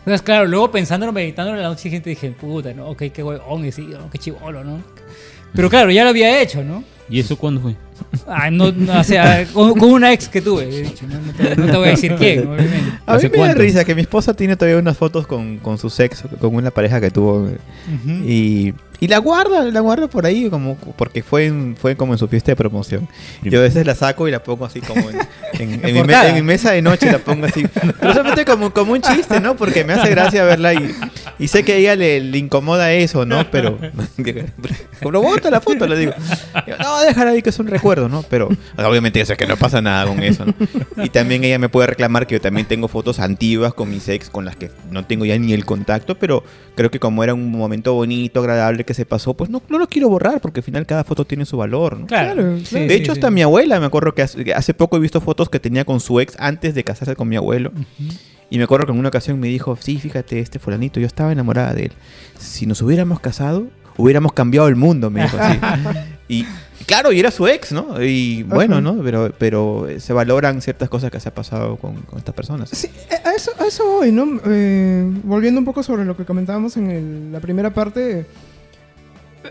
Entonces, 0.00 0.22
claro, 0.22 0.46
luego 0.46 0.70
pensándolo, 0.70 1.12
meditándolo 1.12 1.56
en 1.56 1.62
la 1.62 1.68
noche 1.68 1.82
siguiente 1.82 2.10
dije, 2.10 2.30
puta, 2.32 2.74
¿no? 2.74 2.88
Ok, 2.88 3.04
qué 3.12 3.22
huevón, 3.22 3.64
y 3.64 3.72
sí, 3.72 3.82
¿no? 3.82 4.10
qué 4.10 4.18
chivolo, 4.18 4.64
¿no? 4.64 4.80
Pero 5.54 5.70
claro, 5.70 5.90
ya 5.90 6.02
lo 6.02 6.10
había 6.10 6.42
hecho, 6.42 6.64
¿no? 6.64 6.82
¿Y 7.08 7.20
eso 7.20 7.36
cuándo 7.36 7.60
fue? 7.60 7.76
Ah, 8.26 8.50
no, 8.50 8.72
no, 8.72 8.98
o 9.00 9.04
sea, 9.04 9.46
con, 9.52 9.78
con 9.78 9.92
una 9.92 10.12
ex 10.12 10.28
que 10.28 10.40
tuve, 10.40 10.64
he 10.64 10.82
dicho. 10.82 11.06
No, 11.06 11.20
No 11.20 11.32
te, 11.32 11.56
no 11.56 11.66
te 11.66 11.76
voy 11.76 11.88
a 11.88 11.90
decir 11.90 12.14
quién, 12.16 12.40
obviamente. 12.48 12.76
A 13.06 13.12
mí 13.12 13.16
¿Hace 13.18 13.28
me 13.28 13.38
da 13.38 13.54
risa 13.54 13.84
que 13.84 13.94
mi 13.94 14.00
esposa 14.00 14.34
tiene 14.34 14.56
todavía 14.56 14.78
unas 14.78 14.96
fotos 14.96 15.26
con, 15.26 15.58
con 15.58 15.78
su 15.78 15.88
sexo, 15.90 16.28
con 16.40 16.54
una 16.54 16.70
pareja 16.70 17.00
que 17.00 17.10
tuvo. 17.10 17.42
Ujú. 17.42 18.10
Y, 18.26 18.74
y 19.02 19.08
la 19.08 19.18
guarda, 19.18 19.64
la 19.64 19.80
guarda 19.80 20.06
por 20.06 20.24
ahí 20.26 20.48
como 20.48 20.76
porque 20.76 21.22
fue 21.24 21.46
en- 21.46 21.76
fue 21.76 21.96
como 21.96 22.12
en 22.14 22.18
su 22.18 22.28
fiesta 22.28 22.52
de 22.52 22.56
promoción. 22.56 23.08
Yo 23.42 23.58
a 23.58 23.62
veces 23.62 23.84
la 23.84 23.96
saco 23.96 24.28
y 24.28 24.30
la 24.30 24.42
pongo 24.42 24.64
así 24.64 24.80
como 24.80 25.00
en, 25.10 25.16
en- 25.58 25.72
en 25.84 25.94
mi, 25.94 26.02
me- 26.04 26.28
en 26.28 26.34
mi 26.36 26.42
mesa 26.42 26.70
de 26.70 26.82
noche 26.82 27.10
la 27.10 27.18
pongo 27.18 27.46
así. 27.46 27.66
Pero 28.00 28.12
solamente 28.14 28.44
como, 28.44 28.72
como 28.72 28.92
un 28.92 29.00
chiste, 29.02 29.40
¿no? 29.40 29.56
Porque 29.56 29.84
me 29.84 29.94
hace 29.94 30.08
gracia 30.10 30.44
verla 30.44 30.72
y, 30.74 30.94
y 31.40 31.48
sé 31.48 31.64
que 31.64 31.72
a 31.72 31.76
ella 31.76 31.96
le, 31.96 32.20
le 32.20 32.38
incomoda 32.38 32.92
eso, 32.92 33.26
¿no? 33.26 33.50
Pero 33.50 33.76
pero 35.00 35.20
bota 35.20 35.50
la 35.50 35.60
foto, 35.60 35.86
le 35.86 35.96
digo. 35.98 36.12
Yo, 36.66 36.76
no, 36.78 37.00
déjala 37.00 37.32
ahí 37.32 37.42
que 37.42 37.50
es 37.50 37.58
un 37.58 37.66
recuerdo, 37.66 38.08
¿no? 38.08 38.22
Pero 38.22 38.48
obviamente 38.78 39.18
yo 39.18 39.26
sé 39.26 39.36
que 39.36 39.46
no 39.46 39.56
pasa 39.56 39.80
nada 39.82 40.06
con 40.06 40.22
eso, 40.22 40.44
¿no? 40.46 40.54
Y 41.04 41.08
también 41.08 41.42
ella 41.44 41.58
me 41.58 41.68
puede 41.68 41.88
reclamar 41.88 42.26
que 42.26 42.36
yo 42.36 42.40
también 42.40 42.66
tengo 42.66 42.88
fotos 42.88 43.18
antiguas 43.18 43.74
con 43.74 43.90
mis 43.90 44.08
ex 44.08 44.30
con 44.30 44.44
las 44.44 44.56
que 44.56 44.70
no 44.90 45.04
tengo 45.04 45.24
ya 45.24 45.36
ni 45.38 45.52
el 45.52 45.64
contacto, 45.64 46.16
pero 46.18 46.44
creo 46.76 46.90
que 46.90 47.00
como 47.00 47.24
era 47.24 47.34
un 47.34 47.50
momento 47.50 47.94
bonito, 47.94 48.40
agradable 48.40 48.84
que 48.84 48.91
se 48.94 49.06
pasó, 49.06 49.34
pues 49.34 49.50
no, 49.50 49.62
no 49.68 49.78
lo 49.78 49.88
quiero 49.88 50.08
borrar 50.08 50.40
porque 50.40 50.60
al 50.60 50.64
final 50.64 50.86
cada 50.86 51.04
foto 51.04 51.24
tiene 51.24 51.44
su 51.44 51.56
valor, 51.56 51.98
¿no? 52.00 52.06
Claro. 52.06 52.34
Claro, 52.42 52.58
sí, 52.64 52.78
de 52.80 52.88
sí, 52.88 52.94
hecho, 52.94 53.12
sí. 53.12 53.18
hasta 53.18 53.30
mi 53.30 53.42
abuela, 53.42 53.78
me 53.80 53.86
acuerdo 53.86 54.14
que 54.14 54.22
hace, 54.22 54.44
que 54.44 54.74
poco 54.74 54.96
he 54.96 55.00
visto 55.00 55.20
fotos 55.20 55.48
que 55.48 55.60
tenía 55.60 55.84
con 55.84 56.00
su 56.00 56.20
ex 56.20 56.34
antes 56.38 56.74
de 56.74 56.84
casarse 56.84 57.16
con 57.16 57.28
mi 57.28 57.36
abuelo. 57.36 57.72
Y 58.50 58.58
me 58.58 58.64
acuerdo 58.64 58.86
que 58.86 58.92
en 58.92 58.98
una 58.98 59.08
ocasión 59.08 59.40
me 59.40 59.48
dijo, 59.48 59.76
sí, 59.80 59.98
fíjate, 59.98 60.38
este 60.38 60.58
fulanito, 60.58 61.00
yo 61.00 61.06
estaba 61.06 61.32
enamorada 61.32 61.72
de 61.74 61.84
él. 61.86 61.92
Si 62.38 62.66
nos 62.66 62.82
hubiéramos 62.82 63.18
casado, 63.20 63.66
hubiéramos 63.96 64.32
cambiado 64.32 64.68
el 64.68 64.76
mundo, 64.76 65.10
me 65.10 65.22
dijo 65.22 65.36
así. 65.40 65.58
y 66.28 66.44
claro, 66.86 67.12
y 67.12 67.20
era 67.20 67.30
su 67.30 67.46
ex, 67.48 67.72
¿no? 67.72 68.02
Y 68.02 68.42
bueno, 68.42 68.74
Ajá. 68.74 68.82
¿no? 68.82 69.02
Pero, 69.02 69.32
pero 69.38 69.86
se 69.98 70.12
valoran 70.12 70.60
ciertas 70.60 70.90
cosas 70.90 71.10
que 71.10 71.18
se 71.18 71.30
ha 71.30 71.34
pasado 71.34 71.76
con, 71.76 72.02
con 72.02 72.18
estas 72.18 72.34
personas. 72.34 72.68
Sí, 72.70 72.88
eh, 73.10 73.14
a 73.24 73.32
eso, 73.32 73.52
a 73.58 73.66
eso 73.66 73.86
voy, 73.86 74.12
¿no? 74.12 74.40
Eh, 74.46 75.10
volviendo 75.24 75.58
un 75.58 75.64
poco 75.64 75.82
sobre 75.82 76.04
lo 76.04 76.14
que 76.16 76.24
comentábamos 76.26 76.76
en 76.76 76.90
el- 76.90 77.32
la 77.32 77.40
primera 77.40 77.72
parte, 77.72 78.26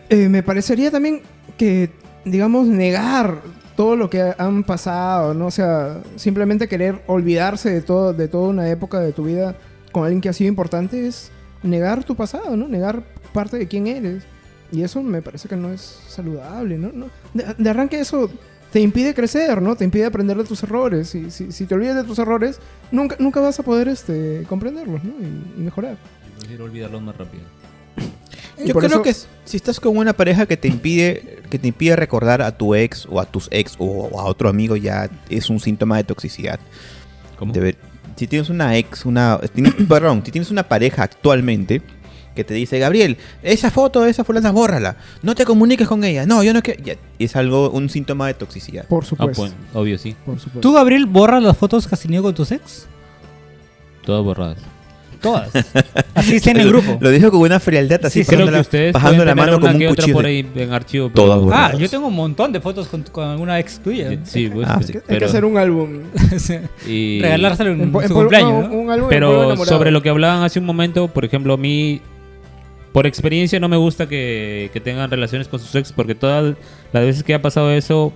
eh, 0.09 0.29
me 0.29 0.43
parecería 0.43 0.91
también 0.91 1.21
que, 1.57 1.89
digamos, 2.25 2.67
negar 2.67 3.41
todo 3.75 3.95
lo 3.95 4.09
que 4.09 4.21
ha- 4.21 4.35
han 4.37 4.63
pasado, 4.63 5.33
¿no? 5.33 5.47
O 5.47 5.51
sea, 5.51 6.01
simplemente 6.15 6.67
querer 6.67 7.01
olvidarse 7.07 7.69
de, 7.71 7.81
todo, 7.81 8.13
de 8.13 8.27
toda 8.27 8.49
una 8.49 8.69
época 8.69 8.99
de 8.99 9.11
tu 9.13 9.23
vida 9.25 9.55
con 9.91 10.03
alguien 10.03 10.21
que 10.21 10.29
ha 10.29 10.33
sido 10.33 10.47
importante 10.49 11.07
es 11.07 11.31
negar 11.63 12.03
tu 12.03 12.15
pasado, 12.15 12.55
¿no? 12.57 12.67
Negar 12.67 13.03
parte 13.33 13.57
de 13.57 13.67
quién 13.67 13.87
eres. 13.87 14.23
Y 14.71 14.83
eso 14.83 15.01
me 15.03 15.21
parece 15.21 15.49
que 15.49 15.55
no 15.57 15.71
es 15.73 15.81
saludable, 16.07 16.77
¿no? 16.77 16.91
No- 16.93 17.07
De, 17.57 17.69
arranque 17.69 17.99
eso 17.99 18.29
te 18.71 18.79
impide 18.79 19.13
crecer, 19.13 19.61
¿no? 19.61 19.75
Te 19.75 19.83
impide 19.83 20.05
aprender 20.05 20.37
de 20.37 20.45
tus 20.45 20.63
errores. 20.63 21.13
Y 21.13 21.29
si, 21.29 21.51
si 21.51 21.65
te 21.65 21.75
olvidas 21.75 21.95
de 21.97 22.03
tus 22.05 22.19
errores, 22.19 22.59
nunca, 22.91 23.17
nunca 23.19 23.41
vas 23.41 23.59
a 23.59 23.63
poder 23.63 23.89
este, 23.89 24.43
comprenderlos, 24.47 25.03
¿no? 25.03 25.11
Y, 25.57 25.61
mejorar. 25.61 25.97
Prefiero 26.39 26.63
olvidarlos 26.65 27.01
más 27.01 27.17
rápido. 27.17 27.43
Yo 28.57 28.73
creo 28.75 28.87
eso- 28.89 29.01
que 29.01 29.13
si 29.13 29.57
estás 29.57 29.79
con 29.79 29.97
una 29.97 30.13
pareja 30.13 30.45
que 30.45 30.57
te 30.57 30.67
impide 30.67 31.39
que 31.49 31.57
te 31.59 31.67
impide 31.67 31.95
recordar 31.95 32.41
a 32.41 32.55
tu 32.57 32.75
ex 32.75 33.05
o 33.09 33.19
a 33.19 33.25
tus 33.25 33.47
ex 33.51 33.75
o 33.79 34.19
a 34.19 34.23
otro 34.25 34.47
amigo 34.49 34.75
ya 34.77 35.09
es 35.29 35.49
un 35.49 35.59
síntoma 35.59 35.97
de 35.97 36.03
toxicidad. 36.05 36.59
¿Cómo? 37.37 37.53
Debe- 37.53 37.75
si 38.15 38.27
tienes 38.27 38.49
una 38.49 38.77
ex, 38.77 39.05
una 39.05 39.39
tienes- 39.53 39.73
perdón, 39.89 40.21
si 40.25 40.31
tienes 40.31 40.51
una 40.51 40.63
pareja 40.63 41.03
actualmente 41.03 41.81
que 42.35 42.43
te 42.45 42.53
dice, 42.53 42.79
"Gabriel, 42.79 43.17
esa 43.43 43.71
foto 43.71 44.01
de 44.01 44.11
esa 44.11 44.23
fulana 44.23 44.51
bórrala. 44.51 44.95
No 45.23 45.35
te 45.35 45.43
comuniques 45.43 45.87
con 45.87 46.03
ella." 46.03 46.25
No, 46.25 46.43
yo 46.43 46.53
no 46.53 46.61
quiero. 46.61 46.81
ya, 46.83 46.95
es 47.19 47.35
algo 47.35 47.69
un 47.71 47.89
síntoma 47.89 48.27
de 48.27 48.35
toxicidad. 48.35 48.85
Por 48.87 49.03
Ah, 49.03 49.07
supuesto. 49.07 49.41
pues, 49.41 49.53
obvio 49.73 49.97
sí. 49.97 50.15
Por 50.25 50.35
supuesto. 50.39 50.61
¿Tú, 50.61 50.73
Gabriel, 50.73 51.07
borras 51.07 51.41
las 51.43 51.57
fotos 51.57 51.87
que 51.87 51.95
has 51.95 52.01
tenido 52.01 52.23
con 52.23 52.33
tus 52.35 52.51
ex? 52.51 52.85
Todas 54.05 54.23
borradas. 54.23 54.57
Todas. 55.21 55.49
Así 56.15 56.37
está 56.37 56.51
en 56.51 56.61
el 56.61 56.69
grupo. 56.69 56.97
Lo 56.99 57.09
dijo 57.11 57.29
con 57.29 57.41
una 57.41 57.59
frialdad 57.59 58.03
así 58.05 58.19
Sí, 58.19 58.23
sí. 58.25 58.35
Creo 58.35 58.39
pasando, 58.39 58.51
que 58.51 58.55
la, 58.57 58.61
ustedes 58.61 58.93
bajando 58.93 59.25
la 59.25 59.35
mano 59.35 59.57
una 59.57 59.71
como 59.71 59.77
un 59.85 59.95
cuchillo. 59.95 60.13
por 60.13 60.25
ahí 60.25 60.47
en 60.55 60.73
archivo. 60.73 61.09
pero- 61.13 61.23
Todas 61.25 61.37
Ah, 61.37 61.41
borradas. 61.41 61.77
yo 61.79 61.89
tengo 61.89 62.07
un 62.07 62.15
montón 62.15 62.51
de 62.51 62.59
fotos 62.59 62.87
con, 62.87 63.03
con 63.03 63.27
alguna 63.27 63.59
ex 63.59 63.79
tuya. 63.79 64.09
Sí, 64.23 64.49
pues, 64.51 64.67
Ah, 64.67 64.77
Hay 64.79 64.83
sí. 64.83 64.93
que- 64.93 64.97
hay 64.99 65.03
pero, 65.07 65.19
que 65.19 65.25
hacer 65.25 65.45
un 65.45 65.57
álbum. 65.57 65.99
y- 66.87 67.21
Regalárselo 67.21 67.71
en, 67.71 67.81
En 67.81 67.83
en 67.87 67.91
su 67.91 67.97
polvo- 67.99 68.13
cumpleaños. 68.13 68.51
no, 68.51 68.67
¿no? 68.69 68.73
un 68.75 68.89
álbum 68.89 69.05
en 69.05 69.09
Pero 69.09 69.55
sobre 69.65 69.91
lo 69.91 70.01
que 70.01 70.09
hablaban 70.09 70.43
hace 70.43 70.59
un 70.59 70.65
momento, 70.65 71.07
por 71.07 71.23
ejemplo, 71.23 71.53
a 71.53 71.57
mí, 71.57 72.01
por 72.91 73.05
experiencia, 73.05 73.59
no 73.59 73.69
me 73.69 73.77
gusta 73.77 74.09
que, 74.09 74.69
que 74.73 74.79
tengan 74.79 75.09
relaciones 75.11 75.47
con 75.47 75.59
sus 75.59 75.73
ex, 75.75 75.91
porque 75.93 76.15
todas 76.15 76.55
las 76.91 77.03
veces 77.05 77.23
que 77.23 77.33
ha 77.33 77.41
pasado 77.41 77.71
eso, 77.71 78.11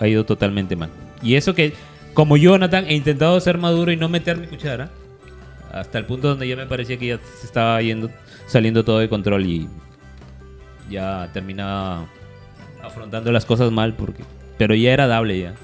ha 0.00 0.06
ido 0.08 0.24
totalmente 0.24 0.74
mal. 0.76 0.90
Y 1.22 1.36
eso 1.36 1.54
que, 1.54 1.72
como 2.12 2.36
Jonathan, 2.36 2.84
he 2.88 2.94
intentado 2.94 3.38
ser 3.40 3.56
maduro 3.58 3.92
y 3.92 3.96
no 3.96 4.08
meter 4.08 4.36
mi 4.36 4.46
cuchara, 4.48 4.90
hasta 5.72 5.98
el 5.98 6.06
punto 6.06 6.28
donde 6.28 6.48
ya 6.48 6.56
me 6.56 6.66
parecía 6.66 6.96
que 6.98 7.06
ya 7.06 7.18
se 7.40 7.46
estaba 7.46 7.80
yendo, 7.82 8.10
saliendo 8.46 8.84
todo 8.84 8.98
de 8.98 9.08
control 9.08 9.46
y 9.46 9.68
ya 10.90 11.30
terminaba 11.32 12.06
afrontando 12.82 13.32
las 13.32 13.44
cosas 13.44 13.70
mal, 13.70 13.94
porque 13.94 14.22
pero 14.56 14.74
ya 14.74 14.92
era 14.92 15.06
dable 15.06 15.38
ya. 15.38 15.54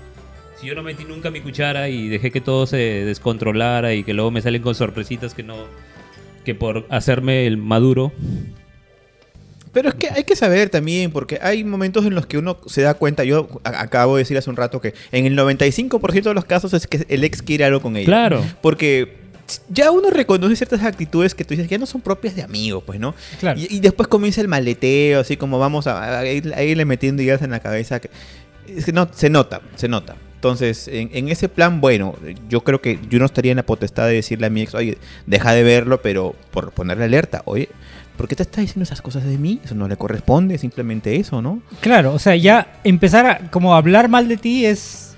Si 0.56 0.66
yo 0.66 0.74
no 0.74 0.82
metí 0.82 1.04
nunca 1.04 1.30
mi 1.30 1.40
cuchara 1.40 1.88
y 1.88 2.08
dejé 2.08 2.30
que 2.30 2.40
todo 2.40 2.66
se 2.66 2.76
descontrolara 2.76 3.92
y 3.94 4.04
que 4.04 4.14
luego 4.14 4.30
me 4.30 4.40
salen 4.40 4.62
con 4.62 4.74
sorpresitas 4.74 5.34
que 5.34 5.42
no 5.42 5.56
que 6.44 6.54
por 6.54 6.86
hacerme 6.90 7.46
el 7.46 7.56
maduro 7.56 8.12
Pero 9.72 9.88
es 9.88 9.94
que 9.94 10.10
hay 10.10 10.24
que 10.24 10.36
saber 10.36 10.68
también, 10.68 11.10
porque 11.10 11.38
hay 11.42 11.64
momentos 11.64 12.04
en 12.06 12.14
los 12.14 12.26
que 12.26 12.38
uno 12.38 12.58
se 12.66 12.82
da 12.82 12.94
cuenta, 12.94 13.24
yo 13.24 13.48
acabo 13.64 14.16
de 14.16 14.20
decir 14.22 14.36
hace 14.38 14.50
un 14.50 14.56
rato 14.56 14.80
que 14.80 14.94
en 15.10 15.26
el 15.26 15.36
95% 15.36 16.22
de 16.22 16.34
los 16.34 16.44
casos 16.44 16.74
es 16.74 16.86
que 16.86 17.04
el 17.08 17.24
ex 17.24 17.42
quiere 17.42 17.64
algo 17.64 17.80
con 17.80 17.96
ella. 17.96 18.06
Claro. 18.06 18.44
Porque 18.60 19.23
ya 19.68 19.90
uno 19.90 20.11
reconoce 20.11 20.57
ciertas 20.57 20.83
actitudes 20.83 21.35
que 21.35 21.44
tú 21.44 21.50
dices 21.50 21.66
que 21.68 21.72
ya 21.74 21.78
no 21.78 21.87
son 21.87 22.00
propias 22.00 22.35
de 22.35 22.42
amigos, 22.42 22.83
pues, 22.87 22.98
¿no? 22.98 23.14
Claro. 23.40 23.59
Y, 23.61 23.76
y 23.76 23.80
después 23.80 24.09
comienza 24.09 24.40
el 24.40 24.48
maleteo, 24.48 25.20
así 25.20 25.37
como 25.37 25.59
vamos 25.59 25.87
a, 25.87 26.20
a 26.20 26.24
ir- 26.24 26.54
a 26.54 26.62
irle 26.62 26.85
metiendo 26.85 27.22
ideas 27.22 27.42
en 27.42 27.50
la 27.50 27.61
cabeza. 27.61 28.00
Que, 28.00 28.11
es 28.66 28.85
que 28.85 28.92
no, 28.92 29.09
se 29.12 29.28
nota, 29.30 29.61
se 29.76 29.88
nota. 29.88 30.16
Entonces, 30.37 30.88
en, 30.88 31.11
en 31.14 31.28
ese 31.28 31.48
plan, 31.48 31.80
bueno, 31.80 32.16
yo 32.48 32.62
creo 32.62 32.80
que 32.83 32.98
yo 33.09 33.18
no 33.18 33.24
estaría 33.24 33.52
en 33.52 33.57
la 33.57 33.62
potestad 33.66 34.07
de 34.07 34.14
decirle 34.14 34.46
a 34.46 34.50
mi 34.50 34.62
ex, 34.62 34.74
oye, 34.74 34.98
deja 35.26 35.52
de 35.52 35.62
verlo, 35.62 36.02
pero 36.02 36.35
por 36.50 36.70
ponerle 36.72 37.04
alerta, 37.04 37.40
oye, 37.46 37.70
¿por 38.18 38.28
qué 38.28 38.37
te 38.37 38.42
está 38.42 38.61
diciendo 38.61 38.83
esas 38.83 39.00
cosas 39.00 39.24
de 39.24 39.38
mí? 39.38 39.61
Eso 39.64 39.74
no 39.74 39.88
le 39.88 39.96
corresponde, 39.96 40.59
simplemente 40.59 41.16
eso, 41.16 41.40
¿no? 41.40 41.62
Claro, 41.80 42.12
o 42.12 42.18
sea, 42.18 42.37
ya 42.37 42.78
empezar 42.85 43.24
a 43.26 43.50
como 43.50 43.74
hablar 43.74 44.09
mal 44.11 44.28
de 44.28 44.37
ti 44.37 44.66
es 44.66 45.16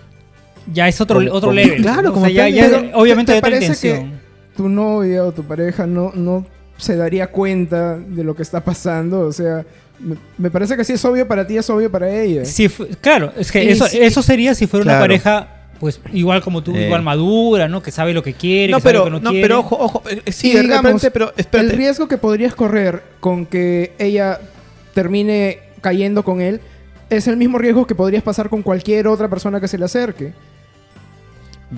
ya 0.72 0.86
es 0.88 1.00
otro 1.00 1.18
Como- 1.20 1.32
otro 1.32 1.52
level. 1.52 1.82
claro, 1.82 2.02
¿no? 2.02 2.10
O 2.10 2.14
como 2.14 2.26
sea, 2.26 2.48
ya, 2.48 2.68
ya 2.68 2.90
obviamente 2.94 3.30
¿te 3.30 3.32
hay 3.34 3.38
otra 3.38 3.50
parece 3.50 3.66
intención. 3.66 4.15
Tu 4.56 4.68
novia 4.68 5.24
o 5.24 5.32
tu 5.32 5.42
pareja 5.44 5.86
no, 5.86 6.12
no 6.14 6.46
se 6.78 6.96
daría 6.96 7.26
cuenta 7.28 7.96
de 7.98 8.24
lo 8.24 8.34
que 8.34 8.42
está 8.42 8.62
pasando. 8.64 9.20
O 9.20 9.32
sea, 9.32 9.64
me, 9.98 10.16
me 10.38 10.50
parece 10.50 10.76
que 10.76 10.84
si 10.84 10.94
es 10.94 11.04
obvio 11.04 11.26
para 11.28 11.46
ti, 11.46 11.56
es 11.56 11.68
obvio 11.70 11.90
para 11.90 12.10
ella. 12.10 12.44
Si 12.44 12.68
claro, 13.00 13.32
es 13.36 13.50
que 13.52 13.70
eso, 13.70 13.86
si- 13.86 13.98
eso 13.98 14.22
sería 14.22 14.54
si 14.54 14.66
fuera 14.66 14.84
una 14.84 14.98
pareja 15.00 15.48
pues 15.80 16.00
igual 16.14 16.40
como 16.40 16.62
tú, 16.62 16.74
Eh. 16.74 16.86
igual 16.86 17.02
madura, 17.02 17.68
¿no? 17.68 17.82
Que 17.82 17.90
sabe 17.90 18.14
lo 18.14 18.22
que 18.22 18.32
quiere, 18.32 18.70
No, 18.72 18.78
que 18.78 18.82
sabe 18.84 18.92
pero, 18.94 18.98
lo 18.98 19.04
que 19.04 19.10
no, 19.10 19.20
no, 19.20 19.30
quiere. 19.30 19.44
pero 19.44 19.58
ojo, 19.60 19.76
ojo, 19.78 20.02
eh, 20.08 20.32
sí, 20.32 20.50
Y 20.52 20.54
de 20.54 20.62
digamos, 20.62 20.84
repente, 20.84 21.10
pero 21.10 21.32
espérate. 21.36 21.70
El 21.70 21.76
riesgo 21.76 22.08
que 22.08 22.16
podrías 22.16 22.54
correr 22.54 23.02
con 23.20 23.44
que 23.44 23.92
ella 23.98 24.40
termine 24.94 25.58
cayendo 25.82 26.24
con 26.24 26.40
él 26.40 26.60
es 27.10 27.26
el 27.28 27.36
mismo 27.36 27.58
riesgo 27.58 27.86
que 27.86 27.94
podrías 27.94 28.22
pasar 28.22 28.48
con 28.48 28.62
cualquier 28.62 29.06
otra 29.06 29.28
persona 29.28 29.60
que 29.60 29.68
se 29.68 29.76
le 29.76 29.84
acerque. 29.84 30.32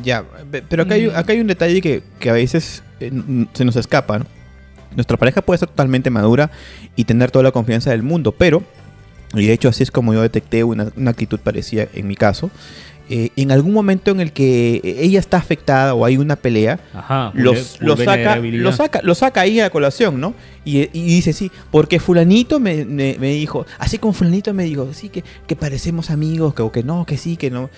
Ya, 0.03 0.22
pe- 0.51 0.62
pero 0.68 0.83
acá 0.83 0.94
hay, 0.94 1.07
Mm. 1.07 1.16
acá 1.16 1.33
hay 1.33 1.40
un 1.40 1.46
detalle 1.46 1.81
que, 1.81 2.03
que 2.18 2.31
a 2.31 2.35
veces 2.35 2.83
eh, 3.01 3.11
se 3.53 3.64
nos 3.64 3.77
escapa. 3.77 4.18
¿no? 4.18 4.27
Nuestra 4.94 5.16
pareja 5.16 5.40
puede 5.42 5.59
ser 5.59 5.68
totalmente 5.68 6.11
madura 6.11 6.51
y 6.96 7.05
tener 7.05 7.31
toda 7.31 7.42
la 7.42 7.53
confianza 7.53 7.90
del 7.90 8.03
mundo, 8.03 8.33
pero, 8.33 8.62
y 9.35 9.46
de 9.46 9.53
hecho 9.53 9.68
así 9.68 9.83
es 9.83 9.90
como 9.90 10.12
yo 10.14 10.22
detecté 10.22 10.64
una, 10.64 10.90
una 10.96 11.11
actitud 11.11 11.38
parecida 11.40 11.87
en 11.94 12.07
mi 12.07 12.16
caso, 12.16 12.51
eh, 13.11 13.31
en 13.37 13.51
algún 13.53 13.72
momento 13.72 14.11
en 14.11 14.20
el 14.20 14.33
que 14.33 14.83
ella 14.85 15.18
está 15.18 15.38
afectada 15.38 15.94
o 15.94 16.05
hay 16.05 16.18
una 16.18 16.37
pelea, 16.37 16.79
Ajá. 16.92 17.31
los, 17.35 17.80
lo, 17.80 17.97
saca, 17.97 18.36
lo, 18.36 18.72
saca, 18.72 19.01
lo 19.03 19.14
saca 19.14 19.41
ahí 19.41 19.61
a 19.61 19.70
colación, 19.70 20.20
¿no? 20.20 20.34
Y, 20.66 20.80
y 20.93 21.07
dice, 21.07 21.32
sí, 21.32 21.51
porque 21.70 22.01
fulanito 22.01 22.61
me, 22.61 22.84
me- 22.84 23.16
me 23.18 23.30
dijo, 23.32 23.64
así 23.78 23.97
como 23.97 24.12
fulanito 24.12 24.53
me 24.53 24.64
dijo, 24.64 24.93
sí, 24.93 25.09
que, 25.09 25.24
que 25.47 25.57
parecemos 25.57 26.11
amigos, 26.11 26.53
que, 26.55 26.61
o 26.61 26.70
que 26.72 26.82
no, 26.82 27.07
que 27.07 27.16
sí, 27.16 27.36
que 27.39 27.51
no. 27.51 27.70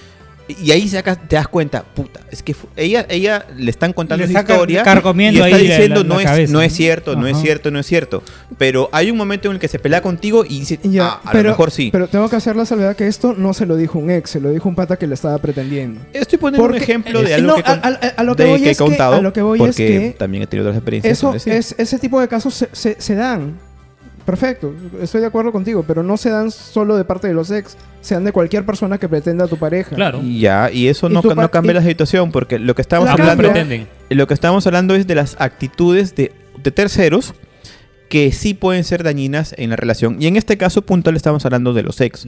Y 0.61 0.71
ahí 0.73 0.89
sacas, 0.89 1.19
te 1.29 1.37
das 1.37 1.49
cuenta, 1.49 1.83
puta, 1.85 2.21
es 2.31 2.43
que 2.43 2.55
ella, 2.77 3.07
ella 3.09 3.47
le 3.57 3.71
están 3.71 3.93
contando 3.93 4.25
esa 4.25 4.41
historia 4.41 4.83
y 4.85 5.37
está 5.37 5.45
ahí 5.45 5.53
la- 5.53 5.59
diciendo 5.59 6.03
la- 6.03 6.09
no, 6.09 6.15
la 6.17 6.21
es, 6.23 6.27
cabeza, 6.27 6.53
no 6.53 6.63
es 6.63 6.73
¿no? 6.73 6.77
cierto, 6.77 7.17
no 7.17 7.27
es 7.27 7.35
Ajá. 7.35 7.43
cierto, 7.43 7.71
no 7.71 7.79
es 7.79 7.87
cierto. 7.87 8.23
Pero 8.59 8.89
hay 8.93 9.11
un 9.11 9.17
momento 9.17 9.49
en 9.49 9.55
el 9.55 9.61
que 9.61 9.69
se 9.69 9.79
pelea 9.79 10.03
contigo 10.03 10.45
y 10.45 10.61
dice, 10.61 10.79
Ya, 10.83 11.07
ah, 11.07 11.21
a 11.25 11.31
pero, 11.33 11.45
lo 11.45 11.49
mejor 11.51 11.71
sí. 11.71 11.91
Pero 11.93 12.09
tengo 12.09 12.29
que 12.29 12.37
hacer 12.37 12.57
la 12.57 12.65
salvedad 12.67 12.97
que 12.97 13.07
esto 13.07 13.35
no 13.37 13.55
se 13.55 13.67
lo 13.67 13.77
dijo 13.77 13.99
un 13.99 14.11
ex, 14.11 14.31
se 14.31 14.41
lo 14.41 14.51
dijo 14.51 14.69
un 14.69 14.75
pata 14.75 14.97
que 14.97 15.07
le 15.07 15.15
estaba 15.15 15.39
pretendiendo. 15.39 16.01
Estoy 16.13 16.39
poniendo 16.39 16.65
un 16.65 16.71
Porque- 16.71 16.83
ejemplo 16.85 17.23
de 17.23 17.35
algo 17.35 17.47
no, 17.49 17.55
que, 17.57 17.63
con- 17.63 17.81
a- 17.83 17.87
a- 17.89 18.07
a 18.17 18.23
lo 18.25 18.37
que 18.37 18.43
de 18.45 18.49
voy 18.51 18.63
que 18.63 18.71
he 18.71 18.77
contado, 18.77 19.15
a 19.17 19.21
lo 19.21 19.33
que 19.33 19.43
voy 19.43 19.59
es 19.61 19.67
porque 19.67 19.87
que 19.87 20.17
también 20.19 20.43
he 20.43 20.47
tenido 20.47 20.69
otras 20.69 20.79
experiencias. 20.79 21.13
Eso 21.19 21.35
es, 21.35 21.75
ese 21.79 21.99
tipo 21.99 22.21
de 22.21 22.29
casos 22.29 22.55
se, 22.55 22.69
se- 22.73 23.01
se 23.01 23.15
dan. 23.15 23.59
Perfecto, 24.25 24.75
estoy 25.01 25.21
de 25.23 25.27
acuerdo 25.27 25.51
contigo, 25.51 25.85
pero 25.87 26.03
no 26.03 26.17
se 26.17 26.31
dan 26.31 26.51
solo 26.51 26.97
de 26.97 27.05
parte 27.05 27.27
de 27.27 27.35
los 27.35 27.51
ex, 27.51 27.77
se 28.01 28.15
dan 28.15 28.25
de 28.25 28.33
cualquier 28.33 28.65
persona 28.65 28.99
que 28.99 29.09
pretenda 29.09 29.47
a 29.47 29.49
tu 29.49 29.57
pareja. 29.57 29.97
Claro. 29.97 30.21
Y 30.23 30.41
ya, 30.41 30.71
y 30.71 30.89
eso 30.89 31.09
Y 31.09 31.15
no, 31.15 31.23
cambia 31.51 31.75
la 31.75 31.83
situación, 31.83 32.31
porque 32.31 32.59
lo 32.59 32.75
que 32.75 32.83
estamos 32.83 33.09
hablando, 33.09 33.43
pretenden. 33.43 33.89
lo 34.11 34.27
que 34.27 34.35
estamos 34.35 34.67
hablando 34.67 34.95
es 34.95 35.07
de 35.07 35.15
las 35.15 35.37
actitudes 35.41 36.15
de, 36.15 36.33
de 36.63 36.71
terceros 36.71 37.35
que 38.11 38.31
sí 38.33 38.53
pueden 38.53 38.85
ser 38.85 39.03
dañinas 39.03 39.55
en 39.57 39.71
la 39.71 39.77
relación. 39.77 40.17
Y 40.21 40.27
en 40.27 40.37
este 40.37 40.59
caso 40.59 40.83
puntual 40.83 41.17
estamos 41.17 41.47
hablando 41.47 41.73
de 41.73 41.83
los 41.83 41.99
ex. 42.03 42.27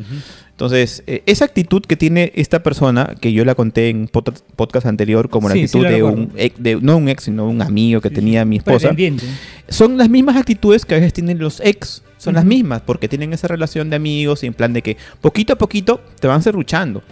Entonces, 0.53 1.03
eh, 1.07 1.22
esa 1.26 1.45
actitud 1.45 1.83
que 1.83 1.97
tiene 1.97 2.33
esta 2.35 2.62
persona, 2.62 3.14
que 3.20 3.33
yo 3.33 3.45
la 3.45 3.55
conté 3.55 3.91
en 3.91 4.09
pot- 4.09 4.43
podcast 4.57 4.87
anterior 4.87 5.28
como 5.28 5.49
la 5.49 5.55
sí 5.55 5.64
actitud 5.64 5.83
la 5.83 5.91
de 5.91 5.97
recuerdo. 5.97 6.16
un 6.18 6.33
ex, 6.37 6.55
de, 6.62 6.76
no 6.80 6.97
un 6.97 7.09
ex, 7.09 7.24
sino 7.24 7.49
un 7.49 7.61
amigo 7.61 8.01
que 8.01 8.11
tenía 8.11 8.45
mi 8.45 8.57
esposa, 8.57 8.89
son 9.68 9.99
las 9.99 10.09
mismas 10.09 10.37
actitudes 10.37 10.87
que 10.87 10.95
a 10.95 10.99
veces 10.99 11.12
tienen 11.12 11.39
los 11.39 11.61
ex. 11.61 12.03
Son 12.16 12.35
las 12.35 12.45
mismas, 12.45 12.83
porque 12.83 13.09
tienen 13.09 13.33
esa 13.33 13.49
relación 13.49 13.91
de 13.91 13.97
amigos 13.97 14.45
y 14.45 14.47
en 14.47 14.55
plan 14.55 14.72
de 14.72 14.80
que 14.83 14.97
poquito 15.20 15.55
a 15.55 15.57
poquito 15.59 16.01
te 16.20 16.28
van 16.28 16.41
serruchando. 16.43 17.03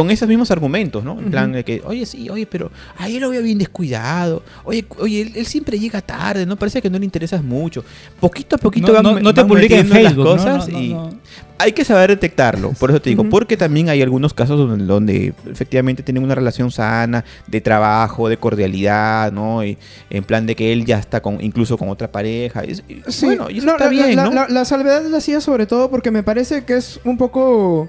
Con 0.00 0.10
esos 0.10 0.28
mismos 0.28 0.50
argumentos, 0.50 1.04
¿no? 1.04 1.18
En 1.20 1.30
plan 1.30 1.52
de 1.52 1.64
que, 1.64 1.82
oye, 1.84 2.06
sí, 2.06 2.28
oye, 2.30 2.46
pero 2.46 2.70
ahí 2.96 3.18
lo 3.20 3.30
veo 3.30 3.42
bien 3.42 3.58
descuidado. 3.58 4.42
Oye, 4.64 4.84
oye 4.98 5.20
él, 5.22 5.32
él 5.36 5.46
siempre 5.46 5.78
llega 5.78 6.00
tarde, 6.00 6.46
¿no? 6.46 6.56
Parece 6.56 6.80
que 6.80 6.88
no 6.90 6.98
le 6.98 7.04
interesas 7.04 7.42
mucho. 7.44 7.84
Poquito 8.18 8.56
a 8.56 8.58
poquito 8.58 8.88
No, 8.88 8.92
van 8.94 9.02
no, 9.02 9.20
no 9.20 9.34
te 9.34 9.44
publica 9.44 9.76
en 9.78 9.88
las 9.88 9.98
Facebook, 9.98 10.24
¿no? 10.24 10.30
cosas 10.32 10.68
No, 10.68 10.72
no, 10.74 10.80
y 10.80 10.88
no. 10.94 11.10
hay 11.58 11.72
que 11.72 11.84
saber 11.84 12.10
detectarlo. 12.10 12.70
Por 12.72 12.90
eso 12.90 13.00
te 13.00 13.10
digo, 13.10 13.24
porque 13.28 13.56
también 13.56 13.88
hay 13.90 14.00
algunos 14.02 14.32
casos 14.34 14.58
donde, 14.58 14.84
donde 14.84 15.34
efectivamente 15.50 16.02
tienen 16.02 16.22
una 16.24 16.34
relación 16.34 16.70
sana, 16.70 17.24
de 17.46 17.60
trabajo, 17.60 18.28
de 18.28 18.36
cordialidad, 18.38 19.32
¿no? 19.32 19.62
Y 19.64 19.76
en 20.08 20.24
plan 20.24 20.46
de 20.46 20.56
que 20.56 20.72
él 20.72 20.84
ya 20.86 20.98
está 20.98 21.20
con, 21.20 21.40
incluso 21.42 21.76
con 21.76 21.88
otra 21.90 22.10
pareja. 22.10 22.64
Y- 22.64 22.72
y 22.88 23.02
Sí, 23.08 23.26
bueno, 23.26 23.50
y 23.50 23.58
eso 23.58 23.66
no, 23.66 23.72
está 23.72 23.84
la, 23.84 23.90
bien, 23.90 24.16
la- 24.16 24.24
¿no? 24.24 24.32
la- 24.32 24.48
la 24.48 24.64
salvedad 24.64 25.02
la 25.06 25.18
hacía 25.18 25.40
sobre 25.40 25.66
todo 25.66 25.90
porque 25.90 26.10
me 26.10 26.22
parece 26.22 26.64
que 26.64 26.76
es 26.76 26.98
un 27.04 27.18
poco 27.18 27.88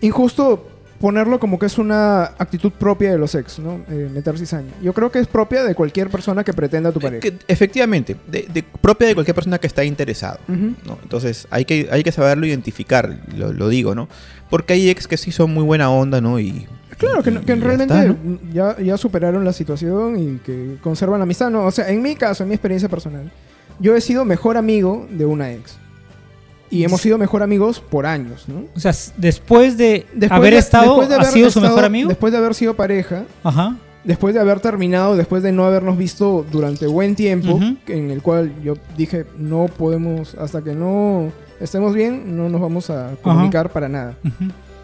injusto 0.00 0.68
ponerlo 1.02 1.38
como 1.38 1.58
que 1.58 1.66
es 1.66 1.76
una 1.76 2.22
actitud 2.38 2.70
propia 2.72 3.10
de 3.12 3.18
los 3.18 3.34
ex, 3.34 3.58
¿no? 3.58 3.80
Eh, 3.90 4.08
meter 4.14 4.38
cizaña. 4.38 4.70
Yo 4.80 4.94
creo 4.94 5.10
que 5.10 5.18
es 5.18 5.26
propia 5.26 5.64
de 5.64 5.74
cualquier 5.74 6.08
persona 6.08 6.44
que 6.44 6.54
pretenda 6.54 6.88
a 6.88 6.92
tu 6.92 7.00
Eh, 7.00 7.02
pareja. 7.02 7.20
que- 7.20 7.34
efectivamente, 7.48 8.16
de, 8.28 8.46
de- 8.50 8.62
propia 8.62 9.08
de 9.08 9.14
cualquier 9.14 9.34
persona 9.34 9.58
que 9.58 9.66
está 9.66 9.84
interesado. 9.84 10.38
Entonces 11.02 11.46
hay 11.50 11.64
que, 11.66 11.88
hay 11.90 12.02
que 12.02 12.12
saberlo 12.12 12.46
identificar, 12.46 13.18
lo, 13.36 13.52
lo 13.52 13.68
digo, 13.68 13.94
¿no? 13.94 14.08
Porque 14.48 14.72
hay 14.74 14.88
ex 14.90 15.06
que 15.08 15.16
sí 15.16 15.32
son 15.32 15.52
muy 15.52 15.64
buena 15.64 15.90
onda, 15.90 16.20
¿no? 16.20 16.38
Y, 16.40 16.66
Claro, 16.98 17.22
que, 17.22 17.30
y- 17.30 17.34
no- 17.34 17.40
que 17.44 17.52
y 17.52 17.58
ya 17.58 17.64
realmente 17.64 17.94
está, 17.94 18.04
¿no? 18.06 18.38
ya, 18.52 18.78
ya 18.80 18.96
superaron 18.96 19.44
la 19.44 19.52
situación 19.52 20.16
y 20.18 20.38
que 20.38 20.76
conservan 20.82 21.18
la 21.18 21.24
amistad. 21.24 21.50
No, 21.50 21.64
o 21.66 21.70
sea, 21.72 21.88
en 21.90 22.00
mi 22.00 22.14
caso, 22.14 22.44
en 22.44 22.48
mi 22.50 22.54
experiencia 22.54 22.88
personal, 22.88 23.30
yo 23.80 23.96
he 23.96 24.00
sido 24.00 24.24
mejor 24.24 24.56
amigo 24.56 25.06
de 25.10 25.26
una 25.26 25.50
ex. 25.52 25.78
Y 26.72 26.84
hemos 26.84 27.00
sido 27.02 27.18
mejor 27.18 27.42
amigos 27.42 27.80
por 27.80 28.06
años, 28.06 28.48
¿no? 28.48 28.64
O 28.74 28.80
sea, 28.80 28.92
después 29.18 29.76
de 29.76 30.06
Después 30.14 30.32
haber 30.32 30.54
de- 30.54 30.58
estado, 30.58 30.86
después 30.86 31.08
de 31.10 31.14
¿ha 31.14 31.18
haber 31.18 31.30
sido 31.32 31.50
su 31.50 31.60
mejor 31.60 31.84
amigo? 31.84 32.08
Después 32.08 32.32
de 32.32 32.38
haber 32.38 32.54
sido 32.54 32.74
pareja, 32.74 33.24
Ajá. 33.44 33.76
después 34.04 34.32
de 34.34 34.40
haber 34.40 34.58
terminado, 34.60 35.14
después 35.16 35.42
de 35.42 35.52
no 35.52 35.64
habernos 35.66 35.98
visto 35.98 36.44
durante 36.50 36.86
buen 36.86 37.14
tiempo, 37.14 37.60
en 37.86 38.10
el 38.10 38.22
cual 38.22 38.52
yo 38.64 38.74
dije, 38.96 39.26
no 39.36 39.66
podemos, 39.66 40.34
hasta 40.36 40.62
que 40.62 40.74
no 40.74 41.30
estemos 41.60 41.94
bien, 41.94 42.36
no 42.36 42.48
nos 42.48 42.60
vamos 42.60 42.88
a 42.90 43.10
comunicar 43.22 43.70
para 43.70 43.88
nada. 43.88 44.14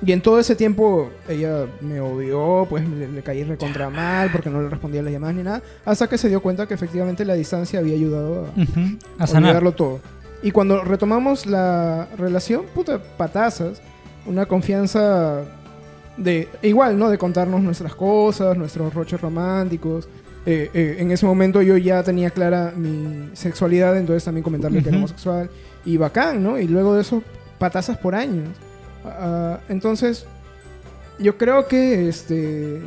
Y 0.05 0.13
en 0.13 0.21
todo 0.21 0.39
ese 0.39 0.55
tiempo 0.55 1.11
ella 1.29 1.67
me 1.81 2.01
odió, 2.01 2.67
pues 2.71 2.89
le, 2.89 3.09
le 3.11 3.21
caí 3.23 3.43
recontra 3.43 3.91
mal 3.91 4.31
porque 4.31 4.49
no 4.49 4.63
le 4.63 4.69
respondía 4.69 5.01
a 5.01 5.05
las 5.05 5.13
llamadas 5.13 5.35
ni 5.35 5.43
nada, 5.43 5.61
hasta 5.85 6.07
que 6.07 6.17
se 6.19 6.29
dio 6.29 6.41
cuenta 6.41 6.69
que 6.69 6.75
efectivamente 6.75 7.25
la 7.25 7.35
distancia 7.35 7.81
había 7.81 7.95
ayudado 7.95 8.47
a, 9.19 9.25
olvidarlo 9.25 9.73
todo. 9.73 9.99
Y 10.43 10.51
cuando 10.53 10.85
retomamos 10.85 11.47
la 11.47 12.09
relación, 12.17 12.65
puta, 12.75 13.01
patazas, 13.17 13.83
una 14.27 14.47
confianza 14.47 15.43
de 16.17 16.49
igual, 16.63 16.99
¿no? 16.99 17.09
De 17.11 17.19
contarnos 17.19 17.61
nuestras 17.63 17.95
cosas, 17.95 18.57
nuestros 18.57 18.95
roches 18.95 19.21
románticos. 19.21 20.09
Eh, 20.47 20.71
eh, 20.73 20.97
en 21.01 21.11
ese 21.11 21.27
momento 21.27 21.61
yo 21.61 21.77
ya 21.77 22.03
tenía 22.03 22.31
clara 22.31 22.73
mi 22.77 23.31
sexualidad, 23.35 23.97
entonces 23.99 24.25
también 24.25 24.43
comentarle 24.45 24.83
que 24.83 24.89
era 24.89 24.99
homosexual. 24.99 25.51
Y 25.85 25.97
bacán, 25.97 26.43
¿no? 26.43 26.59
Y 26.59 26.67
luego 26.69 26.95
de 26.95 27.03
eso, 27.03 27.23
patazas 27.59 27.99
por 27.99 28.15
años. 28.15 28.49
Ah, 29.05 29.59
entonces, 29.69 30.27
yo 31.19 31.37
creo 31.37 31.67
que 31.67 32.09
este 32.09 32.81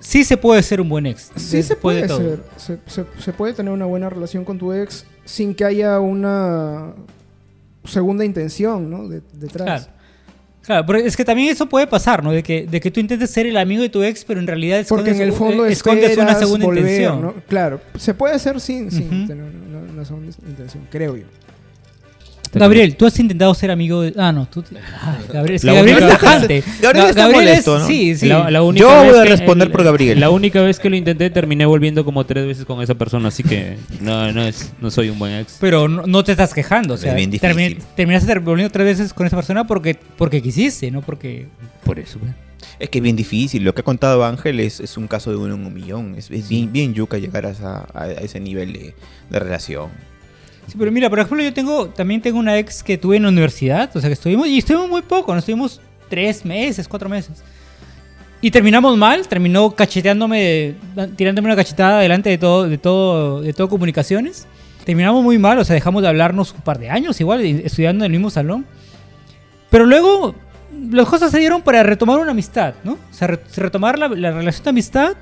Sí 0.00 0.22
se 0.24 0.36
puede 0.36 0.62
ser 0.62 0.80
un 0.80 0.88
buen 0.88 1.06
ex. 1.06 1.30
Sí 1.36 1.62
se 1.62 1.76
puede 1.76 2.06
ser. 2.08 2.40
Se, 2.56 2.78
se- 2.86 3.06
se 3.18 3.32
puede 3.32 3.52
tener 3.54 3.72
una 3.72 3.86
buena 3.86 4.10
relación 4.10 4.44
con 4.44 4.58
tu 4.58 4.72
ex 4.72 5.06
sin 5.24 5.54
que 5.54 5.64
haya 5.64 6.00
una 6.00 6.92
segunda 7.84 8.24
intención, 8.24 8.90
¿no? 8.90 9.08
De- 9.08 9.22
detrás. 9.34 9.64
Claro. 9.84 9.94
Claro, 10.62 10.86
pero 10.86 10.98
es 10.98 11.14
que 11.14 11.26
también 11.26 11.50
eso 11.50 11.66
puede 11.68 11.86
pasar, 11.86 12.24
¿no? 12.24 12.32
De 12.32 12.42
que, 12.42 12.66
de 12.66 12.80
que 12.80 12.90
tú 12.90 12.98
intentes 12.98 13.30
ser 13.30 13.44
el 13.44 13.58
amigo 13.58 13.82
de 13.82 13.90
tu 13.90 14.02
ex, 14.02 14.24
pero 14.24 14.40
en 14.40 14.46
realidad 14.46 14.82
Porque 14.88 15.10
escondes, 15.10 15.16
en 15.20 15.22
el 15.28 15.32
fondo 15.34 15.66
eh, 15.66 15.72
escondes 15.72 16.16
una 16.16 16.34
segunda 16.34 16.64
volver, 16.64 16.84
intención. 16.84 17.20
¿no? 17.20 17.34
Claro, 17.46 17.80
se 17.98 18.14
puede 18.14 18.34
hacer 18.34 18.58
sin, 18.60 18.90
sin 18.90 19.08
Ujú. 19.08 19.26
tener 19.26 19.44
una, 19.44 19.92
una 19.92 20.04
segunda 20.06 20.32
intención, 20.48 20.86
creo 20.90 21.18
yo. 21.18 21.26
Gabriel, 22.60 22.96
tú 22.96 23.06
has 23.06 23.18
intentado 23.18 23.54
ser 23.54 23.70
amigo 23.70 24.02
de... 24.02 24.14
Ah, 24.16 24.32
no, 24.32 24.46
tú... 24.46 24.64
Ay, 25.02 25.24
Gabriel, 25.32 25.56
es 25.56 25.60
que 25.62 25.66
La 25.66 25.72
Gabriel 25.74 25.98
es 25.98 26.08
tajante. 26.08 26.64
Gabriel 26.80 27.06
Ga- 27.06 27.10
está 27.10 27.20
Gabriel 27.22 27.44
molesto, 27.44 27.76
es- 27.76 27.82
¿no? 27.82 27.88
Sí, 27.88 28.16
sí. 28.16 28.26
La- 28.26 28.50
la 28.50 28.62
única 28.62 28.84
Yo 28.86 29.02
vez 29.02 29.10
voy 29.12 29.20
a 29.20 29.22
que- 29.24 29.28
responder 29.30 29.70
por 29.72 29.84
Gabriel. 29.84 30.20
La 30.20 30.30
única 30.30 30.60
vez 30.62 30.78
que 30.78 30.90
lo 30.90 30.96
intenté 30.96 31.30
terminé 31.30 31.66
volviendo 31.66 32.04
como 32.04 32.24
tres 32.24 32.46
veces 32.46 32.64
con 32.64 32.80
esa 32.82 32.94
persona, 32.94 33.28
así 33.28 33.42
que 33.42 33.76
no, 34.00 34.32
no, 34.32 34.42
es, 34.42 34.72
no 34.80 34.90
soy 34.90 35.08
un 35.10 35.18
buen 35.18 35.34
ex. 35.34 35.56
Pero 35.60 35.88
no, 35.88 36.06
no 36.06 36.24
te 36.24 36.32
estás 36.32 36.52
quejando, 36.54 36.94
o 36.94 36.96
sea, 36.96 37.10
Es 37.10 37.16
bien 37.16 37.30
termi- 37.32 37.68
difícil. 37.68 37.78
terminaste 37.96 38.26
ter- 38.28 38.40
volviendo 38.40 38.72
tres 38.72 38.86
veces 38.86 39.12
con 39.14 39.26
esa 39.26 39.36
persona 39.36 39.66
porque, 39.66 39.96
porque 40.16 40.40
quisiste, 40.42 40.90
no 40.90 41.02
porque... 41.02 41.46
Por 41.84 41.98
eso. 41.98 42.18
pues. 42.18 42.32
Es 42.80 42.88
que 42.88 42.98
es 42.98 43.02
bien 43.04 43.14
difícil. 43.14 43.62
Lo 43.62 43.74
que 43.74 43.82
ha 43.82 43.84
contado 43.84 44.24
Ángel 44.24 44.58
es, 44.58 44.80
es 44.80 44.96
un 44.96 45.06
caso 45.06 45.30
de 45.30 45.36
uno 45.36 45.54
en 45.54 45.64
un 45.66 45.72
millón. 45.72 46.14
Es, 46.16 46.30
es 46.30 46.48
bien, 46.48 46.72
bien 46.72 46.92
yuca 46.94 47.18
llegar 47.18 47.46
a, 47.46 47.50
esa- 47.50 47.86
a- 47.94 48.04
a 48.04 48.10
ese 48.12 48.40
nivel 48.40 48.72
de, 48.72 48.94
de 49.30 49.38
relación. 49.38 49.90
Sí, 50.66 50.76
pero 50.78 50.90
mira, 50.90 51.10
por 51.10 51.18
ejemplo, 51.18 51.42
yo 51.42 51.52
tengo 51.52 51.88
también 51.88 52.22
tengo 52.22 52.38
una 52.38 52.58
ex 52.58 52.82
que 52.82 52.96
tuve 52.96 53.16
en 53.16 53.24
la 53.24 53.28
universidad, 53.28 53.94
o 53.94 54.00
sea, 54.00 54.08
que 54.08 54.14
estuvimos, 54.14 54.46
y 54.48 54.58
estuvimos 54.58 54.88
muy 54.88 55.02
poco, 55.02 55.34
nos 55.34 55.42
estuvimos 55.42 55.80
tres 56.08 56.44
meses, 56.44 56.88
cuatro 56.88 57.08
meses. 57.08 57.42
Y 58.40 58.50
terminamos 58.50 58.96
mal, 58.96 59.26
terminó 59.26 59.70
cacheteándome, 59.70 60.74
tirándome 61.16 61.48
una 61.48 61.56
cachetada 61.56 62.00
delante 62.00 62.28
de 62.30 62.38
todo, 62.38 62.68
de 62.68 62.76
todo, 62.78 63.40
de 63.40 63.52
todo 63.52 63.68
comunicaciones. 63.68 64.46
Terminamos 64.84 65.22
muy 65.24 65.38
mal, 65.38 65.58
o 65.58 65.64
sea, 65.64 65.72
dejamos 65.74 66.02
de 66.02 66.08
hablarnos 66.08 66.52
un 66.52 66.60
par 66.60 66.78
de 66.78 66.90
años 66.90 67.18
igual, 67.20 67.40
estudiando 67.42 68.04
en 68.04 68.12
el 68.12 68.18
mismo 68.18 68.28
salón. 68.28 68.66
Pero 69.70 69.86
luego 69.86 70.34
las 70.90 71.08
cosas 71.08 71.30
se 71.30 71.38
dieron 71.38 71.62
para 71.62 71.82
retomar 71.82 72.18
una 72.20 72.32
amistad, 72.32 72.74
¿no? 72.84 72.92
O 72.92 73.14
sea, 73.14 73.28
re- 73.28 73.40
retomar 73.56 73.98
la, 73.98 74.08
la 74.08 74.30
relación 74.32 74.64
de 74.64 74.70
amistad 74.70 75.14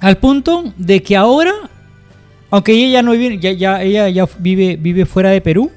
al 0.00 0.16
punto 0.16 0.72
de 0.78 1.02
que 1.02 1.16
ahora 1.16 1.52
aunque 2.50 2.72
ella 2.72 2.88
ya 2.94 3.02
no 3.02 3.12
vive, 3.12 3.38
ya, 3.38 3.52
ya, 3.52 3.82
ella 3.82 4.08
ya 4.08 4.28
vive, 4.38 4.76
vive 4.76 5.06
fuera 5.06 5.30
de 5.30 5.40
Perú. 5.40 5.70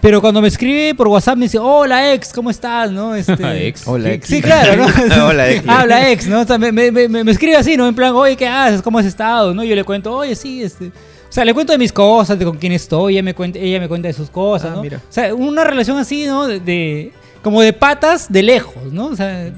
Pero 0.00 0.20
cuando 0.20 0.42
me 0.42 0.48
escribe 0.48 0.94
por 0.94 1.08
WhatsApp 1.08 1.36
me 1.38 1.46
dice, 1.46 1.58
hola 1.58 2.12
ex, 2.12 2.32
¿cómo 2.32 2.50
estás? 2.50 2.90
¿No? 2.92 3.14
Este, 3.14 3.34
Ex. 3.66 3.88
Hola, 3.88 4.12
ex. 4.12 4.28
Sí, 4.28 4.42
claro, 4.42 4.86
¿no? 5.08 5.26
Hola, 5.28 5.50
ex. 5.50 5.66
Habla 5.68 6.10
ex, 6.10 6.26
¿no? 6.28 6.40
O 6.42 6.44
sea, 6.46 6.58
me, 6.58 6.70
me- 6.70 6.90
me- 6.92 7.08
me 7.24 7.30
escribe 7.32 7.56
así, 7.56 7.76
¿no? 7.76 7.88
En 7.88 7.94
plan, 7.94 8.12
oye, 8.14 8.36
¿qué 8.36 8.46
haces? 8.46 8.82
¿Cómo 8.82 8.98
has 8.98 9.06
estado? 9.06 9.54
¿No? 9.54 9.64
Yo 9.64 9.74
le 9.74 9.84
cuento, 9.84 10.14
oye, 10.14 10.34
sí, 10.36 10.62
este... 10.62 10.88
O 10.88 11.32
sea, 11.36 11.44
le 11.44 11.52
cuento 11.54 11.72
de 11.72 11.78
mis 11.78 11.92
cosas, 11.92 12.38
de 12.38 12.44
con 12.44 12.56
quién 12.56 12.72
estoy, 12.72 13.14
ella 13.14 13.22
me 13.22 13.34
cuenta, 13.34 13.58
ella 13.58 13.80
me 13.80 13.88
cuenta 13.88 14.06
de 14.08 14.14
sus 14.14 14.30
cosas, 14.30 14.70
Ah, 14.72 14.76
¿no? 14.76 14.82
mira. 14.82 14.98
O 14.98 15.12
sea, 15.12 15.34
una 15.34 15.64
relación 15.64 15.98
así, 15.98 16.26
¿no? 16.26 16.46
De, 16.46 16.60
de- 16.60 17.12
como 17.42 17.62
de 17.62 17.72
patas 17.72 18.30
de 18.30 18.42
lejos, 18.42 18.92
¿no? 18.92 19.06
O 19.06 19.16
sea, 19.16 19.50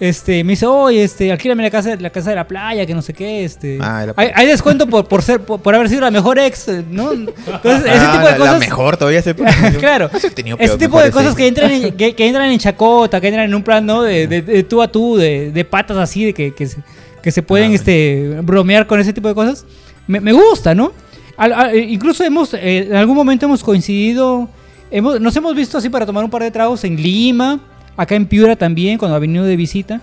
este, 0.00 0.44
me 0.44 0.52
dice, 0.52 0.64
oye, 0.66 1.02
este, 1.02 1.32
alquílame 1.32 1.62
la 1.64 1.70
casa, 1.70 1.96
la 1.98 2.10
casa 2.10 2.30
de 2.30 2.36
la 2.36 2.46
playa, 2.46 2.86
que 2.86 2.94
no 2.94 3.02
sé 3.02 3.12
qué, 3.12 3.44
este. 3.44 3.78
Ah, 3.80 4.04
la- 4.06 4.14
hay, 4.16 4.30
hay 4.34 4.46
descuento 4.46 4.86
por, 4.86 5.06
por 5.08 5.22
ser, 5.22 5.40
por, 5.40 5.60
por 5.60 5.74
haber 5.74 5.88
sido 5.88 6.02
la 6.02 6.10
mejor 6.12 6.38
ex, 6.38 6.68
¿no? 6.90 7.12
Entonces, 7.12 7.84
ese 7.84 7.90
Ah, 7.98 8.12
tipo 8.12 8.24
de 8.26 8.32
la- 8.32 8.36
cosas. 8.38 8.52
La 8.54 8.58
mejor 8.60 8.96
todavía 8.96 9.22
se 9.22 9.34
claro. 9.78 10.08
Tenido 10.34 10.56
Ese 10.60 10.76
tipo 10.78 11.00
de 11.00 11.10
cosas 11.10 11.34
que 11.34 11.46
entran, 11.48 11.70
en, 11.70 11.96
que, 11.96 12.14
que 12.14 12.26
entran 12.26 12.50
en 12.50 12.58
chacota, 12.58 13.20
que 13.20 13.28
entran 13.28 13.46
en 13.46 13.54
un 13.54 13.62
plan, 13.62 13.84
¿no? 13.84 14.02
De, 14.02 14.26
de- 14.28 14.42
de 14.42 14.62
tú 14.62 14.80
a 14.82 14.88
tú, 14.88 15.16
de, 15.16 15.50
de 15.50 15.64
patas 15.64 15.96
así, 15.96 16.24
de 16.26 16.32
que, 16.34 16.54
que, 16.54 16.66
se, 16.66 16.76
que 17.22 17.30
se 17.32 17.42
pueden 17.42 17.72
Ah, 17.72 17.74
este, 17.74 18.38
bromear 18.42 18.86
con 18.86 19.00
ese 19.00 19.12
tipo 19.12 19.26
de 19.28 19.34
cosas. 19.34 19.64
Me, 20.06 20.20
me 20.20 20.32
gusta, 20.32 20.74
¿no? 20.74 20.92
Al- 21.36 21.52
al- 21.52 21.76
incluso 21.76 22.22
hemos, 22.24 22.54
eh, 22.54 22.86
en 22.88 22.94
algún 22.96 23.16
momento 23.16 23.46
hemos 23.46 23.62
coincidido, 23.64 24.48
hemos, 24.90 25.20
nos 25.20 25.34
hemos 25.36 25.54
visto 25.56 25.76
así 25.78 25.88
para 25.88 26.06
tomar 26.06 26.22
un 26.24 26.30
par 26.30 26.42
de 26.42 26.50
tragos 26.50 26.82
en 26.84 26.96
Lima, 27.00 27.60
acá 27.98 28.14
en 28.14 28.24
Piura 28.26 28.56
también, 28.56 28.96
cuando 28.96 29.14
ha 29.16 29.18
venido 29.18 29.44
de 29.44 29.56
visita. 29.56 30.00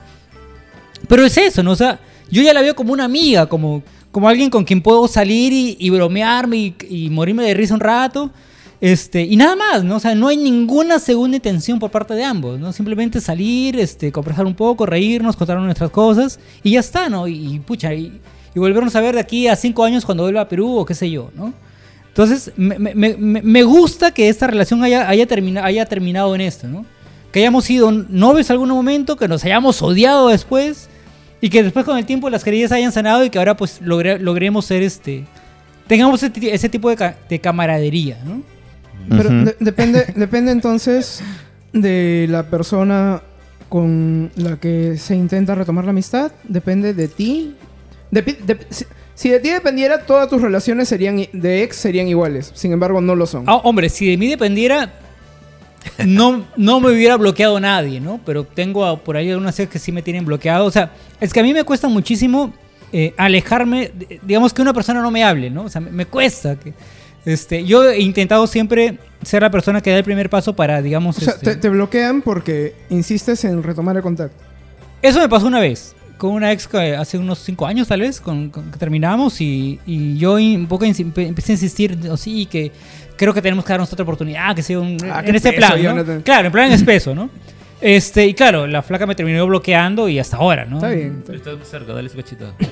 Pero 1.07 1.25
es 1.25 1.35
eso, 1.37 1.63
¿no? 1.63 1.71
O 1.71 1.75
sea, 1.75 1.99
yo 2.29 2.41
ya 2.43 2.53
la 2.53 2.61
veo 2.61 2.75
como 2.75 2.93
una 2.93 3.05
amiga, 3.05 3.47
como, 3.47 3.81
como 4.11 4.29
alguien 4.29 4.49
con 4.51 4.63
quien 4.63 4.81
puedo 4.81 5.07
salir 5.07 5.51
y, 5.53 5.77
y 5.79 5.89
bromearme 5.89 6.57
y, 6.57 6.75
y 6.89 7.09
morirme 7.09 7.43
de 7.43 7.53
risa 7.53 7.73
un 7.73 7.79
rato. 7.79 8.29
Este, 8.81 9.23
y 9.23 9.35
nada 9.37 9.55
más, 9.55 9.83
¿no? 9.83 9.95
O 9.95 9.99
sea, 9.99 10.13
no 10.15 10.27
hay 10.27 10.37
ninguna 10.37 10.99
segunda 10.99 11.37
intención 11.37 11.79
por 11.79 11.89
parte 11.91 12.13
de 12.13 12.23
ambos, 12.23 12.59
¿no? 12.59 12.73
Simplemente 12.73 13.21
salir, 13.21 13.79
este, 13.79 14.11
conversar 14.11 14.45
un 14.45 14.53
poco, 14.53 14.85
reírnos, 14.85 15.35
contarnos 15.35 15.65
nuestras 15.65 15.89
cosas 15.91 16.39
y 16.61 16.71
ya 16.71 16.81
está, 16.81 17.07
¿no? 17.09 17.27
Y, 17.27 17.55
y, 17.55 17.59
pucha, 17.59 17.93
y, 17.93 18.19
volvernos 18.53 18.95
a 18.95 19.01
ver 19.01 19.15
de 19.15 19.21
aquí 19.21 19.47
a 19.47 19.55
cinco 19.55 19.83
años 19.83 20.05
cuando 20.05 20.23
vuelva 20.23 20.41
a 20.41 20.47
Perú 20.49 20.77
o 20.77 20.85
qué 20.85 20.93
sé 20.93 21.09
yo, 21.09 21.31
¿no? 21.35 21.53
Entonces, 22.09 22.51
me, 22.57 22.77
me- 22.79 22.93
me- 22.95 23.41
me 23.41 23.63
gusta 23.63 24.11
que 24.13 24.29
esta 24.29 24.47
relación 24.47 24.83
haya, 24.83 25.09
haya, 25.09 25.25
termina- 25.25 25.63
haya 25.65 25.85
terminado 25.85 26.33
en 26.35 26.41
esto, 26.41 26.67
¿no? 26.67 26.85
Que 27.35 27.41
hayamos 27.41 27.65
sido 27.65 27.91
novios 27.91 28.49
en 28.49 28.53
algún 28.53 28.69
momento, 28.69 29.17
que 29.17 29.27
nos 29.27 29.43
hayamos 29.43 29.81
odiado 29.81 30.29
después 30.29 30.87
y 31.41 31.49
que 31.49 31.63
después 31.63 31.83
con 31.85 31.97
el 31.97 32.05
tiempo 32.05 32.29
las 32.29 32.45
queridas 32.45 32.71
hayan 32.71 32.93
sanado 32.93 33.25
y 33.25 33.29
que 33.29 33.37
ahora 33.39 33.57
pues 33.57 33.81
logre- 33.81 34.19
logremos 34.19 34.63
ser 34.63 34.81
este... 34.83 35.25
Tengamos 35.85 36.23
ese, 36.23 36.29
ti- 36.29 36.47
ese 36.47 36.69
tipo 36.69 36.89
de, 36.89 36.95
ca- 36.95 37.17
de 37.27 37.39
camaradería, 37.41 38.17
¿no? 38.23 38.41
Pero 39.09 39.29
de- 39.31 39.55
depende, 39.59 40.05
depende 40.15 40.53
entonces 40.53 41.21
de 41.73 42.25
la 42.29 42.43
persona 42.49 43.21
con 43.67 44.31
la 44.37 44.55
que 44.57 44.95
se 44.97 45.17
intenta 45.17 45.55
retomar 45.55 45.83
la 45.83 45.91
amistad. 45.91 46.31
Depende 46.45 46.93
de 46.93 47.09
ti. 47.09 47.53
De- 48.11 48.57
si, 48.69 48.85
si 49.13 49.29
de 49.29 49.41
ti 49.41 49.49
dependiera, 49.49 50.05
todas 50.05 50.29
tus 50.29 50.41
relaciones 50.41 50.87
serían 50.87 51.21
de 51.33 51.63
ex 51.63 51.75
serían 51.75 52.07
iguales. 52.07 52.51
Sin 52.55 52.71
embargo, 52.71 53.01
no 53.01 53.13
lo 53.13 53.25
son. 53.25 53.43
Ah, 53.45 53.57
hombre, 53.57 53.89
si 53.89 54.09
de 54.09 54.15
mí 54.17 54.27
dependiera, 54.29 54.93
no, 56.05 56.45
no 56.57 56.79
me 56.79 56.91
hubiera 56.91 57.15
bloqueado 57.17 57.59
nadie, 57.59 57.99
¿no? 57.99 58.19
Pero 58.25 58.43
tengo 58.43 58.85
a- 58.85 58.97
por 58.99 59.15
ahí 59.17 59.29
algunas 59.31 59.55
que 59.55 59.79
sí 59.79 59.91
me 59.91 60.01
tienen 60.01 60.25
bloqueado. 60.25 60.65
O 60.65 60.71
sea, 60.71 60.91
es 61.21 61.31
que 61.31 61.39
a 61.39 61.43
mí 61.43 61.53
me 61.53 61.63
cuesta 61.63 61.87
muchísimo 61.87 62.53
eh, 62.91 63.13
alejarme, 63.17 63.91
digamos 64.23 64.53
que 64.53 64.61
una 64.61 64.73
persona 64.73 65.01
no 65.01 65.11
me 65.11 65.23
hable, 65.23 65.49
¿no? 65.49 65.63
O 65.63 65.69
sea, 65.69 65.81
me, 65.81 65.91
me 65.91 66.05
cuesta. 66.05 66.55
Que, 66.57 66.73
este, 67.25 67.65
yo 67.65 67.89
he 67.89 67.99
intentado 68.01 68.45
siempre 68.47 68.97
ser 69.23 69.41
la 69.41 69.49
persona 69.51 69.81
que 69.81 69.89
da 69.91 69.97
el 69.97 70.03
primer 70.03 70.29
paso 70.29 70.55
para, 70.55 70.81
digamos... 70.81 71.17
o 71.17 71.21
sea, 71.21 71.33
este- 71.33 71.51
te, 71.51 71.55
te 71.57 71.69
bloquean 71.69 72.21
porque 72.21 72.75
insistes 72.89 73.43
en 73.45 73.63
retomar 73.63 73.95
el 73.95 74.03
contacto. 74.03 74.37
Eso 75.01 75.19
me 75.19 75.29
pasó 75.29 75.47
una 75.47 75.59
vez. 75.59 75.95
Con 76.17 76.31
una 76.31 76.51
ex 76.51 76.67
que 76.67 76.95
hace 76.95 77.17
unos 77.17 77.39
cinco 77.39 77.65
años, 77.65 77.87
tal 77.89 77.99
vez, 78.01 78.21
con, 78.21 78.49
con- 78.49 78.71
que 78.71 78.77
terminamos. 78.77 79.41
Y, 79.41 79.79
y 79.85 80.17
yo 80.17 80.39
in- 80.39 80.61
un 80.61 80.67
poco 80.67 80.85
empecé 80.85 81.51
a 81.51 81.55
insistir, 81.55 81.97
no, 81.97 82.15
sí, 82.17 82.45
que 82.45 82.71
creo 83.17 83.33
que 83.33 83.41
tenemos 83.41 83.65
que 83.65 83.73
darnos 83.73 83.91
otra 83.91 84.03
oportunidad, 84.03 84.55
que 84.55 84.63
sea 84.63 84.79
un, 84.79 84.97
Ah, 85.11 85.21
en 85.25 85.35
ese 85.35 85.51
peso, 85.51 85.73
plan. 85.73 86.21
Claro, 86.23 86.45
en 86.47 86.51
plan 86.51 86.71
espeso, 86.73 87.13
¿no? 87.13 87.29
Este, 87.81 88.25
y 88.25 88.33
claro, 88.33 88.65
la 88.65 88.81
flaca 88.81 89.05
me 89.05 89.13
terminó 89.15 89.45
bloqueando 89.45 90.07
y 90.07 90.17
hasta 90.17 90.37
ahora, 90.37 90.63
¿no? 90.65 90.77
Está 90.77 90.89
bien. 90.89 91.17
está 91.19 91.31
bien. 91.33 91.41
Estás 91.41 91.57
muy 91.57 91.65
cerca, 91.65 91.93
dale 91.93 92.07
su 92.09 92.15
cachito. 92.15 92.53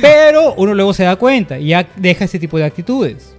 Pero 0.00 0.54
uno 0.54 0.74
luego 0.74 0.94
se 0.94 1.02
da 1.04 1.16
cuenta 1.16 1.58
y 1.58 1.68
ya 1.68 1.86
deja 1.96 2.24
ese 2.24 2.38
tipo 2.38 2.56
de 2.58 2.64
actitudes. 2.64 3.34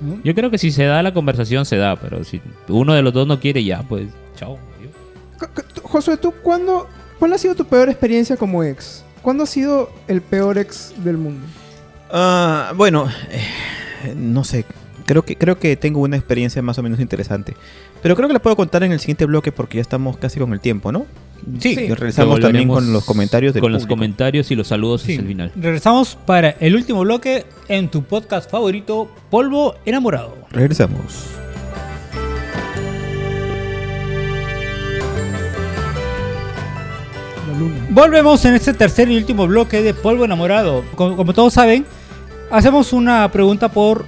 ¿no? 0.00 0.20
Yo 0.22 0.34
creo 0.34 0.50
que 0.50 0.58
si 0.58 0.70
se 0.70 0.84
da 0.84 1.02
la 1.02 1.12
conversación, 1.12 1.64
se 1.66 1.76
da, 1.76 1.96
pero 1.96 2.22
si 2.24 2.40
uno 2.68 2.94
de 2.94 3.02
los 3.02 3.12
dos 3.12 3.26
no 3.26 3.38
quiere, 3.40 3.62
ya, 3.64 3.82
pues, 3.82 4.06
chao. 4.36 4.56
Josué, 5.82 6.16
¿tú 6.16 6.32
cuándo, 6.42 6.86
cuál 7.18 7.32
ha 7.32 7.38
sido 7.38 7.54
tu 7.54 7.64
peor 7.64 7.88
experiencia 7.88 8.36
como 8.36 8.62
ex? 8.62 9.04
¿Cuándo 9.22 9.44
ha 9.44 9.46
sido 9.46 9.90
el 10.08 10.22
peor 10.22 10.58
ex 10.58 10.92
del 11.04 11.18
mundo? 11.18 11.46
Ah, 12.10 12.72
bueno, 12.76 13.08
eh, 13.30 14.14
no 14.16 14.44
sé. 14.44 14.64
Creo 15.06 15.24
que, 15.24 15.36
creo 15.36 15.58
que 15.58 15.76
tengo 15.76 16.00
una 16.00 16.16
experiencia 16.16 16.62
más 16.62 16.78
o 16.78 16.82
menos 16.82 17.00
interesante. 17.00 17.56
Pero 18.02 18.14
creo 18.16 18.28
que 18.28 18.34
la 18.34 18.40
puedo 18.40 18.54
contar 18.56 18.82
en 18.84 18.92
el 18.92 19.00
siguiente 19.00 19.26
bloque 19.26 19.50
porque 19.50 19.76
ya 19.76 19.82
estamos 19.82 20.16
casi 20.16 20.38
con 20.38 20.52
el 20.52 20.60
tiempo, 20.60 20.92
¿no? 20.92 21.06
Sí. 21.58 21.74
Regresamos 21.74 22.38
también 22.40 22.68
con 22.68 22.92
los 22.92 23.04
comentarios 23.04 23.52
del 23.52 23.60
Con 23.62 23.72
los 23.72 23.86
comentarios 23.86 24.50
y 24.50 24.54
los 24.54 24.68
saludos 24.68 25.02
Sí. 25.02 25.12
hasta 25.12 25.22
el 25.22 25.28
final. 25.28 25.52
Regresamos 25.56 26.16
para 26.26 26.50
el 26.50 26.76
último 26.76 27.00
bloque 27.00 27.44
en 27.68 27.90
tu 27.90 28.02
podcast 28.04 28.50
favorito, 28.50 29.10
Polvo 29.30 29.74
Enamorado. 29.84 30.36
Regresamos. 30.50 31.39
Luna. 37.60 37.86
Volvemos 37.90 38.44
en 38.44 38.54
este 38.54 38.74
tercer 38.74 39.10
y 39.10 39.16
último 39.16 39.46
bloque 39.46 39.82
de 39.82 39.94
Polvo 39.94 40.24
Enamorado. 40.24 40.84
Como, 40.96 41.16
como 41.16 41.32
todos 41.32 41.52
saben, 41.54 41.84
hacemos 42.50 42.92
una 42.92 43.30
pregunta 43.30 43.70
por 43.70 44.04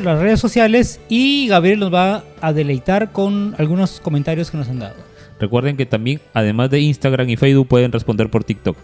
las 0.00 0.18
redes 0.20 0.38
sociales 0.40 1.00
y 1.08 1.48
Gabriel 1.48 1.78
nos 1.80 1.92
va 1.94 2.24
a 2.40 2.52
deleitar 2.52 3.12
con 3.12 3.54
algunos 3.58 4.00
comentarios 4.00 4.50
que 4.50 4.58
nos 4.58 4.68
han 4.68 4.78
dado. 4.80 4.96
Recuerden 5.40 5.76
que 5.76 5.86
también, 5.86 6.20
además 6.34 6.70
de 6.70 6.80
Instagram 6.80 7.28
y 7.30 7.36
Facebook, 7.36 7.68
pueden 7.68 7.92
responder 7.92 8.30
por 8.30 8.44
TikTok. 8.44 8.76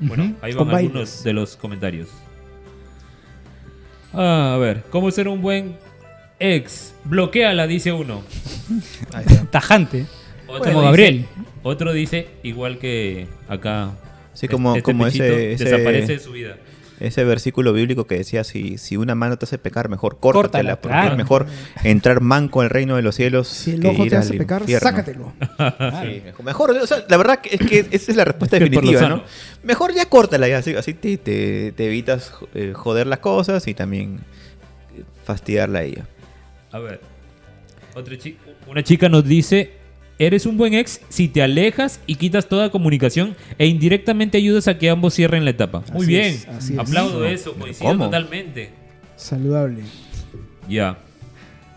Bueno, 0.00 0.32
ahí 0.42 0.52
Con 0.54 0.66
van 0.66 0.74
bailes. 0.74 0.90
algunos 0.90 1.24
de 1.24 1.32
los 1.32 1.56
comentarios. 1.56 2.08
Ah, 4.12 4.52
a 4.54 4.58
ver, 4.58 4.84
¿cómo 4.90 5.10
ser 5.10 5.28
un 5.28 5.40
buen 5.42 5.76
ex? 6.38 6.94
Bloqueala, 7.04 7.66
dice 7.66 7.92
uno. 7.92 8.22
Tajante. 9.50 10.06
Otro 10.46 10.58
Como 10.64 10.70
dice- 10.72 10.84
Gabriel. 10.84 11.26
Otro 11.64 11.92
dice, 11.92 12.28
igual 12.44 12.78
que 12.78 13.26
acá. 13.48 13.90
Sí, 14.34 14.46
como, 14.48 14.70
este 14.76 14.82
como 14.82 15.06
ese, 15.06 15.52
ese, 15.54 15.64
Desaparece 15.64 16.12
de 16.12 16.18
su 16.18 16.32
vida. 16.32 16.56
ese 17.00 17.24
versículo 17.24 17.72
bíblico 17.72 18.06
que 18.06 18.16
decía, 18.18 18.44
si, 18.44 18.78
si 18.78 18.96
una 18.96 19.14
mano 19.14 19.38
te 19.38 19.44
hace 19.46 19.58
pecar, 19.58 19.88
mejor 19.88 20.18
córtatela, 20.20 20.76
Córtala, 20.76 20.80
porque 20.80 20.94
claro. 20.94 21.10
es 21.12 21.16
mejor 21.16 21.46
entrar 21.84 22.20
manco 22.20 22.60
al 22.60 22.68
reino 22.70 22.96
de 22.96 23.02
los 23.02 23.14
cielos 23.14 23.48
Si 23.48 23.70
el 23.72 23.80
que 23.80 23.88
ojo 23.88 24.04
ir 24.04 24.10
te 24.10 24.16
hace 24.16 24.34
pecar, 24.34 24.60
infierno. 24.62 24.88
sácatelo. 24.90 25.32
Sí, 26.02 26.20
mejor, 26.24 26.44
mejor, 26.44 26.70
o 26.72 26.86
sea, 26.86 27.04
la 27.08 27.16
verdad 27.16 27.38
que 27.40 27.54
es 27.54 27.60
que 27.60 27.78
esa 27.96 28.10
es 28.10 28.16
la 28.16 28.24
respuesta 28.24 28.58
definitiva. 28.60 29.24
Mejor 29.62 29.94
ya 29.94 30.06
córtala, 30.08 30.48
ya, 30.48 30.58
así, 30.58 30.74
así 30.74 30.92
te, 30.94 31.16
te- 31.16 31.72
te 31.72 31.86
evitas 31.86 32.32
eh, 32.54 32.72
joder 32.74 33.06
las 33.06 33.20
cosas 33.20 33.66
y 33.68 33.74
también 33.74 34.18
eh, 34.98 35.02
fastidiarla 35.24 35.78
a 35.78 35.82
ella. 35.84 36.06
A 36.72 36.78
ver. 36.80 37.00
Otra 37.94 38.18
chi- 38.18 38.36
una 38.66 38.82
chica 38.82 39.08
nos 39.08 39.24
dice, 39.24 39.70
eres 40.18 40.46
un 40.46 40.56
buen 40.56 40.74
ex 40.74 41.00
si 41.08 41.28
te 41.28 41.42
alejas 41.42 42.00
y 42.06 42.14
quitas 42.16 42.48
toda 42.48 42.70
comunicación 42.70 43.36
e 43.58 43.66
indirectamente 43.66 44.38
ayudas 44.38 44.68
a 44.68 44.78
que 44.78 44.88
ambos 44.90 45.14
cierren 45.14 45.44
la 45.44 45.50
etapa. 45.50 45.82
Muy 45.92 46.06
bien. 46.06 46.26
es, 46.34 46.48
así 46.48 46.72
es. 46.74 46.78
Aplaudo 46.78 47.24
eso, 47.24 47.54
coincido 47.54 47.90
¿Cómo? 47.90 48.04
totalmente. 48.06 48.70
Saludable. 49.16 49.82
Ya. 50.68 50.98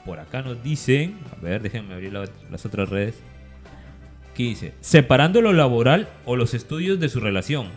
Por 0.05 0.19
acá 0.19 0.41
nos 0.41 0.63
dicen, 0.63 1.15
a 1.38 1.41
ver, 1.43 1.61
déjenme 1.61 1.93
abrir 1.93 2.13
la- 2.13 2.29
las 2.49 2.65
otras 2.65 2.89
redes. 2.89 3.15
¿Qué 4.35 4.43
dice? 4.43 4.73
Separando 4.81 5.41
lo 5.41 5.51
laboral 5.51 6.07
o 6.25 6.35
los 6.35 6.53
estudios 6.53 6.99
de 6.99 7.09
su 7.09 7.19
relación. 7.19 7.67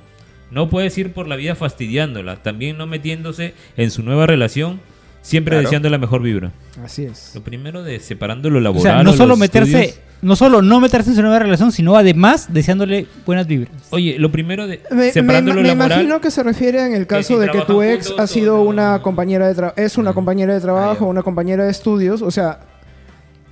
No 0.50 0.68
puedes 0.68 0.96
ir 0.98 1.12
por 1.12 1.26
la 1.26 1.36
vida 1.36 1.54
fastidiándola, 1.54 2.36
también 2.42 2.76
no 2.76 2.86
metiéndose 2.86 3.54
en 3.76 3.90
su 3.90 4.02
nueva 4.02 4.26
relación, 4.26 4.80
siempre 5.22 5.52
Claro. 5.52 5.62
deseando 5.62 5.88
la 5.90 5.98
mejor 5.98 6.22
vibra. 6.22 6.52
Así 6.84 7.04
es. 7.04 7.32
Lo 7.34 7.42
primero 7.42 7.82
de 7.82 7.98
separando 8.00 8.50
lo 8.50 8.58
O 8.58 8.60
laboral. 8.60 8.82
sea, 8.82 9.02
no 9.02 9.10
o 9.10 9.14
solo 9.14 9.30
los 9.30 9.38
meterse, 9.38 9.84
estudios. 9.84 10.09
No 10.22 10.36
solo 10.36 10.60
no 10.62 10.80
meterse 10.80 11.10
en 11.10 11.16
su 11.16 11.22
nueva 11.22 11.38
relación, 11.38 11.72
sino 11.72 11.96
además 11.96 12.48
deseándole 12.52 13.06
buenas 13.24 13.46
vibras. 13.46 13.70
Oye, 13.90 14.16
lo 14.18 14.30
primero 14.30 14.66
de 14.66 14.80
Me, 14.90 14.96
me- 14.96 15.12
separando 15.12 15.54
lo 15.54 15.62
me 15.62 15.68
laboral. 15.68 15.92
imagino 16.00 16.20
que 16.20 16.30
se 16.30 16.42
refiere 16.42 16.84
en 16.84 16.94
el 16.94 17.06
caso 17.06 17.38
de 17.38 17.48
que 17.50 17.60
tu 17.62 17.82
ex 17.82 18.12
ha 18.18 18.26
sido 18.26 18.56
no. 18.56 18.62
una 18.64 19.00
compañera 19.02 19.48
de 19.48 19.54
trabajo, 19.54 19.80
es 19.80 19.96
una 19.98 20.12
compañera 20.12 20.52
de 20.54 20.60
trabajo, 20.60 20.90
Ah, 20.92 20.98
ya. 21.00 21.06
una 21.06 21.22
compañera 21.22 21.64
de 21.64 21.70
estudios, 21.70 22.20
o 22.22 22.30
sea, 22.30 22.60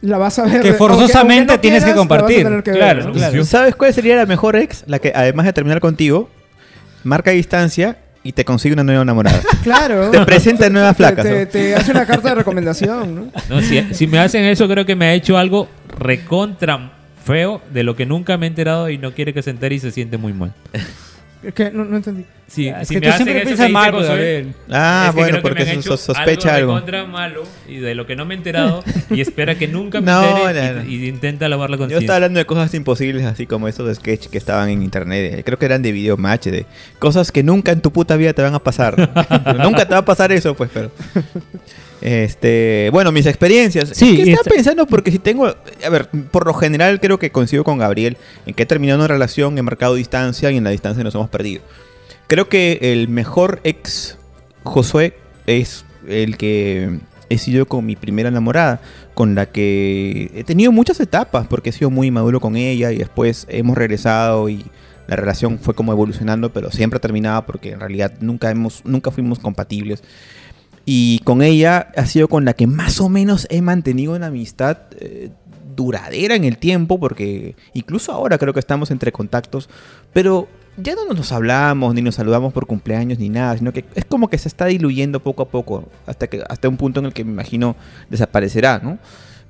la 0.03 0.19
vas 0.19 0.39
a 0.39 0.45
ver. 0.45 0.61
Que 0.63 0.75
forzosamente 0.75 1.53
aunque 1.53 1.57
no 1.57 1.61
tienes 1.61 1.85
que 1.85 1.85
quieras, 1.85 1.85
la 1.85 1.87
vas 1.89 1.93
a 1.93 1.97
compartir. 1.97 2.45
tener 2.45 2.63
que 2.63 2.71
ver, 2.73 2.79
Claro, 2.81 3.05
¿no? 3.05 3.13
claro. 3.13 3.45
¿Sabes 3.45 3.75
cuál 3.75 3.95
sería 3.95 4.17
la 4.17 4.27
mejor 4.27 4.55
ex? 4.57 4.85
La 4.87 4.99
que 4.99 5.13
además 5.15 5.47
de 5.47 5.53
terminar 5.55 5.81
contigo, 5.81 6.29
marca 7.03 7.31
distancia 7.31 7.97
y 8.23 8.33
te 8.33 8.45
consigue 8.45 8.75
una 8.75 8.85
nueva 8.85 9.03
enamorada. 9.03 9.41
Claro. 9.63 10.11
Te 10.11 10.25
presenta 10.25 10.69
nuevas 10.71 10.93
Te- 10.97 11.03
flacas, 11.03 11.25
Te, 11.25 11.41
¿no? 11.45 11.49
te 11.49 11.75
hace 11.77 11.91
una 11.91 12.07
carta 12.07 12.29
de 12.31 12.35
recomendación, 12.37 13.15
¿no? 13.15 13.27
No, 13.51 13.61
si, 13.61 13.83
si 13.93 14.07
me 14.07 14.19
hacen 14.19 14.45
eso, 14.45 14.67
creo 14.69 14.85
que 14.87 14.95
me 14.97 15.07
ha 15.07 15.15
hecho 15.15 15.37
algo 15.37 15.69
recontra 15.99 16.93
feo 17.25 17.61
de 17.73 17.83
lo 17.83 17.97
que 17.97 18.07
nunca 18.07 18.39
me 18.39 18.47
he 18.47 18.49
enterado 18.49 18.89
y 18.91 18.99
no 18.99 19.13
quiere 19.13 19.35
que 19.35 19.43
se 19.43 19.51
entere 19.51 19.75
y 19.75 19.81
se 19.81 19.91
siente 19.91 20.17
muy 20.17 20.33
mal. 20.33 20.55
Es 21.43 21.55
que 21.55 21.71
no, 21.71 21.85
no 21.85 21.97
entendí. 21.97 22.25
Sí, 22.51 22.67
es 22.69 22.89
si 22.89 22.95
que 22.95 23.01
me 23.01 23.07
tú 23.09 23.13
siempre 23.17 23.41
piensas 23.43 23.67
que 23.67 23.73
mal, 23.75 23.93
dice 23.93 24.07
pues. 24.09 24.57
Ah, 24.71 25.07
es 25.11 25.15
que 25.15 25.21
bueno, 25.21 25.39
porque 25.43 25.65
me 25.65 25.71
han 25.71 25.79
hecho 25.81 25.97
so- 25.99 26.15
sospecha 26.15 26.55
algo. 26.55 26.75
recontra 26.77 27.05
malo 27.05 27.43
y 27.69 27.77
de 27.77 27.95
lo 27.95 28.07
que 28.07 28.17
no 28.17 28.25
me 28.25 28.33
he 28.35 28.39
enterado 28.39 28.83
y 29.11 29.21
espera 29.21 29.57
que 29.59 29.69
nunca 29.69 30.01
me 30.01 30.07
No, 30.11 30.39
entere 30.49 30.73
no, 30.73 30.83
no. 30.83 30.89
y, 30.91 30.95
y 31.05 31.09
intenta 31.09 31.47
lavar 31.51 31.69
la 31.69 31.77
Yo 31.77 31.83
estaba 31.83 31.91
conciencia. 31.93 32.15
hablando 32.15 32.39
de 32.39 32.47
cosas 32.47 32.73
imposibles, 32.73 33.27
así 33.27 33.47
como 33.47 33.69
esos 33.69 33.95
sketch 33.97 34.29
que 34.29 34.39
estaban 34.39 34.71
en 34.71 34.83
internet. 34.83 35.35
eh, 35.41 35.45
Creo 35.45 35.59
que 35.59 35.67
eran 35.67 35.83
de 35.83 35.93
video 35.93 36.17
match, 36.17 36.47
de 36.47 36.65
cosas 36.99 37.31
que 37.33 37.43
nunca 37.43 37.71
en 37.71 37.83
tu 37.83 37.93
puta 37.93 38.17
vida 38.17 38.33
te 38.33 38.41
van 38.41 38.55
a 38.55 38.61
pasar. 38.61 38.97
nunca 39.63 39.87
te 39.87 39.93
va 39.93 39.99
a 39.99 40.05
pasar 40.07 40.33
eso, 40.33 40.55
pues, 40.55 40.71
pero. 40.73 40.91
Este, 42.01 42.91
bueno, 42.93 43.11
mis 43.13 43.27
experiencias. 43.27 43.91
Sí, 43.93 44.17
y 44.17 44.21
estaba 44.21 44.37
esta- 44.43 44.51
pensando 44.51 44.87
porque 44.87 45.11
si 45.11 45.19
tengo, 45.19 45.47
a 45.49 45.89
ver, 45.91 46.09
por 46.31 46.47
lo 46.47 46.55
general 46.55 47.01
creo 47.01 47.19
que 47.19 47.31
coincido 47.31 47.65
con 47.65 47.79
Gabriel 47.79 48.17
en 48.47 48.55
que 48.55 48.63
he 48.63 48.67
terminado 48.67 48.99
una 49.01 49.09
relación, 49.09 49.59
he 49.59 49.63
marcado 49.63 49.95
distancia 49.97 50.51
y 50.51 50.57
en 50.57 50.65
la 50.65 50.71
distancia 50.71 51.03
nos 51.03 51.15
hemos 51.15 51.29
perdido. 51.29 51.63
Creo 52.29 52.51
que 52.51 52.79
el 52.83 53.09
mejor 53.09 53.61
ex 53.65 54.19
Josué 54.63 55.15
es 55.47 55.87
el 56.07 56.37
que 56.37 57.01
he 57.31 57.39
sido 57.39 57.67
con 57.67 57.87
mi 57.87 57.97
primera 57.97 58.29
enamorada, 58.29 58.83
con 59.15 59.35
la 59.35 59.47
que 59.47 60.31
he 60.35 60.45
tenido 60.45 60.71
muchas 60.71 61.01
etapas 61.01 61.47
porque 61.47 61.71
he 61.71 61.73
sido 61.73 61.89
muy 61.89 62.11
maduro 62.11 62.39
con 62.39 62.57
ella 62.57 62.93
y 62.93 62.99
después 62.99 63.47
hemos 63.49 63.79
regresado 63.79 64.51
y 64.51 64.67
la 65.07 65.17
relación 65.17 65.59
fue 65.59 65.73
como 65.75 65.91
evolucionando, 65.91 66.53
pero 66.53 66.71
siempre 66.71 67.01
terminaba 67.01 67.47
porque 67.47 67.73
en 67.73 67.81
realidad 67.81 68.13
nunca 68.21 68.51
hemos 68.51 68.85
nunca 68.85 69.11
fuimos 69.11 69.39
compatibles. 69.39 70.03
Y 70.85 71.21
con 71.21 71.41
ella 71.41 71.93
ha 71.97 72.05
sido 72.05 72.29
con 72.29 72.45
la 72.45 72.53
que 72.53 72.67
más 72.67 73.01
o 73.01 73.09
menos 73.09 73.47
he 73.49 73.63
mantenido 73.63 74.15
una 74.15 74.27
amistad 74.27 74.77
eh, 75.01 75.31
duradera 75.75 76.35
en 76.35 76.45
el 76.45 76.59
tiempo, 76.59 77.01
porque 77.01 77.57
incluso 77.73 78.13
ahora 78.13 78.37
creo 78.37 78.53
que 78.53 78.61
estamos 78.61 78.91
entre 78.91 79.13
contactos, 79.13 79.71
pero 80.13 80.47
ya 80.83 80.95
no 80.95 81.13
nos 81.15 81.33
hablamos 81.33 81.95
ni 81.95 82.03
nos 82.03 82.15
saludamos 82.15 82.53
por 82.53 82.67
cumpleaños 82.67 83.19
ni 83.19 83.29
nada, 83.29 83.57
sino 83.59 83.73
que 83.73 83.85
es 83.95 84.05
como 84.05 84.29
que 84.29 84.39
se 84.39 84.49
está 84.49 84.67
diluyendo 84.67 85.21
poco 85.21 85.43
a 85.43 85.49
poco 85.49 85.85
hasta 86.07 86.27
que 86.29 86.43
hasta 86.49 86.69
un 86.69 86.77
punto 86.77 87.01
en 87.01 87.07
el 87.07 87.13
que 87.13 87.25
me 87.25 87.33
imagino 87.33 87.77
desaparecerá, 88.11 88.81
¿no? 88.83 88.99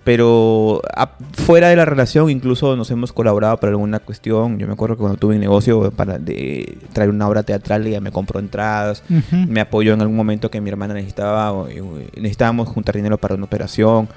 Pero 0.05 0.81
a- 0.97 1.11
fuera 1.33 1.69
de 1.69 1.77
la 1.77 1.85
relación 1.85 2.31
incluso 2.31 2.77
nos 2.77 2.91
hemos 2.91 3.13
colaborado 3.13 3.59
para 3.59 3.73
alguna 3.73 3.99
cuestión. 3.99 4.59
Yo 4.59 4.67
me 4.67 4.73
acuerdo 4.73 4.97
que 4.97 5.01
cuando 5.01 5.19
tuve 5.19 5.35
un 5.35 5.41
negocio 5.41 5.91
para 5.91 6.19
de 6.19 6.79
traer 6.95 7.11
una 7.11 7.29
obra 7.29 7.43
teatral, 7.43 7.87
ella 7.87 8.01
me 8.01 8.11
compró 8.11 8.41
entradas, 8.41 9.03
me 9.49 9.61
apoyó 9.61 9.93
en 9.93 10.01
algún 10.01 10.17
momento 10.17 10.51
que 10.51 10.61
mi 10.63 10.71
hermana 10.71 10.95
necesitaba, 10.95 11.53
o, 11.53 11.69
necesitábamos 12.17 12.69
juntar 12.69 12.95
dinero 12.97 13.19
para 13.19 13.35
una 13.35 13.45
operación. 13.45 14.09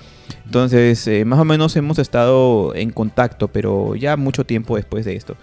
Entonces, 0.45 1.05
eh, 1.07 1.25
más 1.25 1.39
o 1.39 1.45
menos 1.45 1.75
hemos 1.75 1.99
estado 1.99 2.73
en 2.73 2.91
contacto, 2.91 3.49
pero 3.49 3.95
ya 3.95 4.15
mucho 4.15 4.45
tiempo 4.45 4.77
después 4.77 5.03
de 5.03 5.15
esto. 5.17 5.35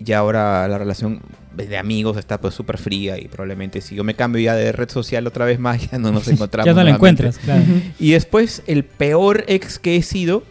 Ya 0.00 0.18
ahora 0.18 0.66
la 0.68 0.78
relación 0.78 1.20
de 1.56 1.76
amigos 1.76 2.16
está 2.16 2.40
pues 2.40 2.54
súper 2.54 2.78
fría 2.78 3.18
y 3.18 3.26
probablemente 3.26 3.80
si 3.80 3.96
yo 3.96 4.04
me 4.04 4.14
cambio 4.14 4.40
ya 4.40 4.54
de 4.54 4.70
red 4.70 4.88
social 4.88 5.26
otra 5.26 5.44
vez 5.44 5.58
más, 5.58 5.90
ya 5.90 5.98
no 5.98 6.12
nos 6.12 6.28
encontramos. 6.28 6.66
ya 6.66 6.72
no 6.74 6.84
la 6.84 6.90
encuentras, 6.94 7.38
claro. 7.38 7.64
Y 7.98 8.12
después, 8.12 8.62
el 8.68 8.84
peor 8.84 9.44
ex 9.48 9.78
que 9.80 9.96
he 9.96 10.02
sido, 10.02 10.44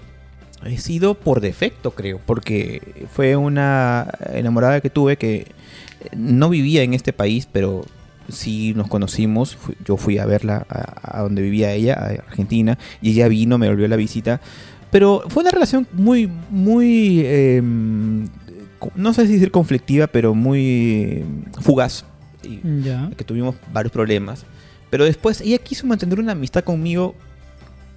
he 0.66 0.78
sido 0.80 1.14
por 1.14 1.40
defecto, 1.40 1.92
creo, 1.92 2.20
porque 2.26 3.08
fue 3.14 3.36
una 3.38 4.08
enamorada 4.34 4.82
que 4.82 4.90
tuve 4.90 5.16
que 5.18 5.36
eh, 5.38 5.46
no 6.18 6.50
vivía 6.50 6.82
en 6.84 6.94
este 6.94 7.14
país, 7.14 7.48
pero 7.50 7.86
sí 8.28 8.74
nos 8.76 8.90
conocimos. 8.90 9.56
Fui- 9.56 9.76
yo 9.86 9.96
fui 9.96 10.18
a 10.18 10.26
verla 10.26 10.66
a, 10.70 11.20
a 11.20 11.22
donde 11.22 11.42
vivía 11.42 11.72
ella, 11.72 11.94
a 11.94 12.08
Argentina, 12.28 12.78
y 13.02 13.12
ella 13.12 13.30
vino, 13.30 13.58
me 13.58 13.70
volvió 13.70 13.88
la 13.88 13.96
visita. 13.96 14.42
Pero 14.92 15.24
fue 15.30 15.42
una 15.44 15.52
relación 15.52 15.88
muy, 15.94 16.30
muy, 16.50 17.22
eh, 17.24 17.62
co- 18.47 18.47
no 18.96 19.14
sé 19.14 19.28
si 19.28 19.34
decir 19.34 19.52
conflictiva, 19.52 20.08
pero 20.08 20.34
muy 20.36 21.24
fugaz. 21.62 22.06
Y- 22.44 22.60
Ya. 22.84 23.10
que 23.18 23.24
tuvimos 23.24 23.56
varios 23.74 23.92
problemas. 23.92 24.46
Pero 24.90 25.04
después 25.06 25.42
ella 25.42 25.58
quiso 25.58 25.86
mantener 25.88 26.20
una 26.20 26.32
amistad 26.34 26.64
conmigo 26.64 27.16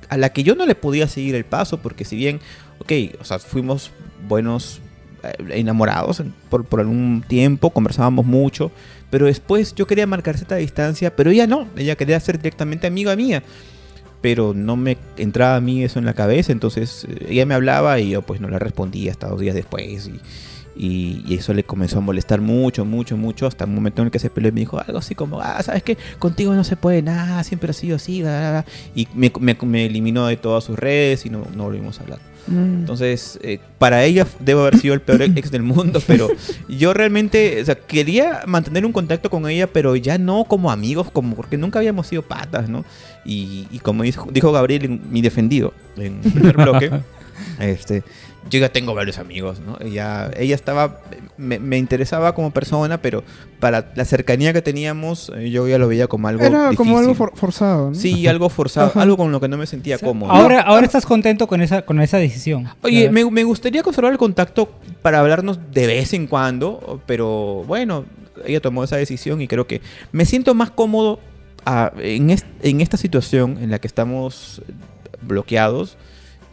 a 0.09 0.17
la 0.17 0.31
que 0.33 0.43
yo 0.43 0.55
no 0.57 0.67
le 0.67 0.75
podía 0.75 1.07
seguir 1.07 1.35
el 1.37 1.45
paso, 1.45 1.79
porque 1.79 2.05
si 2.05 2.17
bien, 2.17 2.41
ok, 2.81 2.93
o 3.21 3.25
sea, 3.25 3.39
fuimos 3.39 3.91
buenos 4.29 4.81
eh, 5.23 5.35
enamorados 5.61 6.21
en- 6.21 6.33
por, 6.49 6.65
por 6.65 6.81
algún 6.81 7.23
tiempo, 7.29 7.71
conversábamos 7.71 8.25
mucho, 8.27 8.73
pero 9.11 9.27
después 9.27 9.75
yo 9.75 9.87
quería 9.87 10.07
marcar 10.07 10.37
cierta 10.37 10.57
distancia, 10.57 11.15
pero 11.15 11.31
ella 11.31 11.47
no, 11.47 11.69
ella 11.77 11.95
quería 11.95 12.19
ser 12.19 12.39
directamente 12.39 12.87
amiga 12.87 13.15
mía. 13.15 13.43
Pero 14.23 14.53
no 14.55 14.77
me 14.77 14.99
entraba 15.17 15.57
a 15.57 15.61
mí 15.61 15.83
eso 15.85 15.99
en 15.99 16.05
la 16.07 16.15
cabeza, 16.15 16.53
entonces 16.53 17.07
eh, 17.09 17.27
ella 17.31 17.47
me 17.47 17.55
hablaba 17.55 18.01
y 18.01 18.11
yo 18.11 18.23
pues 18.23 18.41
no 18.41 18.49
le 18.49 18.59
respondía 18.59 19.13
hasta 19.13 19.29
dos 19.29 19.41
días 19.41 19.55
después. 19.55 20.09
Y, 20.09 20.21
y, 20.83 21.23
y 21.27 21.35
eso 21.35 21.53
le 21.53 21.63
comenzó 21.63 21.99
a 21.99 22.01
molestar 22.01 22.41
mucho, 22.41 22.87
mucho, 22.87 23.17
mucho, 23.19 23.47
hasta 23.47 23.67
un 23.67 23.75
momento 23.75 24.01
en 24.01 24.07
el 24.07 24.11
que 24.11 24.19
se 24.19 24.31
peleó 24.31 24.49
y 24.49 24.53
me 24.53 24.61
dijo 24.61 24.79
algo 24.81 24.97
así 24.99 25.15
como, 25.15 25.41
ah, 25.41 25.63
¿sabes 25.63 25.83
qué? 25.83 25.99
Contigo 26.19 26.55
no 26.55 26.65
se 26.65 26.77
puede 26.77 27.03
nada, 27.03 27.45
siempre 27.45 27.71
ha 27.71 27.75
sido 27.75 27.97
así, 27.97 28.23
bla, 28.23 28.31
bla, 28.41 28.51
bla". 28.51 28.65
y 28.95 29.07
me, 29.15 29.31
me- 29.41 29.59
me 29.67 29.85
eliminó 29.87 30.27
de 30.27 30.39
todas 30.39 30.65
sus 30.65 30.79
redes 30.79 31.27
y 31.27 31.31
no, 31.31 31.47
no 31.55 31.65
volvimos 31.65 31.99
a 31.99 32.05
hablar. 32.05 32.19
Mm. 32.47 32.81
Entonces, 32.81 33.39
eh, 33.43 33.59
para 33.79 34.03
ella 34.05 34.27
debo 34.39 34.63
haber 34.63 34.79
sido 34.79 34.95
el 34.95 35.03
peor 35.03 35.21
ex 35.21 35.51
del 35.51 35.63
mundo, 35.63 36.01
pero 36.07 36.29
yo 36.67 36.95
realmente, 36.95 37.61
o 37.61 37.65
sea, 37.67 37.75
quería 37.75 38.41
mantener 38.47 38.87
un 38.87 38.93
contacto 38.93 39.29
con 39.29 39.47
ella, 39.51 39.67
pero 39.67 39.97
ya 39.97 40.17
no 40.17 40.45
como 40.45 40.71
amigos, 40.71 41.11
como 41.13 41.37
porque 41.37 41.59
nunca 41.59 41.79
habíamos 41.81 42.07
sido 42.07 42.23
patas, 42.23 42.71
¿no? 42.71 42.87
Y, 43.27 43.67
y 43.71 43.81
como 43.81 44.03
dijo, 44.03 44.31
dijo 44.33 44.51
Gabriel, 44.51 44.99
mi 45.11 45.21
defendido, 45.21 45.75
en 45.99 46.21
el 46.25 46.33
primer 46.33 46.57
bloque, 46.57 46.91
este, 47.59 48.03
yo 48.49 48.59
ya 48.59 48.71
tengo 48.71 48.95
varios 48.95 49.19
amigos, 49.19 49.61
¿no? 49.61 49.77
Ella, 49.81 50.31
ella 50.37 50.55
estaba, 50.55 51.01
me, 51.37 51.59
me 51.59 51.77
interesaba 51.77 52.35
como 52.35 52.51
persona, 52.53 53.03
pero 53.03 53.23
para 53.61 53.93
la 53.95 54.05
cercanía 54.07 54.53
que 54.55 54.63
teníamos, 54.63 55.31
eh, 55.37 55.51
yo 55.51 55.69
ya 55.69 55.77
lo 55.79 55.87
veía 55.89 56.07
como 56.07 56.27
algo 56.29 56.43
Era 56.45 56.71
como 56.75 56.99
algo 56.99 57.15
for- 57.15 57.33
forzado, 57.37 57.91
¿no? 57.91 57.95
Sí, 57.95 58.27
algo 58.27 58.49
forzado, 58.49 58.89
Ajá. 58.89 59.03
algo 59.03 59.17
con 59.19 59.31
lo 59.31 59.41
que 59.41 59.49
no 59.49 59.59
me 59.59 59.67
sentía 59.67 59.99
cómodo. 59.99 60.33
Ahora, 60.33 60.63
ahora 60.63 60.87
estás 60.87 61.05
contento 61.05 61.47
con 61.47 61.61
esa, 61.61 61.83
con 61.83 62.01
esa 62.01 62.17
decisión. 62.17 62.67
Oye, 62.83 63.11
me, 63.11 63.31
me 63.31 63.45
gustaría 63.45 63.83
conservar 63.83 64.13
el 64.13 64.19
contacto 64.19 64.71
para 65.03 65.21
hablarnos 65.21 65.59
de 65.73 65.87
vez 65.87 66.15
en 66.15 66.27
cuando, 66.27 67.01
pero 67.07 67.65
bueno, 67.67 68.07
ella 68.47 68.61
tomó 68.61 68.83
esa 68.85 68.97
decisión 68.97 69.43
y 69.43 69.49
creo 69.49 69.67
que 69.67 69.83
me 70.13 70.25
siento 70.25 70.55
más 70.55 70.71
cómodo 70.71 71.21
ah, 71.67 71.93
en, 71.99 72.31
est- 72.31 72.47
en 72.63 72.81
esta 72.81 72.97
situación 72.97 73.59
en 73.61 73.71
la 73.71 73.79
que 73.81 73.87
estamos 73.87 74.63
bloqueados 75.21 75.99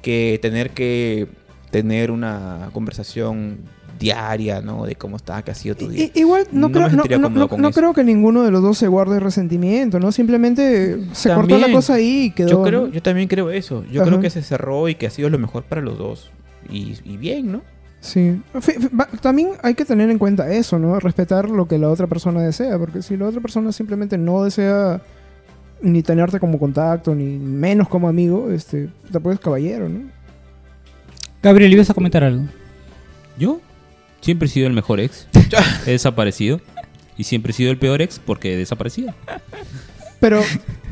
que 0.02 0.38
tener 0.42 0.72
que 0.72 1.28
tener 1.72 2.12
una 2.12 2.70
conversación 2.74 3.60
diaria, 4.00 4.62
¿no? 4.62 4.86
De 4.86 4.96
cómo 4.96 5.18
está, 5.18 5.42
qué 5.42 5.52
ha 5.52 5.56
sido 5.56 5.76
tu 5.76 5.90
día. 5.90 6.10
igual 6.14 6.48
no, 6.52 6.72
creo, 6.72 6.90
no, 6.90 7.72
creo 7.72 7.94
que 7.94 8.04
ninguno 8.04 8.44
de 8.44 8.52
los 8.52 8.62
dos 8.62 8.78
se 8.78 8.88
guarde 8.88 9.20
resentimiento, 9.20 10.00
¿no? 10.00 10.12
Simplemente 10.12 11.00
se 11.14 11.34
cortó 11.34 11.58
la 11.58 11.72
cosa 11.72 11.96
ahí 11.96 12.26
y 12.26 12.32
quedó. 12.32 12.50
Yo 12.50 12.64
creo, 12.64 12.88
yo 12.88 13.02
también 13.02 13.28
creo 13.28 13.50
eso. 13.50 13.84
Yo 13.92 14.02
Ajá. 14.02 14.12
creo 14.12 14.22
que 14.22 14.30
se 14.30 14.42
cerró 14.42 14.88
y 14.90 14.96
que 14.96 15.08
ha 15.08 15.10
sido 15.10 15.30
lo 15.30 15.40
mejor 15.40 15.64
para 15.64 15.82
los 15.82 15.98
dos. 15.98 16.32
Y, 16.70 16.98
y 17.06 17.18
bien, 17.18 17.52
¿no? 17.52 17.62
Sí. 18.00 18.42
También 19.22 19.52
hay 19.64 19.74
que 19.74 19.86
tener 19.86 20.10
en 20.10 20.20
cuenta 20.20 20.52
eso, 20.52 20.78
¿no? 20.78 21.00
Respetar 21.00 21.50
lo 21.50 21.68
que 21.68 21.78
la 21.78 21.90
otra 21.90 22.08
persona 22.08 22.42
desea, 22.42 22.78
porque 22.78 23.02
si 23.02 23.18
la 23.18 23.28
otra 23.28 23.42
persona 23.42 23.72
simplemente 23.72 24.18
no 24.18 24.44
desea 24.44 25.02
ni 25.82 26.04
tenerte 26.04 26.40
como 26.40 26.60
contacto, 26.60 27.14
ni 27.16 27.38
menos 27.38 27.88
como 27.88 28.08
amigo, 28.08 28.52
este, 28.52 28.90
te 29.12 29.20
puedes 29.20 29.40
caballero, 29.40 29.90
¿no? 29.90 30.17
Gabriel, 31.48 31.72
¿ibas 31.74 31.90
a 31.90 31.94
comentar 31.94 32.24
algo? 32.24 32.44
Yo 33.38 33.62
siempre 34.22 34.48
he 34.48 34.52
sido 34.52 34.68
el 34.68 34.74
mejor 34.74 35.00
ex. 35.00 35.28
He 35.86 35.92
desaparecido. 35.92 36.60
Y 37.18 37.24
siempre 37.24 37.52
he 37.52 37.54
sido 37.56 37.72
el 37.72 37.78
peor 37.78 38.02
ex 38.02 38.20
porque 38.20 38.54
he 38.54 38.58
desaparecido. 38.58 39.14
Pero 40.20 40.42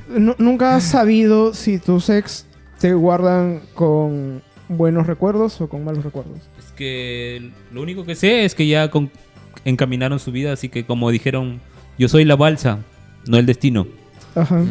nu- 0.08 0.36
nunca 0.38 0.76
has 0.76 0.84
sabido 0.84 1.54
si 1.54 1.78
tus 1.78 2.10
ex 2.10 2.46
te 2.80 2.94
guardan 2.94 3.62
con 3.74 4.42
buenos 4.70 5.08
recuerdos 5.08 5.60
o 5.62 5.68
con 5.70 5.84
malos 5.84 6.04
recuerdos. 6.04 6.40
Es 6.58 6.72
que 6.76 7.52
lo 7.72 7.82
único 7.82 8.06
que 8.06 8.16
sé 8.16 8.46
es 8.46 8.56
que 8.56 8.66
ya 8.68 8.90
con- 8.90 9.12
encaminaron 9.66 10.20
su 10.20 10.32
vida, 10.32 10.54
así 10.54 10.70
que 10.70 10.86
como 10.86 11.12
dijeron, 11.12 11.60
yo 12.00 12.08
soy 12.08 12.24
la 12.26 12.36
balsa, 12.36 12.80
no 13.28 13.38
el 13.38 13.46
destino. 13.46 13.86
Ajá. 14.36 14.64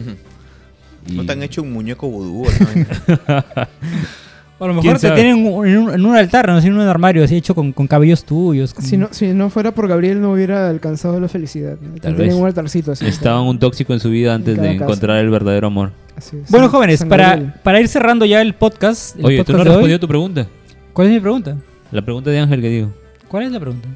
Y- 1.07 1.13
No 1.17 1.25
te 1.27 1.33
han 1.33 1.43
hecho 1.43 1.63
un 1.63 1.73
muñeco 1.73 2.09
vudú. 2.09 2.47
¿no? 2.47 3.45
O 4.65 4.71
a 4.71 4.73
lo 4.75 4.81
¿Quién 4.81 4.93
mejor 4.95 5.01
te 5.01 5.09
sabe? 5.09 5.21
tienen 5.23 5.47
un- 5.47 5.67
en 5.67 5.77
un, 5.79 5.95
en 5.95 6.07
un 6.07 6.17
altar, 6.17 6.49
no 6.49 6.61
sé, 6.61 6.69
en 6.69 6.75
un 6.75 6.81
armario 6.81 7.23
así 7.23 7.37
hecho 7.37 7.55
con, 7.55 7.73
con 7.73 7.87
cabellos 7.87 8.25
tuyos. 8.25 8.73
con- 8.73 8.85
Si 8.85 8.97
no, 8.97 9.09
si 9.11 9.27
no 9.29 9.51
fuera 9.51 9.73
por 9.73 9.87
Gabriel 9.89 10.21
no 10.23 10.33
hubiera 10.33 10.69
alcanzado 10.71 11.21
la 11.21 11.29
felicidad. 11.29 11.77
¿no? 11.81 11.91
Tal 12.01 12.15
Tienen 12.17 12.29
vez. 12.29 12.35
un 12.35 12.47
altarcito 12.47 12.93
así. 12.93 13.05
Estaban 13.07 13.43
un 13.47 13.59
tóxico 13.59 13.93
en 13.93 14.01
su 14.01 14.09
vida 14.11 14.35
antes 14.35 14.59
de 14.61 14.73
encontrar 14.73 15.19
el 15.19 15.29
verdadero 15.31 15.67
amor. 15.67 15.93
Así 16.17 16.37
es. 16.43 16.51
Bueno, 16.51 16.69
jóvenes, 16.69 17.01
San 17.01 17.09
para, 17.09 17.29
Gabriel. 17.31 17.53
para 17.63 17.81
ir 17.81 17.89
cerrando 17.89 18.25
ya 18.25 18.41
el 18.41 18.55
podcast. 18.55 19.19
el 19.19 19.25
Oye, 19.27 19.45
tú 19.45 19.53
no 19.53 19.59
has 19.61 19.67
respondido 19.67 20.01
tu 20.01 20.09
pregunta. 20.09 20.47
¿Cuál 20.93 21.09
es 21.09 21.15
mi 21.15 21.21
pregunta? 21.21 21.57
La 21.91 22.03
pregunta 22.03 22.31
de 22.31 22.39
Ángel 22.39 22.61
que 22.61 22.69
digo. 22.69 22.93
¿Cuál 23.29 23.45
es 23.45 23.53
la 23.53 23.61
pregunta? 23.61 23.89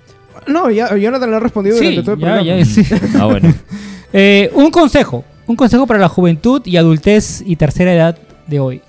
No, 0.46 0.70
ya, 0.70 0.96
yo 0.96 1.10
no 1.10 1.18
te 1.18 1.26
lo 1.26 1.36
he 1.36 1.40
respondido 1.40 1.76
durante 1.76 2.02
todo 2.02 2.14
el 2.14 2.20
ya, 2.20 2.26
programa. 2.26 2.58
ya, 2.58 2.64
sí. 2.64 2.82
Ah, 3.18 3.24
bueno. 3.26 3.54
Eh, 4.12 4.50
un 4.54 4.70
consejo. 4.70 5.22
Un 5.46 5.54
consejo 5.54 5.86
para 5.86 5.98
la 6.00 6.08
juventud 6.08 6.62
y 6.64 6.76
adultez 6.78 7.42
y 7.44 7.56
tercera 7.56 7.92
edad 7.94 8.16
de 8.46 8.58
hoy. 8.60 8.80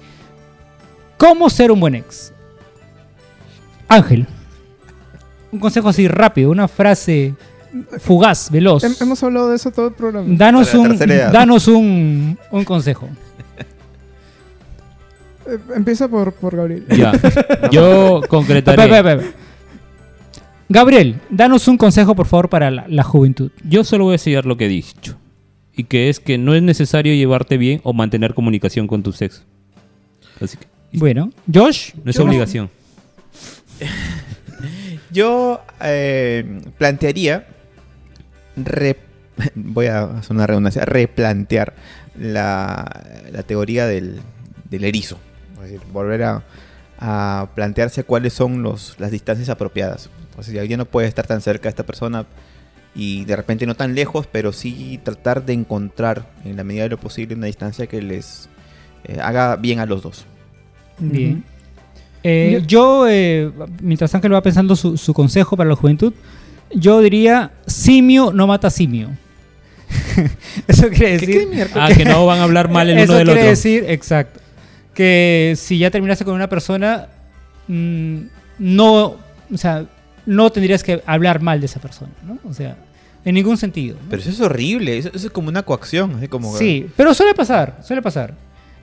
¿Cómo 1.20 1.49
ser 1.51 1.72
un 1.72 1.80
buen 1.80 1.93
ex? 1.95 2.34
Ángel. 3.88 4.26
Un 5.51 5.59
consejo 5.59 5.89
así 5.89 6.07
rápido, 6.07 6.49
una 6.49 6.67
frase 6.67 7.36
fugaz, 7.99 8.49
veloz. 8.49 8.84
Hem- 8.84 8.99
hemos 9.01 9.22
hablado 9.24 9.49
de 9.49 9.55
eso 9.57 9.70
todo 9.72 9.88
el 9.89 9.93
programa. 9.93 10.28
Danos 10.36 10.67
Para 10.70 10.78
la 10.78 10.84
un, 10.84 10.89
tercera 10.97 11.13
edad. 11.15 11.32
danos 11.34 11.67
un, 11.67 12.38
un 12.51 12.63
consejo. 12.63 13.07
Eh, 15.47 15.57
empieza 15.76 16.07
por, 16.07 16.32
por 16.34 16.55
Gabriel. 16.55 16.86
Ya. 16.95 17.11
Yo 17.72 18.22
concretaré. 18.30 19.32
Gabriel, 20.67 21.20
danos 21.32 21.67
un 21.67 21.76
consejo, 21.78 22.15
por 22.15 22.28
favor, 22.28 22.49
para 22.49 22.70
la, 22.70 22.86
la 22.88 23.01
juventud. 23.03 23.49
Yo 23.67 23.84
solo 23.84 24.03
voy 24.03 24.15
a 24.15 24.17
seguir 24.20 24.45
lo 24.45 24.57
que 24.57 24.65
he 24.65 24.70
dicho. 24.70 25.17
Y 25.76 25.86
que 25.86 26.09
es 26.09 26.20
que 26.20 26.38
no 26.38 26.53
es 26.53 26.61
necesario 26.61 27.15
llevarte 27.15 27.57
bien 27.57 27.82
o 27.84 27.93
mantener 27.93 28.36
comunicación 28.36 28.86
con 28.86 29.01
tu 29.01 29.11
sexo. 29.11 29.41
Así 30.39 30.57
que 30.57 30.67
Bueno, 30.91 31.31
Josh. 31.51 31.91
no 32.03 32.09
es 32.11 32.17
Yo- 32.17 32.23
obligación. 32.25 32.69
Yo 35.11 35.61
eh, 35.81 36.61
plantearía, 36.77 37.47
re- 38.55 38.97
voy 39.55 39.87
a 39.87 40.03
hacer 40.03 40.31
una 40.35 40.45
redundancia, 40.47 40.85
replantear 40.85 41.73
la, 42.19 42.85
la 43.31 43.43
teoría 43.43 43.87
del, 43.87 44.21
del 44.69 44.83
erizo. 44.83 45.17
Es 45.55 45.61
decir, 45.71 45.81
volver 45.91 46.23
a, 46.23 46.43
a 46.99 47.49
plantearse 47.55 48.03
cuáles 48.03 48.33
son 48.33 48.61
los, 48.61 48.95
las 48.99 49.11
distancias 49.11 49.49
apropiadas. 49.49 50.09
O 50.37 50.43
sea, 50.43 50.63
ya 50.63 50.77
no 50.77 50.85
puede 50.85 51.07
estar 51.07 51.25
tan 51.27 51.41
cerca 51.41 51.63
de 51.63 51.69
esta 51.69 51.85
persona 51.85 52.25
y 52.95 53.25
de 53.25 53.35
repente 53.35 53.65
no 53.65 53.75
tan 53.75 53.95
lejos, 53.95 54.27
pero 54.31 54.51
sí 54.53 54.99
tratar 55.03 55.45
de 55.45 55.53
encontrar 55.53 56.29
en 56.45 56.55
la 56.57 56.63
medida 56.63 56.83
de 56.83 56.89
lo 56.89 56.97
posible 56.97 57.35
una 57.35 57.45
distancia 57.47 57.87
que 57.87 58.01
les 58.01 58.47
eh, 59.05 59.19
haga 59.21 59.55
bien 59.55 59.79
a 59.79 59.85
los 59.85 60.01
dos. 60.01 60.25
Bien. 60.99 61.43
Eh, 62.23 62.61
yo, 62.67 63.07
eh, 63.07 63.49
mientras 63.81 64.13
Ángel 64.13 64.33
va 64.33 64.41
pensando 64.41 64.75
su, 64.75 64.97
su 64.97 65.13
consejo 65.13 65.55
para 65.55 65.69
la 65.69 65.75
juventud, 65.75 66.13
yo 66.73 66.99
diría 67.01 67.51
simio 67.65 68.31
no 68.33 68.45
mata 68.47 68.69
simio. 68.69 69.09
Eso 70.67 70.89
quiere 70.89 71.17
¿Qué- 71.17 71.25
decir... 71.27 71.39
qué 71.39 71.45
mierda? 71.47 71.85
Ah, 71.85 71.89
que 71.95 72.05
no 72.05 72.25
van 72.25 72.39
a 72.39 72.43
hablar 72.43 72.69
mal 72.69 72.89
el 72.89 72.97
Eso 72.99 73.11
uno 73.13 73.17
del 73.19 73.27
quiere 73.27 73.41
otro. 73.41 73.49
decir, 73.49 73.85
exacto, 73.87 74.39
que 74.93 75.53
si 75.57 75.77
ya 75.77 75.89
terminaste 75.91 76.25
con 76.25 76.35
una 76.35 76.49
persona, 76.49 77.07
mm, 77.67 78.17
no, 78.59 79.15
o 79.51 79.57
sea, 79.57 79.85
no 80.25 80.51
tendrías 80.51 80.83
que 80.83 81.01
hablar 81.05 81.41
mal 81.41 81.59
de 81.59 81.65
esa 81.65 81.79
persona, 81.79 82.11
¿no? 82.27 82.37
O 82.47 82.53
sea, 82.53 82.75
en 83.25 83.35
ningún 83.35 83.57
sentido. 83.57 83.95
¿no? 84.01 84.09
Pero 84.09 84.21
eso 84.21 84.29
es 84.31 84.39
horrible. 84.41 84.97
Eso, 84.97 85.09
eso 85.13 85.27
es 85.27 85.33
como 85.33 85.47
una 85.49 85.63
coacción. 85.63 86.15
Así 86.15 86.27
como 86.27 86.55
Sí, 86.57 86.85
pero 86.95 87.13
suele 87.13 87.33
pasar, 87.33 87.79
suele 87.83 88.01
pasar. 88.01 88.33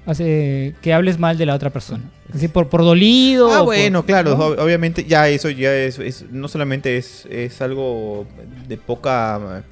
Hace 0.06 0.74
que 0.82 0.92
hables 0.94 1.18
mal 1.18 1.36
de 1.36 1.46
la 1.46 1.54
otra 1.54 1.70
persona. 1.70 2.04
Así 2.32 2.48
por, 2.48 2.68
por 2.68 2.82
dolido. 2.82 3.52
Ah, 3.52 3.58
por- 3.58 3.66
bueno, 3.66 4.04
claro, 4.06 4.34
obviamente 4.36 5.04
ya 5.04 5.28
eso 5.28 5.50
ya 5.50 5.74
es, 5.74 5.98
es- 5.98 6.24
no 6.30 6.48
solamente 6.48 6.96
es, 6.96 7.26
es 7.30 7.60
algo 7.60 8.26
de 8.68 8.76
poca 8.76 9.62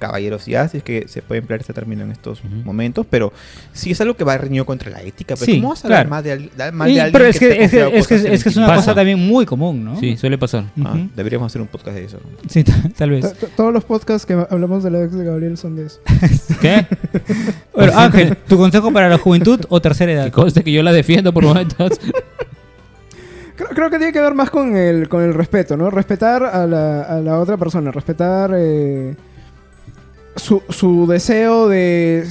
caballerosidad, 0.00 0.68
si 0.68 0.78
es 0.78 0.82
que 0.82 1.06
se 1.06 1.22
puede 1.22 1.38
emplear 1.38 1.60
este 1.60 1.72
término 1.72 2.02
en 2.02 2.10
estos 2.10 2.42
momentos, 2.64 3.06
pero 3.08 3.32
sí 3.72 3.92
es 3.92 4.00
algo 4.00 4.16
que 4.16 4.24
va 4.24 4.36
reñido 4.36 4.66
contra 4.66 4.90
la 4.90 5.00
ética. 5.02 5.36
Pero 5.36 5.46
Sí, 5.46 5.58
¿Cómo 5.60 5.68
vas 5.68 5.84
a 5.84 5.86
hablar 5.86 5.98
claro. 6.08 6.10
mal 6.10 6.24
de, 6.24 6.32
al- 6.32 6.40
Y- 6.42 6.50
de 6.56 6.62
alguien 7.00 7.12
pero 7.12 7.26
es 7.26 7.38
que, 7.38 7.62
es, 7.62 7.70
que, 7.70 7.96
es, 7.98 8.06
que, 8.08 8.14
es 8.34 8.42
que 8.42 8.48
es 8.48 8.56
una 8.56 8.74
cosa 8.74 8.94
también 8.94 9.18
muy 9.24 9.46
común, 9.46 9.84
¿no? 9.84 10.00
Sí, 10.00 10.16
suele 10.16 10.36
pasar. 10.38 10.64
Ah, 10.84 10.96
deberíamos 11.14 11.46
hacer 11.52 11.62
un 11.62 11.68
podcast 11.68 11.96
de 11.96 12.04
eso. 12.06 12.18
Sí, 12.48 12.64
tal 12.96 13.10
vez. 13.10 13.32
T- 13.38 13.46
t- 13.46 13.52
Todos 13.56 13.72
los 13.72 13.84
podcasts 13.84 14.26
que 14.26 14.32
hablamos 14.50 14.82
de 14.82 14.90
la 14.90 15.04
ex 15.04 15.12
de 15.12 15.24
Gabriel 15.24 15.56
son 15.56 15.76
de 15.76 15.86
eso. 15.86 16.00
¿Qué? 16.60 16.86
Bueno, 17.74 17.92
Ángel, 17.96 18.36
¿tu 18.48 18.56
consejo 18.56 18.92
para 18.92 19.08
la 19.08 19.18
juventud 19.18 19.60
o 19.68 19.80
tercera 19.80 20.10
Que 20.12 20.18
edad? 20.18 20.32
conste 20.32 20.64
que 20.64 20.72
yo 20.72 20.82
la 20.82 20.92
defiendo 20.92 21.32
por 21.32 21.44
momentos. 21.44 22.00
Creo, 23.56 23.68
creo 23.70 23.90
que 23.90 23.98
tiene 23.98 24.12
que 24.12 24.20
ver 24.20 24.34
más 24.34 24.48
con 24.50 24.74
el, 24.74 25.08
con 25.08 25.22
el 25.22 25.34
respeto, 25.34 25.76
¿no? 25.76 25.90
Respetar 25.90 26.42
a 26.44 26.66
la, 26.66 27.02
a 27.02 27.20
la 27.20 27.38
otra 27.38 27.56
persona, 27.58 27.90
respetar 27.90 28.52
eh, 28.56 29.14
su, 30.50 30.62
su 30.68 31.06
deseo 31.06 31.68
de, 31.68 32.26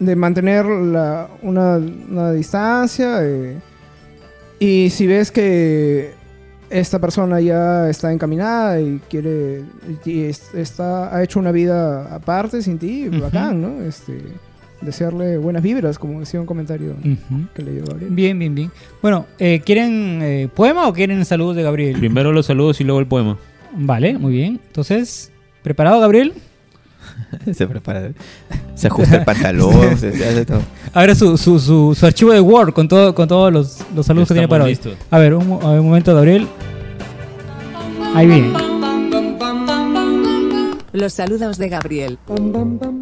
de 0.00 0.16
mantener 0.16 0.66
la- 0.66 1.28
una, 1.42 1.76
una 1.76 2.32
distancia. 2.32 3.18
eh, 3.22 3.56
y 4.58 4.90
si 4.90 5.06
ves 5.06 5.30
que 5.30 6.10
esta 6.70 6.98
persona 6.98 7.40
ya 7.40 7.88
está 7.88 8.12
encaminada 8.12 8.80
y 8.80 9.00
quiere 9.08 9.62
y 10.04 10.22
es- 10.24 10.52
está, 10.54 11.14
ha 11.14 11.22
hecho 11.22 11.38
una 11.38 11.52
vida 11.52 12.12
aparte 12.12 12.60
sin 12.60 12.76
ti, 12.78 13.08
Ujú. 13.08 13.20
bacán, 13.20 13.62
¿no? 13.62 13.82
Este, 13.82 14.18
desearle 14.80 15.38
buenas 15.38 15.62
vibras, 15.62 15.96
como 15.98 16.18
decía 16.20 16.40
un 16.40 16.46
comentario 16.46 16.92
Ujú. 16.98 17.46
que 17.54 17.62
leyó 17.62 17.84
Gabriel. 17.86 18.10
Bien, 18.12 18.36
bien, 18.36 18.52
bien. 18.54 18.70
Bueno, 19.00 19.26
eh, 19.38 19.60
¿quieren 19.64 20.18
eh, 20.22 20.48
poema 20.52 20.88
o 20.88 20.92
quieren 20.92 21.24
saludos 21.24 21.54
de 21.54 21.62
Gabriel? 21.62 21.98
Primero 21.98 22.32
los 22.32 22.46
saludos 22.46 22.80
y 22.80 22.84
luego 22.84 22.98
el 22.98 23.06
poema. 23.06 23.38
Vale, 23.76 24.18
muy 24.18 24.32
bien. 24.32 24.60
Entonces, 24.66 25.30
¿preparado, 25.62 26.00
Gabriel? 26.00 26.32
se 27.54 27.66
prepara, 27.66 28.10
se 28.74 28.86
ajusta 28.88 29.16
el 29.16 29.24
pantalón, 29.24 29.96
se, 29.98 30.12
se 30.12 30.28
hace 30.28 30.44
todo. 30.44 30.62
Ahora 30.92 31.14
su, 31.14 31.36
su, 31.36 31.58
su, 31.58 31.94
su 31.98 32.06
archivo 32.06 32.32
de 32.32 32.40
Word 32.40 32.72
con, 32.72 32.88
todo, 32.88 33.14
con 33.14 33.28
todos 33.28 33.52
los, 33.52 33.78
los 33.94 34.06
saludos 34.06 34.28
que 34.28 34.34
tiene 34.34 34.48
para 34.48 34.64
hoy. 34.64 34.70
Listos. 34.70 34.94
A 35.10 35.18
ver, 35.18 35.34
un, 35.34 35.48
mo- 35.48 35.60
a 35.62 35.70
ver, 35.72 35.80
un 35.80 35.86
momento, 35.86 36.14
Gabriel. 36.14 36.46
Ahí 38.14 38.26
viene. 38.26 38.52
Los 40.92 41.12
saludos 41.12 41.58
de 41.58 41.68
Gabriel. 41.68 42.18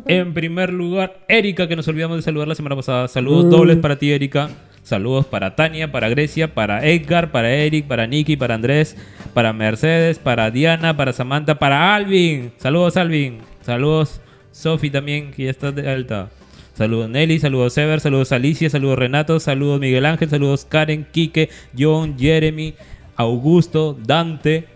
En 0.06 0.32
primer 0.32 0.72
lugar, 0.72 1.18
Erika, 1.28 1.68
que 1.68 1.76
nos 1.76 1.86
olvidamos 1.88 2.16
de 2.16 2.22
saludar 2.22 2.48
la 2.48 2.54
semana 2.54 2.74
pasada. 2.74 3.06
Saludos 3.08 3.50
dobles 3.50 3.76
para 3.78 3.96
ti, 3.98 4.10
Erika. 4.12 4.48
Saludos 4.82 5.26
para 5.26 5.54
Tania, 5.54 5.92
para 5.92 6.08
Grecia, 6.08 6.54
para 6.54 6.84
Edgar, 6.86 7.30
para 7.30 7.50
Eric, 7.52 7.86
para 7.86 8.06
Nicky, 8.06 8.36
para 8.36 8.54
Andrés, 8.54 8.96
para 9.34 9.52
Mercedes, 9.52 10.18
para 10.18 10.50
Diana, 10.50 10.96
para 10.96 11.12
Samantha, 11.12 11.58
para 11.58 11.94
Alvin. 11.94 12.50
Saludos, 12.56 12.96
Alvin. 12.96 13.38
Saludos, 13.64 14.20
Sofi 14.52 14.90
también, 14.90 15.30
que 15.32 15.44
ya 15.44 15.50
está 15.50 15.72
de 15.72 15.88
alta. 15.90 16.28
Saludos 16.76 17.08
Nelly, 17.10 17.38
saludos 17.38 17.74
Sever, 17.74 18.00
saludos 18.00 18.32
Alicia, 18.32 18.70
saludos 18.70 18.98
Renato, 18.98 19.38
saludos 19.40 19.78
Miguel 19.78 20.06
Ángel, 20.06 20.28
saludos 20.30 20.64
Karen, 20.68 21.06
Quique, 21.12 21.50
John, 21.78 22.16
Jeremy, 22.18 22.74
Augusto, 23.16 23.96
Dante. 24.04 24.66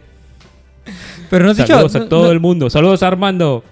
Pero 1.30 1.45
no 1.47 1.51
has 1.53 1.57
dicho, 1.57 1.68
Saludos 1.68 1.97
a 1.97 1.99
no- 2.01 2.07
todo 2.09 2.24
no- 2.26 2.30
el 2.32 2.41
mundo. 2.41 2.70
Saludos 2.70 3.03
Armando. 3.03 3.64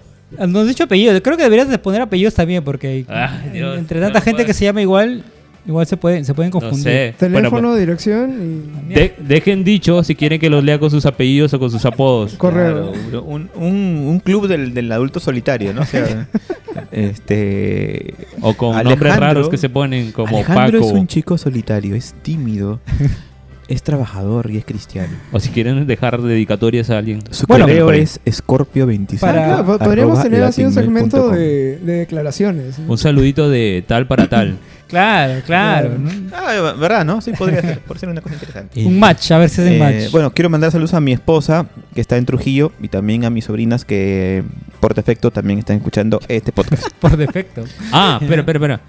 no 0.47 0.59
has 0.59 0.67
dicho 0.67 0.83
apellidos. 0.83 1.21
Creo 1.21 1.37
que 1.37 1.43
deberías 1.43 1.69
de 1.69 1.77
poner 1.77 2.01
apellidos 2.01 2.33
también 2.33 2.63
porque 2.63 3.05
Ay, 3.07 3.49
Dios, 3.53 3.77
entre 3.77 3.99
tanta 4.01 4.19
gente 4.21 4.45
que 4.45 4.53
se 4.53 4.65
llama 4.65 4.81
igual, 4.81 5.23
igual 5.67 5.85
se 5.87 5.97
pueden, 5.97 6.25
se 6.25 6.33
pueden 6.33 6.51
No 6.51 6.59
confundir. 6.59 6.83
sé. 6.83 7.15
Teléfono, 7.17 7.49
Bueno, 7.49 7.67
pues, 7.69 7.79
dirección 7.79 8.63
y 8.89 8.93
de- 8.93 9.15
dejen 9.19 9.63
dicho 9.63 10.03
si 10.03 10.15
quieren 10.15 10.39
que 10.39 10.49
los 10.49 10.63
lea 10.63 10.79
con 10.79 10.89
sus 10.91 11.05
apellidos 11.05 11.53
o 11.53 11.59
con 11.59 11.71
sus 11.71 11.85
apodos. 11.85 12.33
correo. 12.35 12.91
Claro, 12.91 13.23
un, 13.23 13.49
un, 13.55 13.73
un 14.07 14.19
club 14.19 14.47
del, 14.47 14.73
del 14.73 14.91
adulto 14.91 15.19
solitario, 15.19 15.73
¿no? 15.73 15.81
O 15.81 15.85
sea, 15.85 16.27
este... 16.91 18.13
O 18.41 18.53
con 18.53 18.75
Alejandro- 18.75 18.89
nombres 18.89 19.17
raros 19.17 19.49
que 19.49 19.57
se 19.57 19.69
ponen 19.69 20.11
como 20.11 20.37
Alejandro 20.37 20.79
Paco. 20.79 20.91
es 20.93 20.99
un 20.99 21.07
chico 21.07 21.37
solitario, 21.37 21.95
es 21.95 22.13
tímido, 22.21 22.79
es 23.67 23.81
trabajador 23.83 24.51
y 24.51 24.57
es 24.57 24.65
cristiano. 24.65 25.13
O 25.31 25.39
si 25.39 25.49
quieren 25.49 25.87
dejar 25.87 26.21
dedicatorias 26.21 26.89
a 26.89 26.97
alguien. 26.99 27.21
Su 27.31 27.47
Bueno, 27.47 27.65
correo 27.65 27.91
es 27.91 28.19
scorpio26. 28.25 29.19
Para- 29.19 29.41
Ah, 29.43 29.47
claro, 29.63 29.65
po- 29.65 29.79
podríamos 29.85 30.21
tener 30.21 30.43
así 30.43 30.63
un 30.63 30.71
segmento 30.73 31.29
de, 31.29 31.77
de 31.77 31.93
declaraciones. 31.93 32.75
Un 32.87 32.97
saludito 32.97 33.49
de 33.49 33.83
tal 33.87 34.07
para 34.07 34.27
tal. 34.29 34.57
Claro, 34.95 35.41
claro. 35.45 35.89
Claro. 35.89 35.99
¿no? 35.99 36.35
Ah, 36.35 36.73
¿verdad, 36.79 37.03
no? 37.03 37.19
Sí, 37.19 37.31
podría 37.33 37.59
ser, 37.61 37.79
por 37.81 37.99
ser 37.99 38.07
una 38.07 38.21
cosa 38.21 38.35
interesante. 38.35 38.85
Un 38.85 38.97
match, 38.97 39.29
a 39.31 39.37
ver 39.39 39.49
si 39.49 39.59
es 39.61 39.67
el 39.67 39.73
Eh, 39.73 39.79
match. 39.79 40.11
bueno, 40.11 40.31
quiero 40.33 40.49
mandar 40.49 40.71
saludos 40.71 40.93
a 40.93 41.01
mi 41.01 41.11
esposa, 41.11 41.65
que 41.93 41.99
está 41.99 42.15
en 42.15 42.25
Trujillo, 42.25 42.71
y 42.81 42.87
también 42.87 43.25
a 43.25 43.29
mis 43.29 43.43
sobrinas, 43.43 43.83
que 43.83 44.43
por 44.79 44.93
defecto 44.93 45.31
también 45.31 45.59
están 45.59 45.75
escuchando 45.77 46.21
este 46.29 46.53
podcast. 46.53 46.87
Por 47.01 47.17
defecto. 47.17 47.65
Ah, 47.91 48.19
espera, 48.21 48.41
espera, 48.41 48.57
espera. 48.57 48.81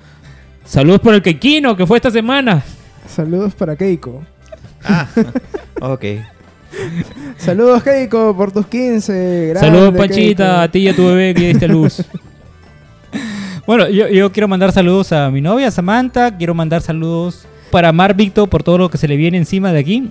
Saludos 0.64 1.00
por 1.00 1.14
el 1.14 1.22
Quequino 1.22 1.76
que 1.76 1.86
fue 1.86 1.98
esta 1.98 2.10
semana. 2.10 2.62
Saludos 3.08 3.54
para 3.54 3.74
Keiko. 3.76 4.22
ah, 4.84 5.06
ok. 5.80 6.04
Saludos 7.38 7.82
Keiko 7.82 8.36
por 8.36 8.52
tus 8.52 8.66
15. 8.66 9.48
grande, 9.50 9.60
Saludos 9.60 9.94
Panchita, 9.96 10.62
a 10.62 10.70
ti 10.70 10.80
y 10.80 10.88
a 10.88 10.94
tu 10.94 11.04
bebé 11.06 11.34
que 11.34 11.48
diste 11.48 11.64
a 11.64 11.68
luz. 11.68 12.02
Bueno, 13.66 13.88
yo, 13.88 14.08
yo 14.08 14.30
quiero 14.32 14.48
mandar 14.48 14.72
saludos 14.72 15.12
a 15.12 15.30
mi 15.30 15.40
novia 15.40 15.70
Samantha. 15.70 16.36
Quiero 16.36 16.54
mandar 16.54 16.82
saludos 16.82 17.46
para 17.70 17.90
Mar 17.92 18.14
Víctor 18.14 18.48
por 18.48 18.62
todo 18.62 18.78
lo 18.78 18.88
que 18.88 18.96
se 18.98 19.08
le 19.08 19.16
viene 19.16 19.38
encima 19.38 19.72
de 19.72 19.80
aquí. 19.80 20.10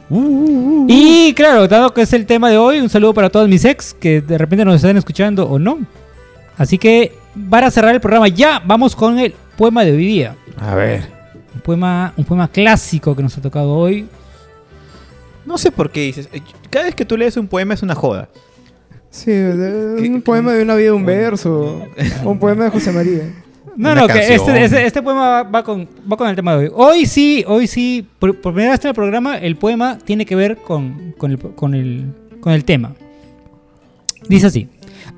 Y 0.90 1.34
claro, 1.34 1.68
dado 1.68 1.94
que 1.94 2.02
es 2.02 2.12
el 2.14 2.26
tema 2.26 2.50
de 2.50 2.58
hoy, 2.58 2.80
un 2.80 2.90
saludo 2.90 3.14
para 3.14 3.30
todos 3.30 3.48
mis 3.48 3.64
ex 3.64 3.94
que 3.94 4.22
de 4.22 4.38
repente 4.38 4.66
nos 4.66 4.76
están 4.76 4.98
escuchando 4.98 5.48
o 5.48 5.58
no. 5.58 5.80
Así 6.58 6.78
que 6.78 7.14
para 7.50 7.72
cerrar 7.72 7.96
el 7.96 8.02
programa 8.02 8.28
ya, 8.28 8.62
vamos 8.66 8.96
con 8.96 9.20
el 9.20 9.34
poema 9.58 9.84
de 9.86 9.92
hoy 9.94 10.06
día. 10.06 10.36
A 10.60 10.76
ver. 10.76 11.08
Un 11.54 11.62
poema, 11.62 12.14
un 12.18 12.26
poema 12.26 12.50
clásico 12.50 13.16
que 13.16 13.24
nos 13.24 13.38
ha 13.38 13.42
tocado 13.42 13.72
hoy. 13.74 14.06
No 15.46 15.58
sé 15.58 15.72
por 15.72 15.92
qué 15.92 16.02
dices. 16.02 16.28
eh, 16.34 16.42
Cada 16.70 16.86
vez 16.86 16.96
que 16.96 17.06
tú 17.06 17.16
lees 17.16 17.38
un 17.38 17.48
poema 17.48 17.74
es 17.74 17.82
una 17.84 17.96
joda. 17.96 18.28
Sí, 19.10 19.32
de- 19.32 19.96
¿Qué- 20.02 20.10
un 20.10 20.22
poema 20.22 20.52
de 20.52 20.64
una 20.64 20.76
vida, 20.76 20.94
un 20.94 21.06
verso. 21.06 21.84
un 22.26 22.38
poema 22.38 22.66
de 22.66 22.70
José 22.72 22.92
María. 22.92 23.22
No, 23.76 23.92
Una 23.92 24.02
no, 24.02 24.08
que 24.08 24.34
este, 24.34 24.64
este, 24.64 24.86
este 24.86 25.02
poema 25.04 25.28
va, 25.28 25.44
va 25.44 25.64
con, 25.64 25.88
va 26.12 26.16
con 26.16 26.30
el 26.30 26.36
tema 26.36 26.56
de 26.56 26.70
hoy. 26.70 26.72
Hoy 26.74 27.06
sí, 27.06 27.44
hoy 27.48 27.68
sí, 27.68 28.08
por, 28.20 28.40
por 28.40 28.54
primera 28.54 28.72
vez 28.72 28.84
en 28.86 28.90
el 28.90 28.96
programa, 28.96 29.38
el 29.38 29.58
poema 29.58 29.98
tiene 29.98 30.26
que 30.26 30.36
ver 30.36 30.58
con, 30.58 31.14
con, 31.18 31.32
el, 31.32 31.40
con, 31.40 31.74
el, 31.74 32.14
con 32.40 32.54
el 32.54 32.64
tema. 32.64 32.96
Dice 34.30 34.48
así. 34.48 34.70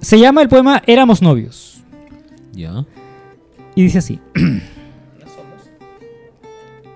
Se 0.01 0.19
llama 0.19 0.41
el 0.41 0.49
poema 0.49 0.81
Éramos 0.87 1.21
novios. 1.21 1.83
Ya. 2.53 2.85
Y 3.75 3.83
dice 3.83 3.99
así. 3.99 4.19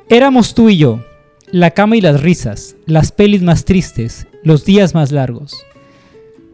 Éramos 0.09 0.53
tú 0.55 0.69
y 0.69 0.77
yo, 0.77 0.99
la 1.51 1.71
cama 1.71 1.95
y 1.95 2.01
las 2.01 2.21
risas, 2.21 2.75
las 2.85 3.11
pelis 3.11 3.43
más 3.43 3.63
tristes, 3.63 4.27
los 4.43 4.65
días 4.65 4.93
más 4.93 5.11
largos. 5.11 5.63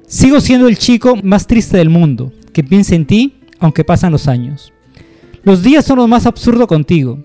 Sigo 0.05 0.41
siendo 0.41 0.67
el 0.67 0.77
chico 0.77 1.15
más 1.23 1.47
triste 1.47 1.77
del 1.77 1.89
mundo, 1.89 2.31
que 2.53 2.63
piensa 2.63 2.93
en 2.93 3.07
ti, 3.07 3.39
aunque 3.59 3.83
pasan 3.83 4.11
los 4.11 4.27
años. 4.27 4.73
Los 5.47 5.63
días 5.63 5.85
son 5.85 5.99
lo 5.99 6.09
más 6.09 6.25
absurdo 6.25 6.67
contigo, 6.67 7.19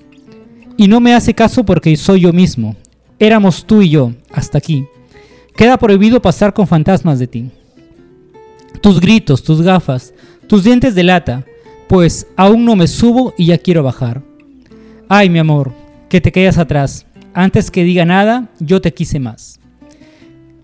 y 0.77 0.87
no 0.87 1.01
me 1.01 1.13
hace 1.13 1.35
caso 1.35 1.65
porque 1.65 1.97
soy 1.97 2.21
yo 2.21 2.33
mismo. 2.33 2.77
Éramos 3.19 3.67
tú 3.67 3.83
y 3.83 3.89
yo, 3.89 4.13
hasta 4.31 4.59
aquí. 4.59 4.87
Queda 5.57 5.77
prohibido 5.77 6.23
pasar 6.23 6.55
con 6.55 6.69
fantasmas 6.69 7.19
de 7.19 7.27
ti. 7.27 7.51
Tus 8.81 9.01
gritos, 9.01 9.43
tus 9.43 9.61
gafas, 9.61 10.15
tus 10.47 10.63
dientes 10.63 10.95
de 10.95 11.03
lata, 11.03 11.45
pues 11.89 12.29
aún 12.37 12.65
no 12.65 12.77
me 12.77 12.87
subo 12.87 13.35
y 13.37 13.47
ya 13.47 13.59
quiero 13.59 13.83
bajar. 13.83 14.23
Ay, 15.09 15.29
mi 15.29 15.41
amor, 15.41 15.73
que 16.09 16.21
te 16.21 16.31
quedas 16.31 16.59
atrás. 16.59 17.07
Antes 17.35 17.73
que 17.73 17.83
diga 17.83 18.05
nada, 18.05 18.51
yo 18.61 18.81
te 18.81 18.95
quise 18.95 19.19
más. 19.19 19.59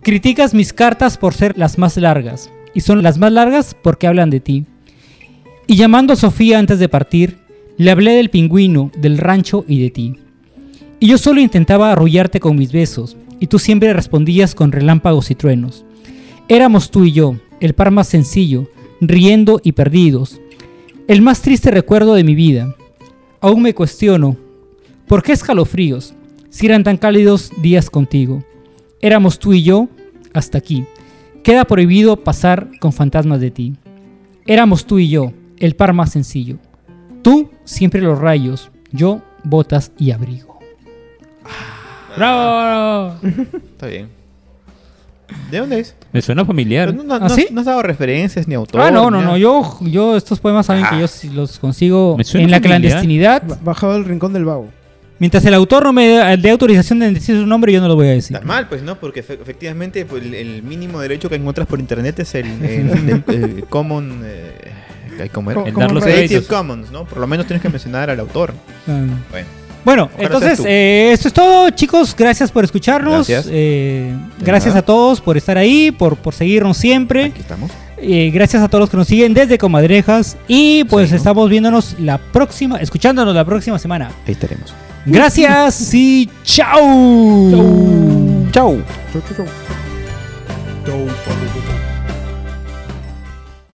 Criticas 0.03 0.55
mis 0.55 0.73
cartas 0.73 1.19
por 1.19 1.35
ser 1.35 1.59
las 1.59 1.77
más 1.77 1.97
largas, 1.97 2.53
y 2.73 2.83
son 2.83 3.03
las 3.03 3.19
más 3.19 3.33
largas 3.33 3.75
porque 3.83 4.07
hablan 4.07 4.31
de 4.31 4.39
ti. 4.39 4.65
Y 5.67 5.75
llamando 5.75 6.13
a 6.13 6.17
Sofía 6.17 6.61
antes 6.61 6.79
de 6.79 6.89
partir, 6.89 7.48
le 7.79 7.93
hablé 7.93 8.13
del 8.13 8.29
pingüino, 8.29 8.91
del 8.99 9.19
rancho 9.19 9.65
y 9.69 9.81
de 9.81 9.91
ti. 9.91 10.17
Y 10.99 11.07
yo 11.07 11.17
solo 11.17 11.41
intentaba 11.41 11.93
arrullarte 11.93 12.41
con 12.41 12.57
mis 12.57 12.73
besos, 12.73 13.17
y 13.39 13.47
tú 13.47 13.61
siempre 13.61 13.93
respondías 13.93 14.57
con 14.57 14.73
relámpagos 14.73 15.31
y 15.31 15.37
truenos. 15.37 15.85
Éramos 16.49 16.91
tú 16.91 17.05
y 17.05 17.13
yo, 17.13 17.37
el 17.61 17.75
par 17.75 17.93
más 17.93 18.09
sencillo, 18.09 18.69
riendo 19.01 19.61
y 19.63 19.73
perdidos. 19.73 20.41
El 21.07 21.23
más 21.23 21.41
triste 21.41 21.71
recuerdo 21.71 22.15
de 22.15 22.25
mi 22.25 22.35
vida. 22.35 22.75
Aún 23.41 23.63
me 23.63 23.75
cuestiono, 23.75 24.37
¿por 25.07 25.23
qué 25.23 25.33
escalofríos 25.33 26.15
si 26.51 26.67
eran 26.67 26.83
tan 26.83 26.97
cálidos 26.97 27.53
días 27.63 27.91
contigo? 27.91 28.43
Éramos 29.01 29.39
tú 29.39 29.53
y 29.53 29.63
yo 29.63 29.89
hasta 30.35 30.59
aquí. 30.59 30.85
Queda 31.45 31.65
prohibido 31.65 32.17
pasar 32.17 32.69
con 32.81 32.93
fantasmas 32.93 33.41
de 33.41 33.53
ti. 33.53 33.75
Éramos 34.47 34.85
tú 34.85 34.99
y 34.99 35.09
yo, 35.09 35.33
el 35.59 35.77
par 35.77 35.93
más 35.93 36.11
sencillo. 36.11 36.59
Tú 37.29 37.51
siempre 37.65 38.01
los 38.01 38.19
rayos, 38.19 38.71
yo 38.91 39.21
botas 39.45 39.93
y 39.99 40.13
abrigo. 40.13 40.59
¡Bravo! 42.17 43.15
Está 43.23 43.87
bien. 43.87 44.09
¿De 45.51 45.59
dónde 45.59 45.81
es? 45.81 45.95
Me 46.11 46.23
suena 46.23 46.43
familiar. 46.47 46.95
No, 46.95 47.03
no- 47.03 47.15
¿Ah, 47.15 47.19
no- 47.21 47.29
sí? 47.29 47.49
no 47.51 47.61
has 47.61 47.67
dado 47.67 47.83
referencias 47.83 48.49
ni 48.49 48.55
autor. 48.55 48.81
Ah, 48.81 48.91
no, 48.91 49.11
no, 49.11 49.21
no. 49.21 49.37
Yo, 49.37 49.79
yo 49.83 50.17
estos 50.17 50.41
poemas 50.41 50.65
saben 50.67 50.85
que 50.89 50.99
yo 51.01 51.07
los 51.35 51.59
consigo 51.59 52.17
en 52.19 52.19
la 52.19 52.25
familiar. 52.33 52.63
clandestinidad. 52.63 53.43
Ba- 53.47 53.59
Bajado 53.63 53.93
del 53.93 54.07
rincón 54.07 54.33
del 54.33 54.47
vago. 54.47 54.69
Mientras 55.19 55.45
el 55.45 55.53
autor 55.53 55.83
no 55.83 55.93
me 55.93 56.37
dé 56.39 56.51
autorización 56.51 57.01
de 57.01 57.13
decir 57.13 57.37
su 57.39 57.45
nombre, 57.47 57.73
yo 57.73 57.81
no 57.83 57.89
lo 57.89 57.95
voy 57.97 58.07
a 58.07 58.11
decir. 58.13 58.37
Está 58.37 58.47
mal, 58.47 58.69
pues, 58.69 58.83
¿no? 58.83 58.95
Porque 58.99 59.23
efe- 59.23 59.39
efectivamente 59.41 60.07
pues, 60.07 60.23
el, 60.25 60.33
el 60.35 60.63
mínimo 60.63 60.99
derecho 61.01 61.29
que 61.29 61.35
encuentras 61.35 61.67
por 61.67 61.79
internet 61.79 62.19
es 62.21 62.35
el, 62.37 62.47
el- 62.65 62.91
el- 62.91 63.25
el 63.35 63.65
Common... 63.69 64.23
eh, 64.25 64.55
ay, 65.23 65.29
¿Cómo 65.29 65.51
era? 65.51 65.61
Co- 65.61 65.67
El 65.67 65.73
como 65.75 65.87
dar 65.87 65.95
los 65.95 66.05
rey. 66.05 66.15
Creative. 66.29 66.43
Commons, 66.45 66.91
¿no? 66.91 67.05
Por 67.05 67.19
lo 67.19 67.27
menos 67.27 67.47
tienes 67.47 67.63
que 67.63 67.69
mencionar 67.69 68.11
al 68.11 68.21
autor. 68.21 68.55
Ah. 68.87 69.05
Bueno, 69.31 69.47
Bueno, 69.85 70.11
Ojalá 70.15 70.25
entonces, 70.27 70.61
eh, 70.67 71.11
esto 71.13 71.29
es 71.29 71.35
todo, 71.35 71.71
chicos. 71.71 72.15
Gracias 72.19 72.51
por 72.51 72.65
escucharnos. 72.65 73.27
Gracias. 73.29 73.47
Eh, 73.51 74.13
gracias 74.41 74.75
a 74.75 74.83
todos 74.83 75.21
por 75.21 75.37
estar 75.37 75.57
ahí, 75.57 75.91
por, 75.91 76.17
por 76.17 76.35
seguirnos 76.35 76.77
siempre. 76.77 77.27
aquí 77.27 77.41
estamos. 77.41 77.71
Eh, 78.01 78.31
gracias 78.33 78.63
a 78.63 78.69
todos 78.69 78.81
los 78.83 78.91
que 78.91 78.97
nos 78.97 79.09
siguen 79.09 79.35
desde 79.35 79.57
Comadrejas. 79.59 80.37
Y 80.47 80.85
pues 80.85 81.07
Sí, 81.09 81.13
¿no? 81.13 81.17
estamos 81.19 81.49
viéndonos 81.51 81.97
la 81.99 82.19
próxima, 82.19 82.77
escuchándonos 82.79 83.35
la 83.35 83.45
próxima 83.45 83.79
semana. 83.79 84.11
Ahí 84.27 84.33
estaremos. 84.35 84.75
Gracias 85.07 85.95
y 85.95 86.29
chao. 86.45 87.51
Chau. 88.53 88.83
Chau, 89.13 89.23
chau, 89.37 89.47
chau. 90.85 91.88